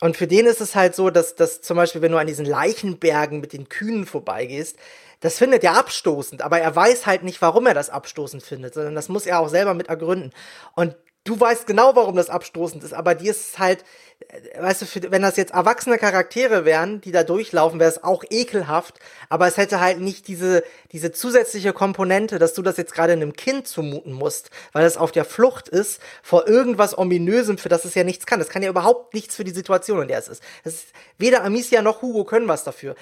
und 0.00 0.16
für 0.16 0.26
den 0.26 0.46
ist 0.46 0.60
es 0.60 0.74
halt 0.74 0.94
so, 0.94 1.08
dass, 1.08 1.34
dass 1.34 1.62
zum 1.62 1.78
Beispiel, 1.78 2.02
wenn 2.02 2.12
du 2.12 2.18
an 2.18 2.26
diesen 2.26 2.44
Leichenbergen 2.44 3.40
mit 3.40 3.54
den 3.54 3.70
Kühen 3.70 4.04
vorbeigehst, 4.04 4.76
das 5.20 5.38
findet 5.38 5.64
er 5.64 5.78
abstoßend, 5.78 6.42
aber 6.42 6.58
er 6.58 6.74
weiß 6.74 7.06
halt 7.06 7.22
nicht, 7.22 7.40
warum 7.40 7.66
er 7.66 7.74
das 7.74 7.88
abstoßend 7.88 8.42
findet, 8.42 8.74
sondern 8.74 8.94
das 8.94 9.08
muss 9.08 9.24
er 9.24 9.40
auch 9.40 9.48
selber 9.48 9.72
mit 9.72 9.88
ergründen. 9.88 10.32
Und 10.74 10.94
du 11.24 11.38
weißt 11.38 11.66
genau, 11.66 11.94
warum 11.94 12.16
das 12.16 12.30
abstoßend 12.30 12.82
ist, 12.84 12.92
aber 12.92 13.14
dir 13.14 13.30
ist 13.30 13.58
halt, 13.58 13.84
äh, 14.28 14.60
weißt 14.60 14.82
du, 14.82 15.10
wenn 15.10 15.22
das 15.22 15.36
jetzt 15.36 15.52
erwachsene 15.52 15.98
Charaktere 15.98 16.64
wären, 16.64 17.00
die 17.00 17.12
da 17.12 17.22
durchlaufen, 17.22 17.78
wäre 17.78 17.90
es 17.90 18.02
auch 18.02 18.24
ekelhaft, 18.28 18.98
aber 19.28 19.46
es 19.46 19.56
hätte 19.56 19.80
halt 19.80 20.00
nicht 20.00 20.28
diese, 20.28 20.64
diese 20.90 21.12
zusätzliche 21.12 21.72
Komponente, 21.72 22.38
dass 22.38 22.54
du 22.54 22.62
das 22.62 22.76
jetzt 22.76 22.94
gerade 22.94 23.12
einem 23.12 23.34
Kind 23.34 23.68
zumuten 23.68 24.12
musst, 24.12 24.50
weil 24.72 24.84
es 24.84 24.96
auf 24.96 25.12
der 25.12 25.24
Flucht 25.24 25.68
ist 25.68 26.00
vor 26.22 26.48
irgendwas 26.48 26.96
Ominösem, 26.96 27.58
für 27.58 27.68
das 27.68 27.84
es 27.84 27.94
ja 27.94 28.04
nichts 28.04 28.26
kann. 28.26 28.38
Das 28.38 28.48
kann 28.48 28.62
ja 28.62 28.70
überhaupt 28.70 29.14
nichts 29.14 29.36
für 29.36 29.44
die 29.44 29.52
Situation, 29.52 30.02
in 30.02 30.08
der 30.08 30.18
es 30.18 30.28
ist. 30.28 30.42
ist 30.64 30.88
weder 31.18 31.44
Amicia 31.44 31.82
noch 31.82 32.02
Hugo 32.02 32.24
können 32.24 32.48
was 32.48 32.64
dafür 32.64 32.96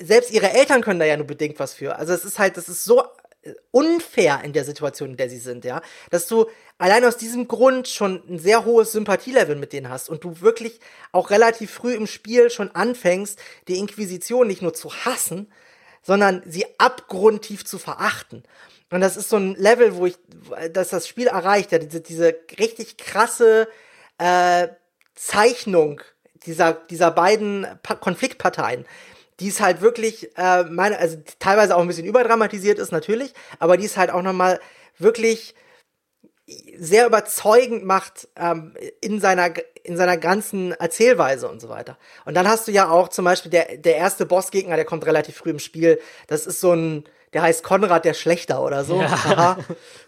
selbst 0.00 0.30
ihre 0.30 0.52
Eltern 0.52 0.80
können 0.80 1.00
da 1.00 1.06
ja 1.06 1.16
nur 1.16 1.26
bedingt 1.26 1.58
was 1.58 1.74
für. 1.74 1.96
Also 1.96 2.12
es 2.12 2.24
ist 2.24 2.38
halt, 2.38 2.56
das 2.56 2.68
ist 2.68 2.84
so 2.84 3.02
unfair 3.70 4.42
in 4.44 4.52
der 4.52 4.64
Situation, 4.64 5.10
in 5.10 5.16
der 5.16 5.30
sie 5.30 5.38
sind, 5.38 5.64
ja, 5.64 5.80
dass 6.10 6.26
du 6.26 6.46
allein 6.76 7.04
aus 7.04 7.16
diesem 7.16 7.48
Grund 7.48 7.88
schon 7.88 8.22
ein 8.28 8.38
sehr 8.38 8.64
hohes 8.64 8.92
Sympathielevel 8.92 9.56
mit 9.56 9.72
denen 9.72 9.88
hast 9.88 10.08
und 10.08 10.24
du 10.24 10.40
wirklich 10.40 10.80
auch 11.12 11.30
relativ 11.30 11.70
früh 11.70 11.94
im 11.94 12.06
Spiel 12.06 12.50
schon 12.50 12.74
anfängst, 12.74 13.38
die 13.68 13.78
Inquisition 13.78 14.46
nicht 14.46 14.62
nur 14.62 14.74
zu 14.74 14.92
hassen, 15.04 15.52
sondern 16.02 16.42
sie 16.46 16.66
abgrundtief 16.78 17.64
zu 17.64 17.78
verachten. 17.78 18.42
Und 18.90 19.00
das 19.00 19.16
ist 19.16 19.28
so 19.28 19.36
ein 19.36 19.54
Level, 19.54 19.96
wo 19.96 20.06
ich, 20.06 20.16
dass 20.72 20.88
das 20.88 21.06
Spiel 21.06 21.26
erreicht, 21.26 21.72
ja, 21.72 21.78
diese, 21.78 22.00
diese 22.00 22.34
richtig 22.58 22.96
krasse 22.96 23.68
äh, 24.18 24.68
Zeichnung 25.14 26.00
dieser, 26.46 26.72
dieser 26.72 27.10
beiden 27.10 27.66
pa 27.82 27.94
Konfliktparteien, 27.96 28.86
die 29.40 29.48
ist 29.48 29.60
halt 29.60 29.80
wirklich, 29.80 30.36
äh, 30.36 30.64
meine, 30.64 30.98
also 30.98 31.18
teilweise 31.38 31.76
auch 31.76 31.80
ein 31.80 31.86
bisschen 31.88 32.06
überdramatisiert 32.06 32.78
ist 32.78 32.92
natürlich, 32.92 33.34
aber 33.58 33.76
die 33.76 33.84
ist 33.84 33.96
halt 33.96 34.10
auch 34.10 34.22
nochmal 34.22 34.60
wirklich 34.98 35.54
sehr 36.78 37.06
überzeugend 37.06 37.84
macht 37.84 38.28
ähm, 38.36 38.74
in 39.00 39.20
seiner 39.20 39.52
in 39.82 39.96
seiner 39.96 40.16
ganzen 40.16 40.72
Erzählweise 40.72 41.48
und 41.48 41.60
so 41.60 41.68
weiter. 41.68 41.98
Und 42.24 42.34
dann 42.34 42.48
hast 42.48 42.68
du 42.68 42.72
ja 42.72 42.90
auch 42.90 43.08
zum 43.08 43.24
Beispiel 43.24 43.50
der 43.50 43.76
der 43.76 43.96
erste 43.96 44.26
Bossgegner, 44.26 44.76
der 44.76 44.84
kommt 44.84 45.04
relativ 45.06 45.36
früh 45.36 45.50
im 45.50 45.58
Spiel. 45.58 46.00
Das 46.26 46.46
ist 46.46 46.60
so 46.60 46.72
ein, 46.72 47.04
der 47.32 47.42
heißt 47.42 47.62
Konrad 47.62 48.04
der 48.04 48.14
Schlechter 48.14 48.62
oder 48.62 48.84
so. 48.84 49.00
Ja. 49.00 49.58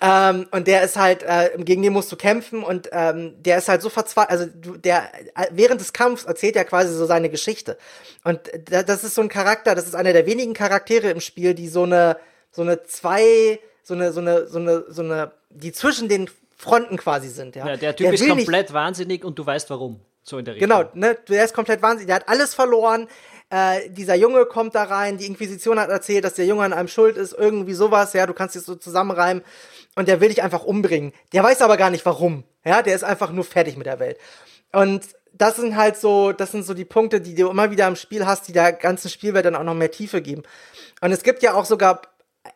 Ähm, 0.00 0.46
und 0.50 0.66
der 0.66 0.82
ist 0.82 0.96
halt, 0.96 1.22
äh, 1.22 1.50
gegen 1.58 1.82
den 1.82 1.92
musst 1.92 2.12
du 2.12 2.16
kämpfen 2.16 2.62
und 2.62 2.88
ähm, 2.92 3.34
der 3.42 3.58
ist 3.58 3.68
halt 3.68 3.80
so 3.80 3.88
verzweifelt, 3.88 4.30
also 4.30 4.46
du, 4.46 4.76
der, 4.76 5.10
äh, 5.34 5.46
während 5.52 5.80
des 5.80 5.92
Kampfs 5.92 6.24
erzählt 6.24 6.56
er 6.56 6.64
quasi 6.64 6.92
so 6.94 7.06
seine 7.06 7.30
Geschichte. 7.30 7.78
Und 8.22 8.40
das 8.68 9.04
ist 9.04 9.14
so 9.14 9.22
ein 9.22 9.28
Charakter, 9.28 9.74
das 9.74 9.86
ist 9.86 9.94
einer 9.94 10.12
der 10.12 10.26
wenigen 10.26 10.52
Charaktere 10.52 11.10
im 11.10 11.20
Spiel, 11.20 11.54
die 11.54 11.68
so 11.68 11.84
eine, 11.84 12.18
so 12.50 12.62
eine 12.62 12.82
zwei, 12.82 13.58
so 13.82 13.94
eine, 13.94 14.12
so 14.12 14.20
eine, 14.20 14.46
so 14.46 14.58
eine, 14.58 14.84
so 14.88 15.02
eine, 15.02 15.32
die 15.50 15.72
zwischen 15.72 16.08
den 16.08 16.28
Fronten 16.56 16.98
quasi 16.98 17.28
sind, 17.28 17.56
ja. 17.56 17.66
ja 17.66 17.76
der 17.76 17.96
Typ 17.96 18.06
der 18.06 18.14
ist 18.14 18.28
komplett 18.28 18.72
wahnsinnig 18.72 19.24
und 19.24 19.38
du 19.38 19.46
weißt 19.46 19.70
warum. 19.70 20.00
So 20.22 20.38
in 20.38 20.44
der 20.44 20.54
Richtung. 20.54 20.68
Genau, 20.68 20.90
ne, 20.94 21.16
der 21.28 21.44
ist 21.44 21.54
komplett 21.54 21.80
wahnsinnig, 21.82 22.08
der 22.08 22.16
hat 22.16 22.28
alles 22.28 22.52
verloren, 22.52 23.08
äh, 23.48 23.88
dieser 23.90 24.16
Junge 24.16 24.44
kommt 24.44 24.74
da 24.74 24.82
rein, 24.82 25.18
die 25.18 25.26
Inquisition 25.26 25.78
hat 25.78 25.88
erzählt, 25.88 26.24
dass 26.24 26.34
der 26.34 26.46
Junge 26.46 26.64
an 26.64 26.72
einem 26.72 26.88
schuld 26.88 27.16
ist, 27.16 27.32
irgendwie 27.32 27.74
sowas, 27.74 28.12
ja, 28.12 28.26
du 28.26 28.34
kannst 28.34 28.56
es 28.56 28.66
so 28.66 28.74
zusammenreimen 28.74 29.44
und 29.96 30.06
der 30.06 30.20
will 30.20 30.28
dich 30.28 30.42
einfach 30.42 30.62
umbringen. 30.62 31.12
Der 31.32 31.42
weiß 31.42 31.62
aber 31.62 31.76
gar 31.76 31.90
nicht 31.90 32.06
warum. 32.06 32.44
Ja, 32.64 32.82
der 32.82 32.94
ist 32.94 33.02
einfach 33.02 33.32
nur 33.32 33.44
fertig 33.44 33.76
mit 33.76 33.86
der 33.86 33.98
Welt. 33.98 34.18
Und 34.72 35.02
das 35.32 35.56
sind 35.56 35.76
halt 35.76 35.96
so, 35.96 36.32
das 36.32 36.52
sind 36.52 36.64
so 36.64 36.74
die 36.74 36.84
Punkte, 36.84 37.20
die 37.20 37.34
du 37.34 37.48
immer 37.48 37.70
wieder 37.70 37.88
im 37.88 37.96
Spiel 37.96 38.26
hast, 38.26 38.46
die 38.48 38.52
der 38.52 38.72
ganzen 38.72 39.10
Spielwelt 39.10 39.44
dann 39.44 39.56
auch 39.56 39.64
noch 39.64 39.74
mehr 39.74 39.90
Tiefe 39.90 40.22
geben. 40.22 40.42
Und 41.00 41.12
es 41.12 41.22
gibt 41.22 41.42
ja 41.42 41.54
auch 41.54 41.64
sogar 41.64 42.02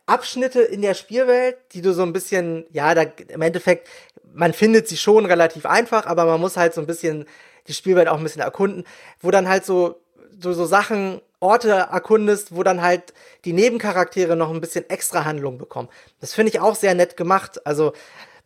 Abschnitte 0.07 0.61
in 0.61 0.83
der 0.83 0.95
Spielwelt, 0.95 1.57
die 1.73 1.83
du 1.83 1.93
so 1.93 2.03
ein 2.03 2.13
bisschen, 2.13 2.65
ja, 2.73 2.95
da 2.95 3.03
im 3.03 3.43
Endeffekt, 3.43 3.89
man 4.33 4.53
findet 4.53 4.89
sie 4.89 4.97
schon 4.97 5.27
relativ 5.27 5.67
einfach, 5.67 6.07
aber 6.07 6.25
man 6.27 6.41
muss 6.41 6.57
halt 6.57 6.75
so 6.75 6.81
ein 6.81 6.87
bisschen 6.87 7.27
die 7.69 7.75
Spielwelt 7.75 8.09
auch 8.09 8.17
ein 8.17 8.23
bisschen 8.23 8.43
erkunden, 8.43 8.85
wo 9.21 9.31
dann 9.31 9.49
halt 9.49 9.65
so, 9.65 10.01
so, 10.41 10.53
so 10.53 10.65
Sachen 10.65 11.21
Orte 11.41 11.71
erkundest, 11.71 12.55
wo 12.55 12.63
dann 12.63 12.83
halt 12.83 13.15
die 13.45 13.53
Nebencharaktere 13.53 14.37
noch 14.37 14.51
ein 14.51 14.61
bisschen 14.61 14.89
extra 14.89 15.25
Handlung 15.25 15.59
bekommen. 15.59 15.89
Das 16.21 16.35
finde 16.35 16.53
ich 16.53 16.61
auch 16.61 16.75
sehr 16.75 16.95
nett 16.95 17.17
gemacht. 17.17 17.67
Also, 17.67 17.93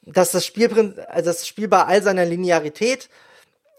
dass 0.03 0.30
das 0.30 0.47
Spiel, 0.47 0.95
also 1.09 1.30
das 1.30 1.47
Spiel 1.47 1.68
bei 1.68 1.84
all 1.84 2.03
seiner 2.03 2.24
Linearität 2.24 3.09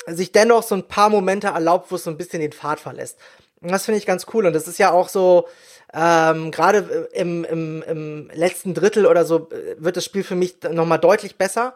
sich 0.07 0.31
dennoch 0.31 0.63
so 0.63 0.75
ein 0.75 0.87
paar 0.87 1.09
Momente 1.09 1.47
erlaubt, 1.47 1.91
wo 1.91 1.95
es 1.95 2.03
so 2.03 2.09
ein 2.09 2.17
bisschen 2.17 2.41
den 2.41 2.51
Pfad 2.51 2.79
verlässt. 2.79 3.17
Und 3.61 3.71
das 3.71 3.85
finde 3.85 3.97
ich 3.97 4.05
ganz 4.05 4.27
cool. 4.33 4.45
Und 4.45 4.53
das 4.53 4.67
ist 4.67 4.77
ja 4.77 4.91
auch 4.91 5.09
so, 5.09 5.47
ähm, 5.93 6.51
gerade 6.51 7.09
im, 7.13 7.45
im, 7.45 7.83
im 7.83 8.29
letzten 8.33 8.73
Drittel 8.73 9.05
oder 9.05 9.25
so 9.25 9.49
äh, 9.49 9.75
wird 9.77 9.97
das 9.97 10.05
Spiel 10.05 10.23
für 10.23 10.35
mich 10.35 10.57
nochmal 10.69 10.99
deutlich 10.99 11.37
besser, 11.37 11.73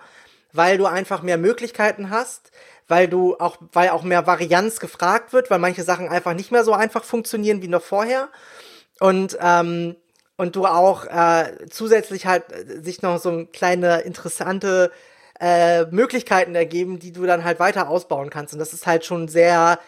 weil 0.51 0.77
du 0.77 0.85
einfach 0.85 1.21
mehr 1.21 1.37
Möglichkeiten 1.37 2.09
hast, 2.09 2.51
weil 2.89 3.07
du 3.07 3.37
auch, 3.37 3.57
weil 3.71 3.89
auch 3.89 4.03
mehr 4.03 4.27
Varianz 4.27 4.79
gefragt 4.79 5.31
wird, 5.31 5.49
weil 5.49 5.59
manche 5.59 5.83
Sachen 5.83 6.09
einfach 6.09 6.33
nicht 6.33 6.51
mehr 6.51 6.65
so 6.65 6.73
einfach 6.73 7.05
funktionieren 7.05 7.61
wie 7.61 7.69
noch 7.69 7.83
vorher. 7.83 8.29
Und, 8.99 9.37
ähm, 9.39 9.95
und 10.35 10.55
du 10.55 10.65
auch 10.65 11.05
äh, 11.05 11.67
zusätzlich 11.69 12.25
halt 12.25 12.51
äh, 12.51 12.81
sich 12.81 13.01
noch 13.01 13.19
so 13.19 13.45
kleine 13.53 14.01
interessante 14.01 14.91
äh, 15.39 15.85
Möglichkeiten 15.85 16.55
ergeben, 16.55 16.99
die 16.99 17.13
du 17.13 17.25
dann 17.25 17.43
halt 17.43 17.59
weiter 17.59 17.89
ausbauen 17.89 18.29
kannst. 18.29 18.53
Und 18.53 18.59
das 18.59 18.73
ist 18.73 18.87
halt 18.87 19.05
schon 19.05 19.27
sehr, 19.27 19.79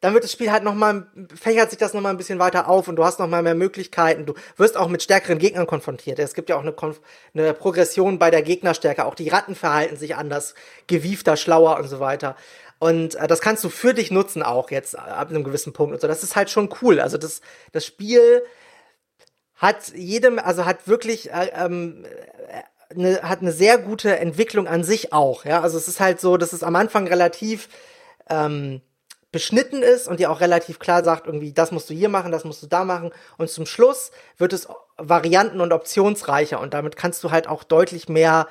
dann 0.00 0.14
wird 0.14 0.24
das 0.24 0.32
Spiel 0.32 0.52
halt 0.52 0.62
nochmal, 0.62 1.06
fächert 1.34 1.70
sich 1.70 1.78
das 1.78 1.92
nochmal 1.92 2.12
ein 2.12 2.18
bisschen 2.18 2.38
weiter 2.38 2.68
auf 2.68 2.86
und 2.86 2.96
du 2.96 3.04
hast 3.04 3.18
nochmal 3.18 3.42
mehr 3.42 3.56
Möglichkeiten. 3.56 4.26
Du 4.26 4.34
wirst 4.56 4.76
auch 4.76 4.88
mit 4.88 5.02
stärkeren 5.02 5.38
Gegnern 5.38 5.66
konfrontiert. 5.66 6.18
Es 6.20 6.34
gibt 6.34 6.48
ja 6.48 6.56
auch 6.56 6.62
eine, 6.62 6.72
Konf 6.72 7.00
eine 7.34 7.52
Progression 7.52 8.18
bei 8.18 8.30
der 8.30 8.42
Gegnerstärke. 8.42 9.04
Auch 9.04 9.16
die 9.16 9.28
Ratten 9.28 9.56
verhalten 9.56 9.96
sich 9.96 10.14
anders, 10.14 10.54
gewiefter, 10.86 11.36
schlauer 11.36 11.78
und 11.78 11.88
so 11.88 11.98
weiter. 11.98 12.36
Und 12.78 13.16
äh, 13.16 13.26
das 13.26 13.40
kannst 13.40 13.64
du 13.64 13.68
für 13.68 13.92
dich 13.92 14.10
nutzen 14.12 14.42
auch 14.42 14.70
jetzt 14.70 14.96
ab 14.96 15.30
einem 15.30 15.42
gewissen 15.42 15.72
Punkt 15.72 15.94
und 15.94 16.00
so. 16.00 16.06
Das 16.06 16.22
ist 16.22 16.36
halt 16.36 16.50
schon 16.50 16.68
cool. 16.80 17.00
Also 17.00 17.18
das, 17.18 17.40
das 17.72 17.84
Spiel 17.84 18.44
hat 19.56 19.88
jedem, 19.88 20.38
also 20.38 20.64
hat 20.64 20.86
wirklich 20.86 21.32
äh, 21.32 21.50
ähm, 21.54 22.06
eine, 22.90 23.22
hat 23.22 23.40
eine 23.40 23.52
sehr 23.52 23.78
gute 23.78 24.16
Entwicklung 24.18 24.68
an 24.68 24.84
sich 24.84 25.12
auch. 25.12 25.44
Ja, 25.44 25.60
also 25.60 25.76
es 25.76 25.88
ist 25.88 25.98
halt 25.98 26.20
so, 26.20 26.36
dass 26.36 26.52
es 26.52 26.62
am 26.62 26.76
Anfang 26.76 27.08
relativ 27.08 27.68
ähm, 28.30 28.80
beschnitten 29.30 29.82
ist 29.82 30.08
und 30.08 30.20
dir 30.20 30.30
auch 30.30 30.40
relativ 30.40 30.78
klar 30.78 31.04
sagt, 31.04 31.26
irgendwie, 31.26 31.52
das 31.52 31.72
musst 31.72 31.90
du 31.90 31.94
hier 31.94 32.08
machen, 32.08 32.32
das 32.32 32.44
musst 32.44 32.62
du 32.62 32.66
da 32.66 32.84
machen. 32.84 33.10
Und 33.36 33.50
zum 33.50 33.66
Schluss 33.66 34.10
wird 34.38 34.52
es 34.52 34.68
varianten- 34.96 35.60
und 35.60 35.72
optionsreicher 35.72 36.60
und 36.60 36.74
damit 36.74 36.96
kannst 36.96 37.22
du 37.24 37.30
halt 37.30 37.48
auch 37.48 37.64
deutlich 37.64 38.08
mehr 38.08 38.48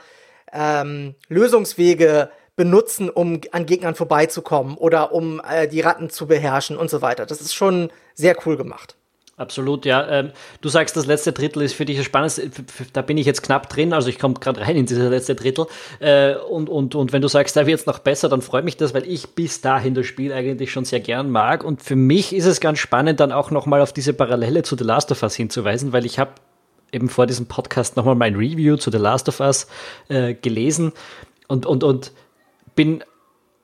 ähm, 0.54 1.16
Lösungswege 1.30 2.30
benutzen, 2.56 3.10
um 3.10 3.42
an 3.52 3.66
Gegnern 3.66 3.96
vorbeizukommen 3.96 4.78
oder 4.78 5.14
um 5.14 5.42
äh, 5.48 5.68
die 5.68 5.82
Ratten 5.82 6.10
zu 6.10 6.28
beherrschen 6.28 6.78
und 6.78 6.90
so 6.90 7.02
weiter. 7.02 7.26
Das 7.26 7.42
ist 7.42 7.54
schon 7.54 7.92
sehr 8.14 8.36
cool 8.46 8.58
gemacht. 8.58 8.97
Absolut, 9.38 9.86
ja. 9.86 10.08
Ähm, 10.10 10.32
du 10.62 10.70
sagst, 10.70 10.98
das 10.98 11.06
letzte 11.06 11.32
Drittel 11.32 11.62
ist 11.62 11.74
für 11.74 11.86
dich 11.86 11.98
das 11.98 12.08
Spannendste. 12.08 12.50
Da 12.92 13.04
bin 13.04 13.20
ich 13.20 13.28
jetzt 13.28 13.44
knapp 13.44 13.70
drin, 13.70 13.94
also 13.94 14.10
ich 14.10 14.18
komme 14.18 14.34
gerade 14.34 14.62
rein 14.62 14.76
in 14.76 14.88
dieses 14.88 15.08
letzte 15.12 15.36
Drittel. 15.36 15.68
Äh, 16.00 16.34
und, 16.36 16.70
und, 16.70 16.96
und 16.96 17.14
wenn 17.14 17.22
du 17.22 17.28
sagst, 17.28 17.56
da 17.56 17.68
wird 17.68 17.80
es 17.80 17.86
noch 17.86 18.00
besser, 18.00 18.30
dann 18.30 18.42
freut 18.42 18.66
mich 18.66 18.78
das, 18.78 18.96
weil 18.96 19.08
ich 19.08 19.36
bis 19.36 19.62
dahin 19.62 19.94
das 19.94 20.08
Spiel 20.08 20.34
eigentlich 20.34 20.72
schon 20.72 20.86
sehr 20.86 21.02
gern 21.02 21.30
mag. 21.30 21.64
Und 21.64 21.84
für 21.84 21.96
mich 21.96 22.34
ist 22.34 22.48
es 22.48 22.60
ganz 22.60 22.80
spannend, 22.80 23.20
dann 23.20 23.32
auch 23.32 23.52
nochmal 23.52 23.82
auf 23.82 23.94
diese 23.94 24.14
Parallele 24.14 24.64
zu 24.64 24.76
The 24.76 24.84
Last 24.84 25.12
of 25.12 25.22
Us 25.22 25.36
hinzuweisen, 25.36 25.94
weil 25.94 26.08
ich 26.08 26.18
habe 26.18 26.32
eben 26.92 27.08
vor 27.08 27.28
diesem 27.28 27.46
Podcast 27.46 27.96
nochmal 27.96 28.16
mein 28.16 28.36
Review 28.36 28.78
zu 28.78 28.90
The 28.90 28.98
Last 28.98 29.30
of 29.30 29.40
Us 29.40 29.68
äh, 30.10 30.34
gelesen 30.34 30.94
und, 31.48 31.68
und, 31.68 31.84
und 31.84 32.12
bin 32.76 33.04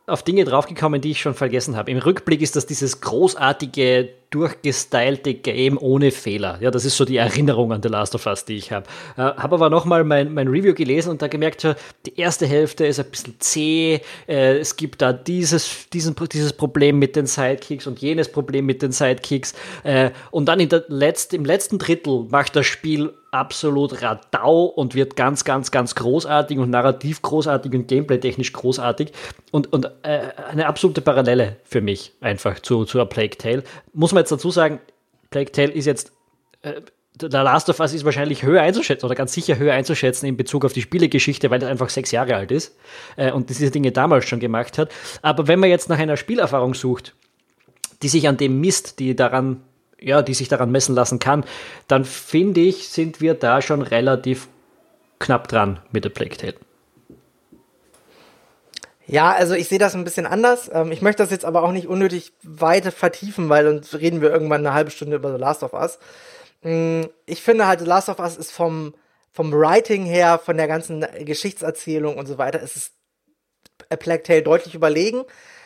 auf 0.06 0.24
Dinge 0.24 0.44
draufgekommen, 0.44 1.02
die 1.02 1.12
ich 1.12 1.22
schon 1.22 1.34
vergessen 1.34 1.78
habe. 1.78 1.90
Im 1.92 1.98
Rückblick 1.98 2.42
ist 2.42 2.56
das 2.56 2.66
dieses 2.66 3.00
großartige, 3.02 4.10
durchgestylte 4.34 5.36
Game 5.36 5.78
ohne 5.78 6.12
Fehler. 6.12 6.58
Ja, 6.60 6.72
das 6.72 6.86
ist 6.86 6.98
so 6.98 7.06
die 7.06 7.18
Erinnerung 7.18 7.72
an 7.72 7.84
The 7.84 7.90
Last 7.90 8.16
of 8.16 8.26
Us, 8.26 8.46
die 8.46 8.56
ich 8.56 8.72
habe. 8.72 8.88
Äh, 9.16 9.22
habe 9.22 9.56
aber 9.56 9.70
nochmal 9.70 10.04
mein, 10.04 10.34
mein 10.34 10.48
Review 10.48 10.74
gelesen 10.74 11.10
und 11.10 11.22
da 11.22 11.28
gemerkt, 11.28 11.68
die 12.06 12.20
erste 12.20 12.48
Hälfte 12.48 12.86
ist 12.86 13.00
ein 13.00 13.10
bisschen 13.12 13.36
zäh. 13.40 14.02
Äh, 14.28 14.58
es 14.58 14.76
gibt 14.76 15.02
da 15.02 15.14
dieses, 15.14 15.90
diesen, 15.90 16.16
dieses 16.32 16.54
Problem 16.54 17.00
mit 17.00 17.16
den 17.16 17.28
Sidekicks 17.28 17.86
und 17.86 18.00
jenes 18.00 18.32
Problem 18.32 18.66
mit 18.66 18.82
den 18.82 18.92
Sidekicks. 18.92 19.54
Äh, 19.84 20.12
und 20.32 20.46
dann 20.46 20.60
Letzt, 20.88 21.34
im 21.34 21.46
letzten 21.46 21.78
Drittel 21.78 22.26
macht 22.30 22.56
das 22.56 22.66
Spiel 22.66 23.14
absolut 23.34 24.02
radau 24.02 24.66
und 24.66 24.94
wird 24.94 25.16
ganz, 25.16 25.44
ganz, 25.44 25.72
ganz 25.72 25.96
großartig 25.96 26.60
und 26.60 26.70
narrativ 26.70 27.22
großartig 27.22 27.74
und 27.74 27.88
gameplay-technisch 27.88 28.54
großartig. 28.54 29.12
Und, 29.52 29.74
und 29.74 29.86
äh, 30.04 30.30
eine 30.50 30.68
absolute 30.68 31.02
Parallele 31.02 31.58
für 31.64 31.82
mich 31.82 32.14
einfach 32.22 32.60
zu, 32.60 32.86
zu 32.86 33.02
A 33.02 33.06
Plague 33.06 33.38
Tale. 33.38 33.64
Muss 33.94 34.12
man 34.12 34.22
jetzt 34.22 34.32
dazu 34.32 34.52
sagen, 34.52 34.80
Plague 35.30 35.52
Tale 35.52 35.72
ist 35.72 35.86
jetzt. 35.86 36.12
Äh, 36.62 36.82
The 37.22 37.28
Last 37.28 37.70
of 37.70 37.80
Us 37.80 37.94
ist 37.94 38.06
wahrscheinlich 38.06 38.41
höher 38.41 38.64
einzuschätzen 38.64 39.06
oder 39.06 39.14
ganz 39.14 39.34
sicher 39.34 39.60
höher 39.60 39.74
einzuschätzen 39.74 40.26
in 40.26 40.36
Bezug 40.36 40.66
auf 40.66 40.74
die 40.74 40.82
Spielegeschichte, 40.82 41.52
weil 41.52 41.62
er 41.62 41.70
einfach 41.70 41.89
sechs 41.89 42.10
Jahre 42.10 42.36
alt 42.36 42.52
ist 42.52 42.76
äh, 43.18 43.32
und 43.32 43.52
diese 43.52 43.70
Dinge 43.70 43.91
damals 43.91 44.26
schon 44.26 44.39
gemacht 44.39 44.80
hat. 44.80 44.91
Aber 45.22 45.48
wenn 45.48 45.60
man 45.60 45.70
jetzt 45.70 45.89
nach 45.89 46.00
einer 46.00 46.18
Spielerfahrung 46.18 46.74
sucht, 46.74 47.14
die 48.02 48.08
sich 48.08 48.28
an 48.28 48.38
dem 48.38 48.60
misst, 48.60 48.98
die 48.98 49.16
daran 49.16 49.62
ja, 50.04 50.22
die 50.22 50.34
sich 50.34 50.50
daran 50.50 50.72
messen 50.72 50.96
lassen 50.96 51.20
kann, 51.20 51.46
dann 51.88 52.04
finde 52.06 52.62
ich, 52.62 52.89
sind 52.89 53.22
wir 53.22 53.34
da 53.34 53.62
schon 53.62 53.82
relativ 53.82 54.48
knapp 55.20 55.48
dran 55.48 55.80
mit 55.91 56.04
der 56.04 56.10
Plague 56.10 56.38
Tale. 56.38 56.56
Ja, 59.14 59.32
also 59.32 59.53
ich 59.53 59.68
sehe 59.68 59.78
das 59.78 59.93
ein 59.93 60.05
bisschen 60.05 60.26
anders. 60.26 60.72
Ähm, 60.74 60.91
ich 60.91 61.03
möchte 61.03 61.22
das 61.22 61.30
jetzt 61.30 61.45
aber 61.45 61.61
auch 61.61 61.72
nicht 61.72 61.86
unnötig 61.86 62.34
weiter 62.41 62.91
vertiefen, 62.91 63.47
weil 63.47 63.64
dann 63.64 63.84
reden 63.93 64.22
wir 64.22 64.32
irgendwann 64.32 64.66
eine 64.66 64.74
halbe 64.74 64.89
Stunde 64.89 65.18
über 65.18 65.32
The 65.32 65.38
Last 65.38 65.61
of 65.61 65.74
Us. 65.74 65.99
Mm, 66.64 67.03
ich 67.28 67.43
finde 67.43 67.68
halt, 67.68 67.80
The 67.80 67.86
Last 67.86 68.09
of 68.09 68.18
Us 68.18 68.38
ist 68.38 68.51
vom, 68.51 68.95
vom 69.32 69.53
Writing 69.53 70.05
her, 70.05 70.39
von 70.43 70.57
der 70.57 70.68
ganzen 70.68 71.05
Geschichtserzählung 71.20 72.18
und 72.18 72.26
so 72.26 72.39
weiter, 72.39 72.59
ist 72.59 72.76
es 72.76 72.91
A 73.91 73.97
Plague 73.97 74.24
Tale 74.24 74.41
deutlich 74.41 74.74
überlegen. 74.74 75.22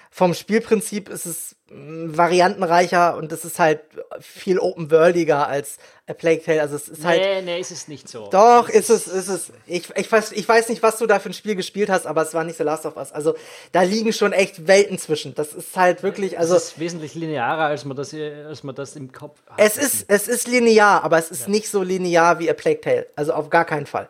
Vom 0.09 0.33
Spielprinzip 0.33 1.09
ist 1.09 1.25
es 1.25 1.57
variantenreicher 1.69 3.17
und 3.17 3.31
es 3.33 3.43
ist 3.43 3.59
halt 3.59 3.81
viel 4.21 4.57
open-worldiger 4.57 5.47
als 5.47 5.77
A 6.07 6.13
Plague 6.13 6.41
Tale. 6.41 6.61
Also 6.61 6.77
es 6.77 6.87
ist 6.87 7.03
halt. 7.03 7.19
Nee, 7.19 7.41
nee, 7.41 7.59
ist 7.59 7.71
es 7.71 7.89
nicht 7.89 8.07
so. 8.07 8.29
Doch, 8.29 8.69
ist 8.69 8.89
es, 8.89 9.07
ist 9.07 9.27
es. 9.27 9.51
Ich, 9.65 9.89
ich, 9.95 10.09
weiß, 10.09 10.31
ich 10.31 10.47
weiß 10.47 10.69
nicht, 10.69 10.81
was 10.81 10.97
du 10.97 11.07
da 11.07 11.19
für 11.19 11.29
ein 11.29 11.33
Spiel 11.33 11.55
gespielt 11.55 11.89
hast, 11.89 12.07
aber 12.07 12.21
es 12.21 12.33
war 12.33 12.45
nicht 12.45 12.57
The 12.57 12.63
Last 12.63 12.85
of 12.85 12.95
Us. 12.95 13.11
Also 13.11 13.35
da 13.73 13.81
liegen 13.81 14.13
schon 14.13 14.31
echt 14.31 14.67
Welten 14.67 14.97
zwischen. 14.97 15.35
Das 15.35 15.53
ist 15.53 15.75
halt 15.75 16.03
wirklich, 16.03 16.39
also. 16.39 16.55
Es 16.55 16.69
ist 16.69 16.79
wesentlich 16.79 17.15
linearer, 17.15 17.65
als 17.65 17.83
man 17.83 17.97
das, 17.97 18.13
als 18.13 18.63
man 18.63 18.73
das 18.73 18.95
im 18.95 19.11
Kopf 19.11 19.37
hat. 19.49 19.59
Es 19.59 19.77
ist, 19.77 20.05
es 20.07 20.29
ist 20.29 20.47
linear, 20.47 21.03
aber 21.03 21.17
es 21.17 21.31
ist 21.31 21.43
ja. 21.43 21.49
nicht 21.49 21.69
so 21.69 21.83
linear 21.83 22.39
wie 22.39 22.49
A 22.49 22.53
Plague 22.53 22.79
Tale. 22.79 23.07
Also 23.17 23.33
auf 23.33 23.49
gar 23.49 23.65
keinen 23.65 23.87
Fall. 23.87 24.07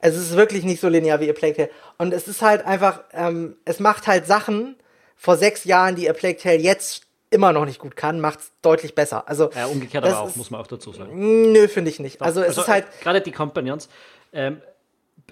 Es 0.00 0.16
ist 0.16 0.36
wirklich 0.36 0.62
nicht 0.62 0.80
so 0.80 0.88
linear 0.88 1.18
wie 1.18 1.28
A 1.28 1.32
Plague 1.32 1.56
Tale. 1.56 1.70
Und 1.98 2.14
es 2.14 2.28
ist 2.28 2.42
halt 2.42 2.64
einfach, 2.64 3.00
ähm, 3.12 3.56
es 3.64 3.80
macht 3.80 4.06
halt 4.06 4.28
Sachen, 4.28 4.76
vor 5.22 5.36
sechs 5.36 5.62
Jahren, 5.62 5.94
die 5.94 6.10
A 6.10 6.12
Plague 6.12 6.36
Tale 6.36 6.58
jetzt 6.58 7.04
immer 7.30 7.52
noch 7.52 7.64
nicht 7.64 7.78
gut 7.78 7.94
kann, 7.94 8.20
macht 8.20 8.40
es 8.40 8.52
deutlich 8.60 8.96
besser. 8.96 9.28
Also, 9.28 9.50
ja, 9.54 9.66
umgekehrt 9.66 10.04
aber 10.04 10.18
auch, 10.18 10.28
ist, 10.28 10.36
muss 10.36 10.50
man 10.50 10.60
auch 10.60 10.66
dazu 10.66 10.92
sagen. 10.92 11.52
Nö, 11.52 11.68
finde 11.68 11.90
ich 11.92 12.00
nicht. 12.00 12.20
Doch, 12.20 12.26
also, 12.26 12.40
es 12.40 12.48
also, 12.48 12.62
ist 12.62 12.68
halt. 12.68 12.86
Gerade 13.00 13.20
die 13.20 13.30
Companions. 13.30 13.88
Ähm, 14.32 14.60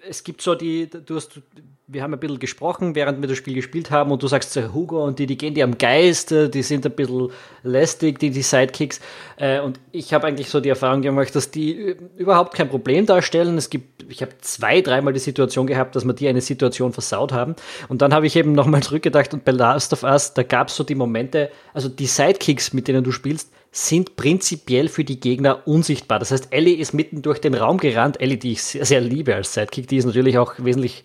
es 0.09 0.24
gibt 0.24 0.43
so 0.43 0.55
die, 0.55 0.88
du 0.88 1.16
hast, 1.16 1.41
wir 1.86 2.03
haben 2.03 2.14
ein 2.14 2.20
bisschen 2.20 2.38
gesprochen, 2.38 2.95
während 2.95 3.20
wir 3.20 3.28
das 3.28 3.36
Spiel 3.36 3.55
gespielt 3.55 3.91
haben 3.91 4.12
und 4.12 4.22
du 4.22 4.28
sagst, 4.28 4.57
Hugo 4.57 5.05
und 5.05 5.18
die, 5.18 5.26
die 5.26 5.36
gehen 5.36 5.55
dir 5.55 5.64
am 5.64 5.76
Geist, 5.76 6.30
die 6.30 6.62
sind 6.62 6.86
ein 6.86 6.93
bisschen 6.93 7.30
lästig, 7.62 8.18
die, 8.18 8.30
die 8.30 8.43
Sidekicks. 8.43 9.01
Äh, 9.36 9.61
und 9.61 9.80
ich 9.93 10.14
habe 10.14 10.26
eigentlich 10.26 10.49
so 10.49 10.61
die 10.61 10.68
Erfahrung 10.68 11.03
gemacht, 11.03 11.34
dass 11.34 11.51
die 11.51 11.97
überhaupt 12.16 12.55
kein 12.55 12.68
Problem 12.68 13.07
darstellen. 13.07 13.59
Es 13.59 13.70
gibt, 13.70 14.11
ich 14.11 14.22
habe 14.22 14.32
zwei, 14.41 14.80
dreimal 14.80 15.12
die 15.12 15.20
Situation 15.20 15.66
gehabt, 15.66 15.97
dass 15.97 16.05
wir 16.05 16.12
die 16.12 16.28
eine 16.28 16.41
Situation 16.41 16.93
versaut 16.93 17.32
haben. 17.32 17.57
Und 17.88 18.03
dann 18.03 18.14
habe 18.14 18.26
ich 18.26 18.36
eben 18.36 18.53
nochmal 18.53 18.82
zurückgedacht 18.84 19.34
und 19.34 19.45
bei 19.45 19.53
Last 19.53 19.93
of 19.93 20.03
Us, 20.05 20.34
da 20.34 20.43
gab 20.43 20.68
es 20.68 20.76
so 20.76 20.84
die 20.84 20.95
Momente, 20.95 21.51
also 21.74 21.88
die 21.88 22.07
Sidekicks, 22.07 22.72
mit 22.72 22.88
denen 22.88 23.05
du 23.05 23.12
spielst, 23.12 23.53
sind 23.73 24.16
prinzipiell 24.16 24.89
für 24.89 25.05
die 25.05 25.21
Gegner 25.21 25.66
unsichtbar. 25.66 26.18
Das 26.18 26.33
heißt, 26.33 26.49
Ellie 26.51 26.77
ist 26.77 26.93
mitten 26.93 27.23
durch 27.23 27.41
den 27.41 27.55
Raum 27.55 27.79
gerannt. 27.79 28.21
Ellie, 28.21 28.37
die 28.37 28.53
ich 28.53 28.62
sehr, 28.62 28.85
sehr 28.85 29.01
liebe 29.01 29.35
als 29.35 29.55
Sidekick, 29.55 29.87
die 29.87 29.97
ist 29.97 30.07
natürlich 30.07 30.39
auch 30.39 30.55
wesentlich 30.59 31.05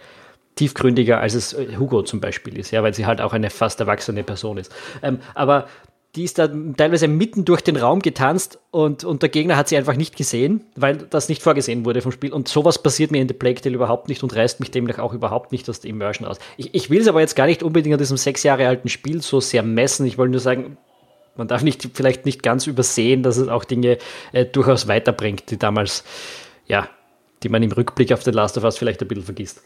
tiefgründiger, 0.55 1.19
als 1.19 1.33
es 1.33 1.53
äh, 1.53 1.77
Hugo 1.77 2.01
zum 2.01 2.21
Beispiel 2.21 2.57
ist, 2.57 2.71
ja, 2.71 2.81
weil 2.81 2.93
sie 2.93 3.05
halt 3.05 3.21
auch 3.21 3.33
eine 3.33 3.49
fast 3.49 3.79
erwachsene 3.81 4.23
Person 4.23 4.57
ist. 4.57 4.73
Ähm, 5.03 5.19
aber 5.33 5.67
die 6.15 6.23
ist 6.23 6.39
da 6.39 6.47
teilweise 6.47 7.09
mitten 7.09 7.43
durch 7.43 7.59
den 7.59 7.75
Raum 7.75 8.01
getanzt 8.01 8.57
und, 8.71 9.03
und 9.03 9.21
der 9.21 9.27
Gegner 9.27 9.57
hat 9.57 9.67
sie 9.67 9.75
einfach 9.75 9.97
nicht 9.97 10.15
gesehen, 10.15 10.63
weil 10.77 10.95
das 10.95 11.27
nicht 11.27 11.43
vorgesehen 11.43 11.83
wurde 11.83 12.01
vom 12.01 12.13
Spiel. 12.13 12.31
Und 12.31 12.47
sowas 12.47 12.81
passiert 12.81 13.11
mir 13.11 13.21
in 13.21 13.27
The 13.27 13.33
Plague 13.33 13.59
Tale 13.59 13.75
überhaupt 13.75 14.07
nicht 14.07 14.23
und 14.23 14.33
reißt 14.33 14.61
mich 14.61 14.71
demnach 14.71 14.99
auch 14.99 15.13
überhaupt 15.13 15.51
nicht 15.51 15.69
aus 15.69 15.81
der 15.81 15.89
Immersion 15.89 16.25
aus. 16.25 16.37
Ich, 16.55 16.73
ich 16.73 16.89
will 16.89 17.01
es 17.01 17.09
aber 17.09 17.19
jetzt 17.19 17.35
gar 17.35 17.47
nicht 17.47 17.63
unbedingt 17.63 17.93
an 17.93 17.99
diesem 17.99 18.15
sechs 18.15 18.43
Jahre 18.43 18.65
alten 18.65 18.87
Spiel 18.87 19.21
so 19.21 19.41
sehr 19.41 19.61
messen. 19.61 20.05
Ich 20.05 20.17
wollte 20.17 20.31
nur 20.31 20.39
sagen, 20.39 20.77
man 21.37 21.47
darf 21.47 21.63
nicht, 21.63 21.89
vielleicht 21.93 22.25
nicht 22.25 22.43
ganz 22.43 22.67
übersehen, 22.67 23.23
dass 23.23 23.37
es 23.37 23.47
auch 23.47 23.63
Dinge 23.63 23.97
äh, 24.31 24.45
durchaus 24.45 24.87
weiterbringt, 24.87 25.51
die 25.51 25.57
damals, 25.57 26.03
ja, 26.65 26.89
die 27.43 27.49
man 27.49 27.63
im 27.63 27.71
Rückblick 27.71 28.11
auf 28.11 28.23
The 28.23 28.31
Last 28.31 28.57
of 28.57 28.63
Us 28.63 28.77
vielleicht 28.77 29.01
ein 29.01 29.07
bisschen 29.07 29.25
vergisst. 29.25 29.61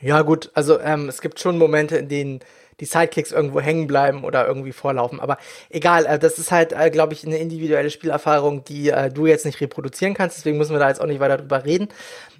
Ja, 0.00 0.22
gut, 0.22 0.50
also 0.54 0.80
ähm, 0.80 1.08
es 1.08 1.20
gibt 1.20 1.38
schon 1.38 1.58
Momente, 1.58 1.96
in 1.96 2.08
denen 2.08 2.40
die 2.80 2.86
Sidekicks 2.86 3.30
irgendwo 3.30 3.60
hängen 3.60 3.86
bleiben 3.86 4.24
oder 4.24 4.48
irgendwie 4.48 4.72
vorlaufen. 4.72 5.20
Aber 5.20 5.38
egal, 5.70 6.06
äh, 6.06 6.18
das 6.18 6.38
ist 6.38 6.50
halt, 6.50 6.72
äh, 6.72 6.90
glaube 6.90 7.12
ich, 7.12 7.24
eine 7.24 7.38
individuelle 7.38 7.90
Spielerfahrung, 7.90 8.64
die 8.64 8.90
äh, 8.90 9.10
du 9.10 9.26
jetzt 9.26 9.46
nicht 9.46 9.60
reproduzieren 9.60 10.14
kannst. 10.14 10.38
Deswegen 10.38 10.58
müssen 10.58 10.72
wir 10.72 10.80
da 10.80 10.88
jetzt 10.88 11.00
auch 11.00 11.06
nicht 11.06 11.20
weiter 11.20 11.36
drüber 11.36 11.64
reden. 11.64 11.88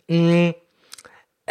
Mhm 0.09 0.55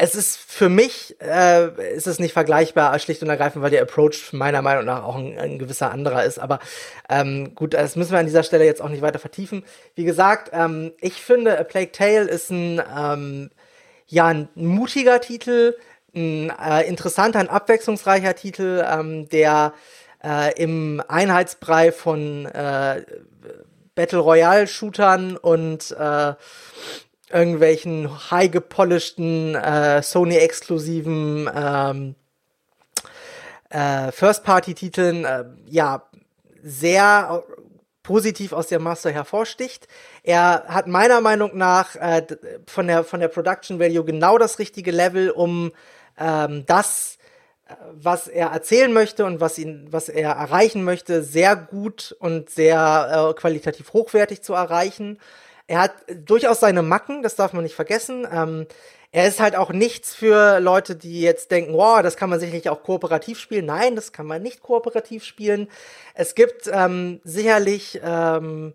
es 0.01 0.15
ist 0.15 0.37
für 0.37 0.67
mich 0.67 1.15
äh, 1.21 1.95
ist 1.95 2.07
es 2.07 2.17
nicht 2.17 2.33
vergleichbar, 2.33 2.97
schlicht 2.97 3.21
und 3.21 3.29
ergreifend, 3.29 3.61
weil 3.61 3.69
der 3.69 3.83
Approach 3.83 4.33
meiner 4.33 4.63
Meinung 4.63 4.85
nach 4.85 5.03
auch 5.03 5.15
ein, 5.15 5.37
ein 5.37 5.59
gewisser 5.59 5.91
anderer 5.91 6.25
ist. 6.25 6.39
Aber 6.39 6.59
ähm, 7.07 7.53
gut, 7.53 7.75
das 7.75 7.95
müssen 7.95 8.11
wir 8.11 8.17
an 8.17 8.25
dieser 8.25 8.41
Stelle 8.41 8.65
jetzt 8.65 8.81
auch 8.81 8.89
nicht 8.89 9.03
weiter 9.03 9.19
vertiefen. 9.19 9.63
Wie 9.93 10.03
gesagt, 10.03 10.49
ähm, 10.53 10.91
ich 11.01 11.21
finde, 11.21 11.59
A 11.59 11.63
Plague 11.63 11.91
Tale 11.91 12.23
ist 12.23 12.49
ein 12.49 12.81
ähm, 12.97 13.51
ja 14.07 14.25
ein 14.25 14.49
mutiger 14.55 15.21
Titel, 15.21 15.77
ein 16.15 16.49
äh, 16.49 16.81
interessanter, 16.87 17.37
ein 17.37 17.49
abwechslungsreicher 17.49 18.33
Titel, 18.33 18.83
ähm, 18.91 19.29
der 19.29 19.73
äh, 20.23 20.59
im 20.59 21.03
Einheitsbrei 21.07 21.91
von 21.91 22.47
äh, 22.47 23.03
Battle 23.93 24.19
Royale 24.19 24.65
Shootern 24.65 25.37
und 25.37 25.91
äh, 25.91 26.33
irgendwelchen 27.33 28.31
high 28.31 28.51
gepolisheden 28.51 29.55
äh, 29.55 30.01
Sony-exklusiven 30.01 31.49
ähm, 31.53 32.15
äh, 33.69 34.11
First-Party-Titeln 34.11 35.25
äh, 35.25 35.45
ja 35.67 36.03
sehr 36.63 37.43
positiv 38.03 38.53
aus 38.53 38.67
der 38.67 38.79
Master 38.79 39.11
hervorsticht. 39.11 39.87
Er 40.23 40.65
hat 40.67 40.87
meiner 40.87 41.21
Meinung 41.21 41.57
nach 41.57 41.95
äh, 41.95 42.25
von 42.67 42.87
der 42.87 43.03
von 43.03 43.19
der 43.19 43.27
Production 43.27 43.79
Value 43.79 44.03
genau 44.03 44.37
das 44.37 44.59
richtige 44.59 44.91
Level, 44.91 45.29
um 45.29 45.71
ähm, 46.19 46.65
das 46.65 47.17
äh, 47.67 47.73
was 47.93 48.27
er 48.27 48.47
erzählen 48.47 48.91
möchte 48.91 49.25
und 49.25 49.39
was 49.39 49.57
ihn, 49.57 49.87
was 49.91 50.09
er 50.09 50.31
erreichen 50.31 50.83
möchte, 50.83 51.23
sehr 51.23 51.55
gut 51.55 52.15
und 52.19 52.49
sehr 52.49 53.29
äh, 53.31 53.39
qualitativ 53.39 53.93
hochwertig 53.93 54.41
zu 54.41 54.53
erreichen. 54.53 55.19
Er 55.71 55.79
hat 55.79 55.93
durchaus 56.25 56.59
seine 56.59 56.81
Macken, 56.81 57.23
das 57.23 57.37
darf 57.37 57.53
man 57.53 57.63
nicht 57.63 57.75
vergessen. 57.75 58.27
Ähm, 58.29 58.67
er 59.13 59.25
ist 59.25 59.39
halt 59.39 59.55
auch 59.55 59.71
nichts 59.71 60.13
für 60.13 60.59
Leute, 60.59 60.97
die 60.97 61.21
jetzt 61.21 61.49
denken, 61.49 61.71
wow, 61.75 62.01
das 62.01 62.17
kann 62.17 62.29
man 62.29 62.41
sicherlich 62.41 62.67
auch 62.69 62.83
kooperativ 62.83 63.39
spielen. 63.39 63.67
Nein, 63.67 63.95
das 63.95 64.11
kann 64.11 64.25
man 64.25 64.41
nicht 64.41 64.61
kooperativ 64.61 65.23
spielen. 65.23 65.69
Es 66.13 66.35
gibt 66.35 66.69
ähm, 66.69 67.21
sicherlich 67.23 68.01
ähm, 68.03 68.73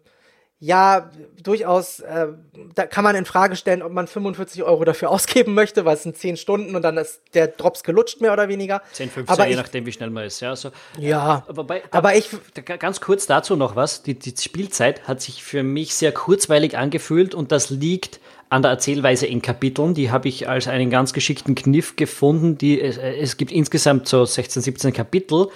ja, 0.59 1.11
durchaus, 1.42 2.00
äh, 2.00 2.28
da 2.74 2.86
kann 2.86 3.04
man 3.04 3.14
in 3.14 3.26
Frage 3.26 3.57
stellen, 3.57 3.82
ob 3.82 3.92
man 3.92 4.07
45 4.07 4.62
Euro 4.62 4.84
dafür 4.84 5.11
ausgeben 5.11 5.54
möchte, 5.54 5.84
weil 5.84 5.96
es 5.96 6.02
sind 6.02 6.16
10 6.16 6.38
Stunden 6.38 6.74
und 6.74 6.82
dann 6.82 6.96
ist 6.96 7.20
der 7.34 7.48
Drops 7.48 7.82
gelutscht, 7.82 8.20
mehr 8.20 8.32
oder 8.32 8.48
weniger. 8.48 8.80
10, 8.92 9.11
15, 9.11 9.32
aber 9.32 9.46
je 9.46 9.52
ich, 9.52 9.57
nachdem, 9.59 9.84
wie 9.84 9.92
schnell 9.92 10.11
man 10.11 10.24
ist. 10.24 10.40
Ja, 10.40 10.50
also, 10.50 10.70
ja 10.98 11.44
äh, 11.48 11.57
wobei, 11.57 11.82
aber 11.90 12.14
ich. 12.16 12.30
Ganz 12.78 13.00
kurz 13.00 13.26
dazu 13.26 13.57
noch 13.57 13.76
was. 13.76 14.02
Die, 14.02 14.18
die 14.18 14.34
Spielzeit 14.36 15.07
hat 15.07 15.20
sich 15.20 15.44
für 15.44 15.62
mich 15.62 15.94
sehr 15.94 16.12
kurzweilig 16.12 16.78
angefühlt 16.78 17.34
und 17.34 17.52
das 17.52 17.68
liegt 17.68 18.20
an 18.48 18.62
der 18.62 18.70
Erzählweise 18.70 19.26
in 19.26 19.42
Kapiteln. 19.42 19.92
Die 19.92 20.11
habe 20.11 20.28
ich 20.28 20.48
als 20.48 20.68
einen 20.68 20.88
ganz 20.88 21.12
geschickten 21.12 21.54
Kniff 21.54 21.96
gefunden. 21.96 22.57
Die, 22.57 22.80
es, 22.80 22.96
es 22.96 23.36
gibt 23.36 23.52
insgesamt 23.52 24.09
so 24.09 24.24
16, 24.24 24.62
17 24.62 24.92
Kapitel. 24.92 25.48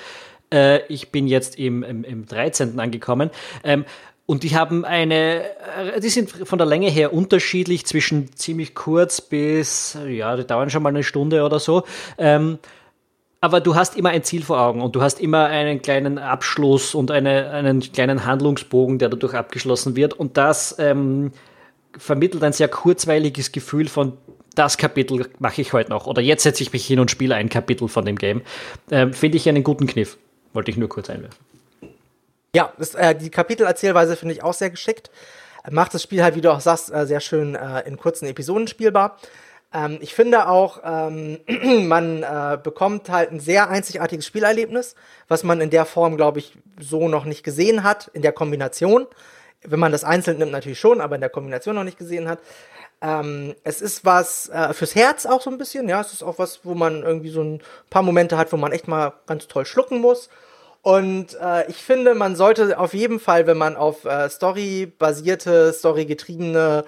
Äh, 0.53 0.85
ich 0.89 1.11
bin 1.11 1.27
jetzt 1.27 1.59
im, 1.59 1.83
im, 1.83 2.05
im 2.05 2.27
13. 2.27 2.79
angekommen. 2.79 3.31
Ähm, 3.63 3.85
und 4.31 4.45
die 4.45 4.57
haben 4.57 4.85
eine, 4.85 5.43
äh, 5.77 5.99
die 6.01 6.09
sind 6.09 6.31
von 6.31 6.57
der 6.57 6.65
Länge 6.65 6.89
her 6.89 7.13
unterschiedlich 7.13 7.85
zwischen 7.85 8.33
ziemlich 8.37 8.77
kurz 8.77 9.21
bis, 9.21 9.99
ja, 10.07 10.37
die 10.37 10.47
dauern 10.47 10.71
schon 10.71 10.85
mal 10.85 10.91
eine 10.91 11.03
Stunde 11.03 11.43
oder 11.43 11.59
so. 11.59 11.83
Ähm, 12.17 12.61
aber 13.41 13.61
du 13.61 13.75
hast 13.75 13.97
immer 13.97 14.11
ein 14.11 14.23
Ziel 14.23 14.45
vor 14.45 14.61
Augen 14.61 14.83
und 14.83 14.95
du 14.95 15.03
hast 15.03 15.21
immer 15.21 15.47
einen 15.47 15.83
kleinen 15.83 16.19
Abschluss 16.19 16.95
und 16.95 17.11
eine, 17.11 17.51
einen 17.51 17.81
kleinen 17.81 18.25
Handlungsbogen, 18.25 19.01
der 19.01 19.09
dadurch 19.09 19.35
abgeschlossen 19.35 19.97
wird. 19.97 20.13
Und 20.15 20.37
das 20.37 20.77
ähm, 20.79 21.33
vermittelt 21.99 22.45
ein 22.45 22.53
sehr 22.53 22.69
kurzweiliges 22.69 23.51
Gefühl 23.51 23.89
von, 23.89 24.13
das 24.55 24.79
Kapitel 24.79 25.29
mache 25.41 25.61
ich 25.61 25.73
heute 25.73 25.91
noch. 25.91 26.07
Oder 26.07 26.23
jetzt 26.23 26.45
setze 26.45 26.63
ich 26.63 26.73
mich 26.73 26.87
hin 26.87 27.01
und 27.01 27.11
spiele 27.11 27.35
ein 27.35 27.49
Kapitel 27.49 27.89
von 27.89 28.05
dem 28.05 28.15
Game. 28.15 28.43
Ähm, 28.93 29.13
Finde 29.13 29.39
ich 29.39 29.49
einen 29.49 29.65
guten 29.65 29.89
Kniff. 29.89 30.19
Wollte 30.53 30.71
ich 30.71 30.77
nur 30.77 30.89
kurz 30.89 31.11
einwerfen. 31.11 31.50
Ja, 32.55 32.73
das, 32.79 32.95
äh, 32.95 33.15
die 33.15 33.31
Kapitelerzählweise 33.31 34.17
finde 34.17 34.35
ich 34.35 34.43
auch 34.43 34.55
sehr 34.55 34.71
geschickt. 34.71 35.11
Macht 35.71 35.95
das 35.95 36.03
Spiel 36.03 36.23
halt, 36.23 36.35
wie 36.35 36.41
du 36.41 36.51
auch 36.53 36.61
sagst, 36.61 36.93
äh, 36.93 37.07
sehr 37.07 37.21
schön 37.21 37.55
äh, 37.55 37.81
in 37.87 37.97
kurzen 37.97 38.27
Episoden 38.27 38.67
spielbar. 38.67 39.19
Ähm, 39.73 39.99
ich 40.01 40.15
finde 40.15 40.49
auch, 40.49 40.81
ähm, 40.85 41.39
man 41.89 42.23
äh, 42.23 42.59
bekommt 42.63 43.09
halt 43.09 43.31
ein 43.31 43.41
sehr 43.41 43.69
einzigartiges 43.69 44.27
Spielerlebnis, 44.27 44.95
was 45.29 45.45
man 45.45 45.61
in 45.61 45.71
der 45.71 45.85
Form, 45.85 46.17
glaube 46.17 46.41
ich, 46.41 46.55
so 46.81 47.09
noch 47.09 47.25
nicht 47.25 47.45
gesehen 47.45 47.85
hat, 47.85 48.09
in 48.15 48.23
der 48.23 48.33
Kombination. 48.33 49.07
Wenn 49.63 49.81
man 49.81 49.93
das 49.93 50.05
einzeln 50.05 50.39
nimmt, 50.39 50.53
natürlich 50.53 50.81
schon, 50.81 51.01
aber 51.01 51.15
in 51.15 51.21
der 51.21 51.31
Kombination 51.31 51.75
noch 51.75 51.85
nicht 51.85 51.99
gesehen 51.99 52.29
hat. 52.29 52.41
Ähm, 53.03 53.55
es 53.63 53.81
ist 53.81 54.05
was 54.05 54.49
äh, 54.49 54.73
fürs 54.73 54.95
Herz 54.95 55.27
auch 55.27 55.41
so 55.41 55.51
ein 55.51 55.59
bisschen, 55.59 55.89
ja. 55.89 56.01
Es 56.01 56.13
ist 56.13 56.23
auch 56.23 56.39
was, 56.39 56.61
wo 56.65 56.75
man 56.75 57.03
irgendwie 57.03 57.31
so 57.31 57.43
ein 57.43 57.63
paar 57.91 58.03
Momente 58.03 58.37
hat, 58.39 58.53
wo 58.53 58.57
man 58.57 58.73
echt 58.73 58.89
mal 58.89 59.13
ganz 59.27 59.47
toll 59.47 59.67
schlucken 59.67 60.01
muss. 60.01 60.31
Und 60.83 61.37
äh, 61.41 61.69
ich 61.69 61.77
finde, 61.77 62.15
man 62.15 62.37
sollte 62.37 62.79
auf 62.79 62.95
jeden 62.95 63.21
Fall, 63.21 63.47
wenn 63.47 63.59
man 63.59 63.77
auf 63.77 64.05
äh, 64.05 64.29
Story-basierte, 64.31 65.73
Story-getriebene 65.73 66.85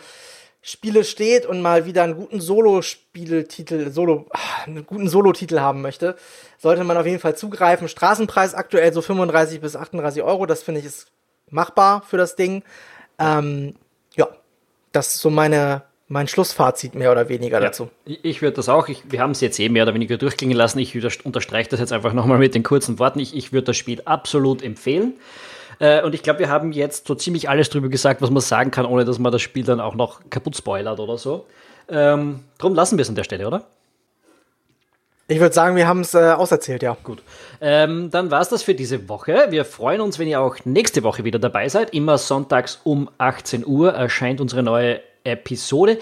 Spiele 0.64 1.03
steht 1.05 1.45
und 1.45 1.61
mal 1.61 1.86
wieder 1.86 2.05
einen 2.05 2.14
guten 2.14 2.40
Solo-Spieltitel, 2.40 3.90
Solo, 3.90 4.26
einen 4.64 4.86
guten 4.86 5.09
Solo-Titel 5.09 5.59
haben 5.59 5.82
möchte, 5.82 6.16
sollte 6.57 6.84
man 6.84 6.97
auf 6.97 7.05
jeden 7.05 7.18
Fall 7.18 7.36
zugreifen. 7.36 7.88
Straßenpreis 7.88 8.55
aktuell 8.55 8.93
so 8.93 9.03
35 9.03 9.61
bis 9.61 9.74
38 9.74 10.22
Euro, 10.22 10.47
das 10.47 10.62
finde 10.62 10.80
ich 10.80 10.86
ist 10.86 11.11
machbar 11.51 12.03
für 12.03 12.16
das 12.16 12.36
Ding. 12.36 12.62
Ähm, 13.18 13.74
ja, 14.14 14.28
das 14.93 15.16
ist 15.16 15.20
so 15.20 15.30
meine 15.30 15.82
mein 16.12 16.28
Schlussfazit 16.28 16.94
mehr 16.94 17.10
oder 17.10 17.28
weniger 17.28 17.58
ja, 17.58 17.66
dazu. 17.66 17.88
Ich 18.04 18.42
würde 18.42 18.56
das 18.56 18.68
auch, 18.68 18.88
ich, 18.88 19.02
wir 19.10 19.20
haben 19.20 19.30
es 19.30 19.40
jetzt 19.40 19.58
eh 19.58 19.68
mehr 19.70 19.84
oder 19.84 19.94
weniger 19.94 20.18
durchklingen 20.18 20.56
lassen. 20.56 20.78
Ich 20.78 20.94
unterstreiche 21.24 21.70
das 21.70 21.80
jetzt 21.80 21.92
einfach 21.92 22.12
nochmal 22.12 22.38
mit 22.38 22.54
den 22.54 22.62
kurzen 22.62 22.98
Worten. 22.98 23.18
Ich, 23.18 23.34
ich 23.34 23.52
würde 23.52 23.66
das 23.66 23.78
Spiel 23.78 24.02
absolut 24.04 24.62
empfehlen. 24.62 25.14
Äh, 25.78 26.02
und 26.02 26.14
ich 26.14 26.22
glaube, 26.22 26.40
wir 26.40 26.50
haben 26.50 26.72
jetzt 26.72 27.06
so 27.06 27.14
ziemlich 27.14 27.48
alles 27.48 27.70
drüber 27.70 27.88
gesagt, 27.88 28.20
was 28.20 28.30
man 28.30 28.42
sagen 28.42 28.70
kann, 28.70 28.84
ohne 28.84 29.06
dass 29.06 29.18
man 29.18 29.32
das 29.32 29.40
Spiel 29.40 29.64
dann 29.64 29.80
auch 29.80 29.94
noch 29.94 30.20
kaputt 30.28 30.54
spoilert 30.54 31.00
oder 31.00 31.16
so. 31.16 31.46
Ähm, 31.88 32.40
drum 32.58 32.74
lassen 32.74 32.98
wir 32.98 33.02
es 33.02 33.08
an 33.08 33.14
der 33.14 33.24
Stelle, 33.24 33.46
oder? 33.46 33.64
Ich 35.28 35.40
würde 35.40 35.54
sagen, 35.54 35.76
wir 35.76 35.88
haben 35.88 36.00
es 36.00 36.12
äh, 36.12 36.32
auserzählt, 36.32 36.82
ja. 36.82 36.94
Gut. 37.02 37.22
Ähm, 37.62 38.10
dann 38.10 38.30
war 38.30 38.42
es 38.42 38.50
das 38.50 38.62
für 38.62 38.74
diese 38.74 39.08
Woche. 39.08 39.46
Wir 39.48 39.64
freuen 39.64 40.02
uns, 40.02 40.18
wenn 40.18 40.28
ihr 40.28 40.42
auch 40.42 40.56
nächste 40.66 41.04
Woche 41.04 41.24
wieder 41.24 41.38
dabei 41.38 41.70
seid. 41.70 41.94
Immer 41.94 42.18
sonntags 42.18 42.80
um 42.84 43.08
18 43.16 43.66
Uhr 43.66 43.94
erscheint 43.94 44.42
unsere 44.42 44.62
neue 44.62 45.00
Episode. 45.25 45.99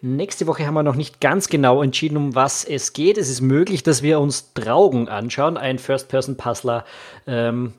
Nächste 0.00 0.46
Woche 0.46 0.66
haben 0.66 0.74
wir 0.74 0.82
noch 0.82 0.96
nicht 0.96 1.20
ganz 1.20 1.48
genau 1.48 1.82
entschieden, 1.82 2.18
um 2.18 2.34
was 2.34 2.64
es 2.64 2.92
geht. 2.92 3.16
Es 3.16 3.30
ist 3.30 3.40
möglich, 3.40 3.82
dass 3.82 4.02
wir 4.02 4.20
uns 4.20 4.52
Draugen 4.52 5.08
anschauen, 5.08 5.56
ein 5.56 5.78
First-Person-Puzzler. 5.78 6.84
Ähm, 7.26 7.72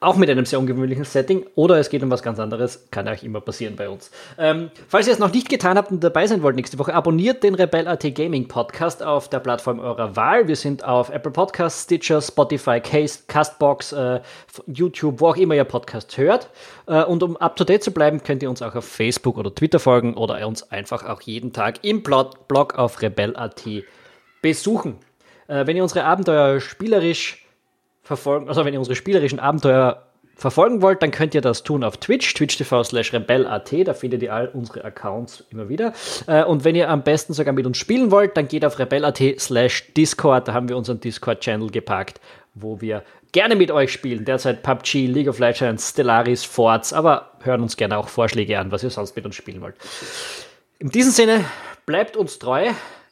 auch 0.00 0.16
mit 0.16 0.28
einem 0.28 0.44
sehr 0.44 0.58
ungewöhnlichen 0.58 1.04
Setting 1.04 1.46
oder 1.54 1.78
es 1.78 1.88
geht 1.88 2.02
um 2.02 2.10
was 2.10 2.22
ganz 2.22 2.38
anderes, 2.38 2.88
kann 2.90 3.08
euch 3.08 3.24
immer 3.24 3.40
passieren 3.40 3.76
bei 3.76 3.88
uns. 3.88 4.10
Ähm, 4.38 4.70
falls 4.88 5.06
ihr 5.06 5.12
es 5.12 5.18
noch 5.18 5.32
nicht 5.32 5.48
getan 5.48 5.78
habt 5.78 5.90
und 5.90 6.04
dabei 6.04 6.26
sein 6.26 6.42
wollt 6.42 6.56
nächste 6.56 6.78
Woche, 6.78 6.94
abonniert 6.94 7.42
den 7.42 7.54
Rebel.at 7.54 8.14
Gaming 8.14 8.46
Podcast 8.46 9.02
auf 9.02 9.28
der 9.28 9.40
Plattform 9.40 9.80
eurer 9.80 10.14
Wahl. 10.14 10.48
Wir 10.48 10.56
sind 10.56 10.84
auf 10.84 11.08
Apple 11.10 11.32
Podcasts, 11.32 11.84
Stitcher, 11.84 12.20
Spotify, 12.20 12.80
Case, 12.80 13.20
Castbox, 13.26 13.92
äh, 13.92 14.20
YouTube, 14.66 15.20
wo 15.20 15.28
auch 15.28 15.36
immer 15.36 15.54
ihr 15.54 15.64
Podcast 15.64 16.16
hört. 16.18 16.50
Äh, 16.86 17.02
und 17.04 17.22
um 17.22 17.36
up 17.38 17.56
to 17.56 17.64
date 17.64 17.82
zu 17.82 17.90
bleiben, 17.90 18.22
könnt 18.22 18.42
ihr 18.42 18.50
uns 18.50 18.60
auch 18.60 18.74
auf 18.74 18.84
Facebook 18.84 19.38
oder 19.38 19.54
Twitter 19.54 19.78
folgen 19.78 20.14
oder 20.14 20.46
uns 20.46 20.70
einfach 20.70 21.08
auch 21.08 21.22
jeden 21.22 21.52
Tag 21.52 21.84
im 21.84 22.02
Blog 22.02 22.74
auf 22.74 23.00
Rebel.at 23.00 23.62
besuchen. 24.42 24.98
Äh, 25.48 25.66
wenn 25.66 25.76
ihr 25.76 25.82
unsere 25.82 26.04
Abenteuer 26.04 26.60
spielerisch 26.60 27.45
verfolgen, 28.06 28.48
also 28.48 28.64
wenn 28.64 28.72
ihr 28.72 28.78
unsere 28.78 28.94
spielerischen 28.94 29.40
Abenteuer 29.40 30.02
verfolgen 30.36 30.82
wollt, 30.82 31.02
dann 31.02 31.10
könnt 31.10 31.34
ihr 31.34 31.40
das 31.40 31.62
tun 31.62 31.82
auf 31.82 31.96
Twitch, 31.96 32.34
twitch.tv 32.34 32.84
slash 32.84 33.12
rebel.at, 33.12 33.72
da 33.84 33.94
findet 33.94 34.22
ihr 34.22 34.32
all 34.32 34.48
unsere 34.48 34.84
Accounts 34.84 35.44
immer 35.50 35.68
wieder. 35.68 35.92
Äh, 36.26 36.44
und 36.44 36.64
wenn 36.64 36.76
ihr 36.76 36.88
am 36.88 37.02
besten 37.02 37.32
sogar 37.32 37.54
mit 37.54 37.66
uns 37.66 37.78
spielen 37.78 38.10
wollt, 38.10 38.36
dann 38.36 38.46
geht 38.46 38.64
auf 38.64 38.78
rebel.at 38.78 39.18
slash 39.40 39.92
Discord, 39.94 40.46
da 40.46 40.54
haben 40.54 40.68
wir 40.68 40.76
unseren 40.76 41.00
Discord-Channel 41.00 41.70
gepackt, 41.70 42.20
wo 42.54 42.80
wir 42.80 43.02
gerne 43.32 43.56
mit 43.56 43.70
euch 43.70 43.92
spielen. 43.92 44.24
Derzeit 44.24 44.62
PUBG, 44.62 45.06
League 45.06 45.28
of 45.28 45.38
Legends, 45.38 45.90
Stellaris, 45.90 46.44
Forts, 46.44 46.92
aber 46.92 47.32
hören 47.40 47.62
uns 47.62 47.76
gerne 47.76 47.98
auch 47.98 48.08
Vorschläge 48.08 48.58
an, 48.58 48.70
was 48.70 48.84
ihr 48.84 48.90
sonst 48.90 49.16
mit 49.16 49.24
uns 49.24 49.34
spielen 49.34 49.62
wollt. 49.62 49.74
In 50.78 50.90
diesem 50.90 51.12
Sinne, 51.12 51.44
bleibt 51.86 52.16
uns 52.16 52.38
treu, 52.38 52.70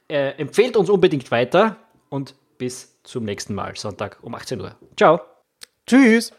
äh, 0.08 0.30
empfehlt 0.36 0.76
uns 0.76 0.90
unbedingt 0.90 1.30
weiter 1.30 1.76
und 2.10 2.34
bis 2.58 2.93
zum 3.04 3.24
nächsten 3.24 3.54
Mal, 3.54 3.76
Sonntag 3.76 4.18
um 4.22 4.34
18 4.34 4.60
Uhr. 4.60 4.76
Ciao. 4.96 5.20
Tschüss. 5.86 6.32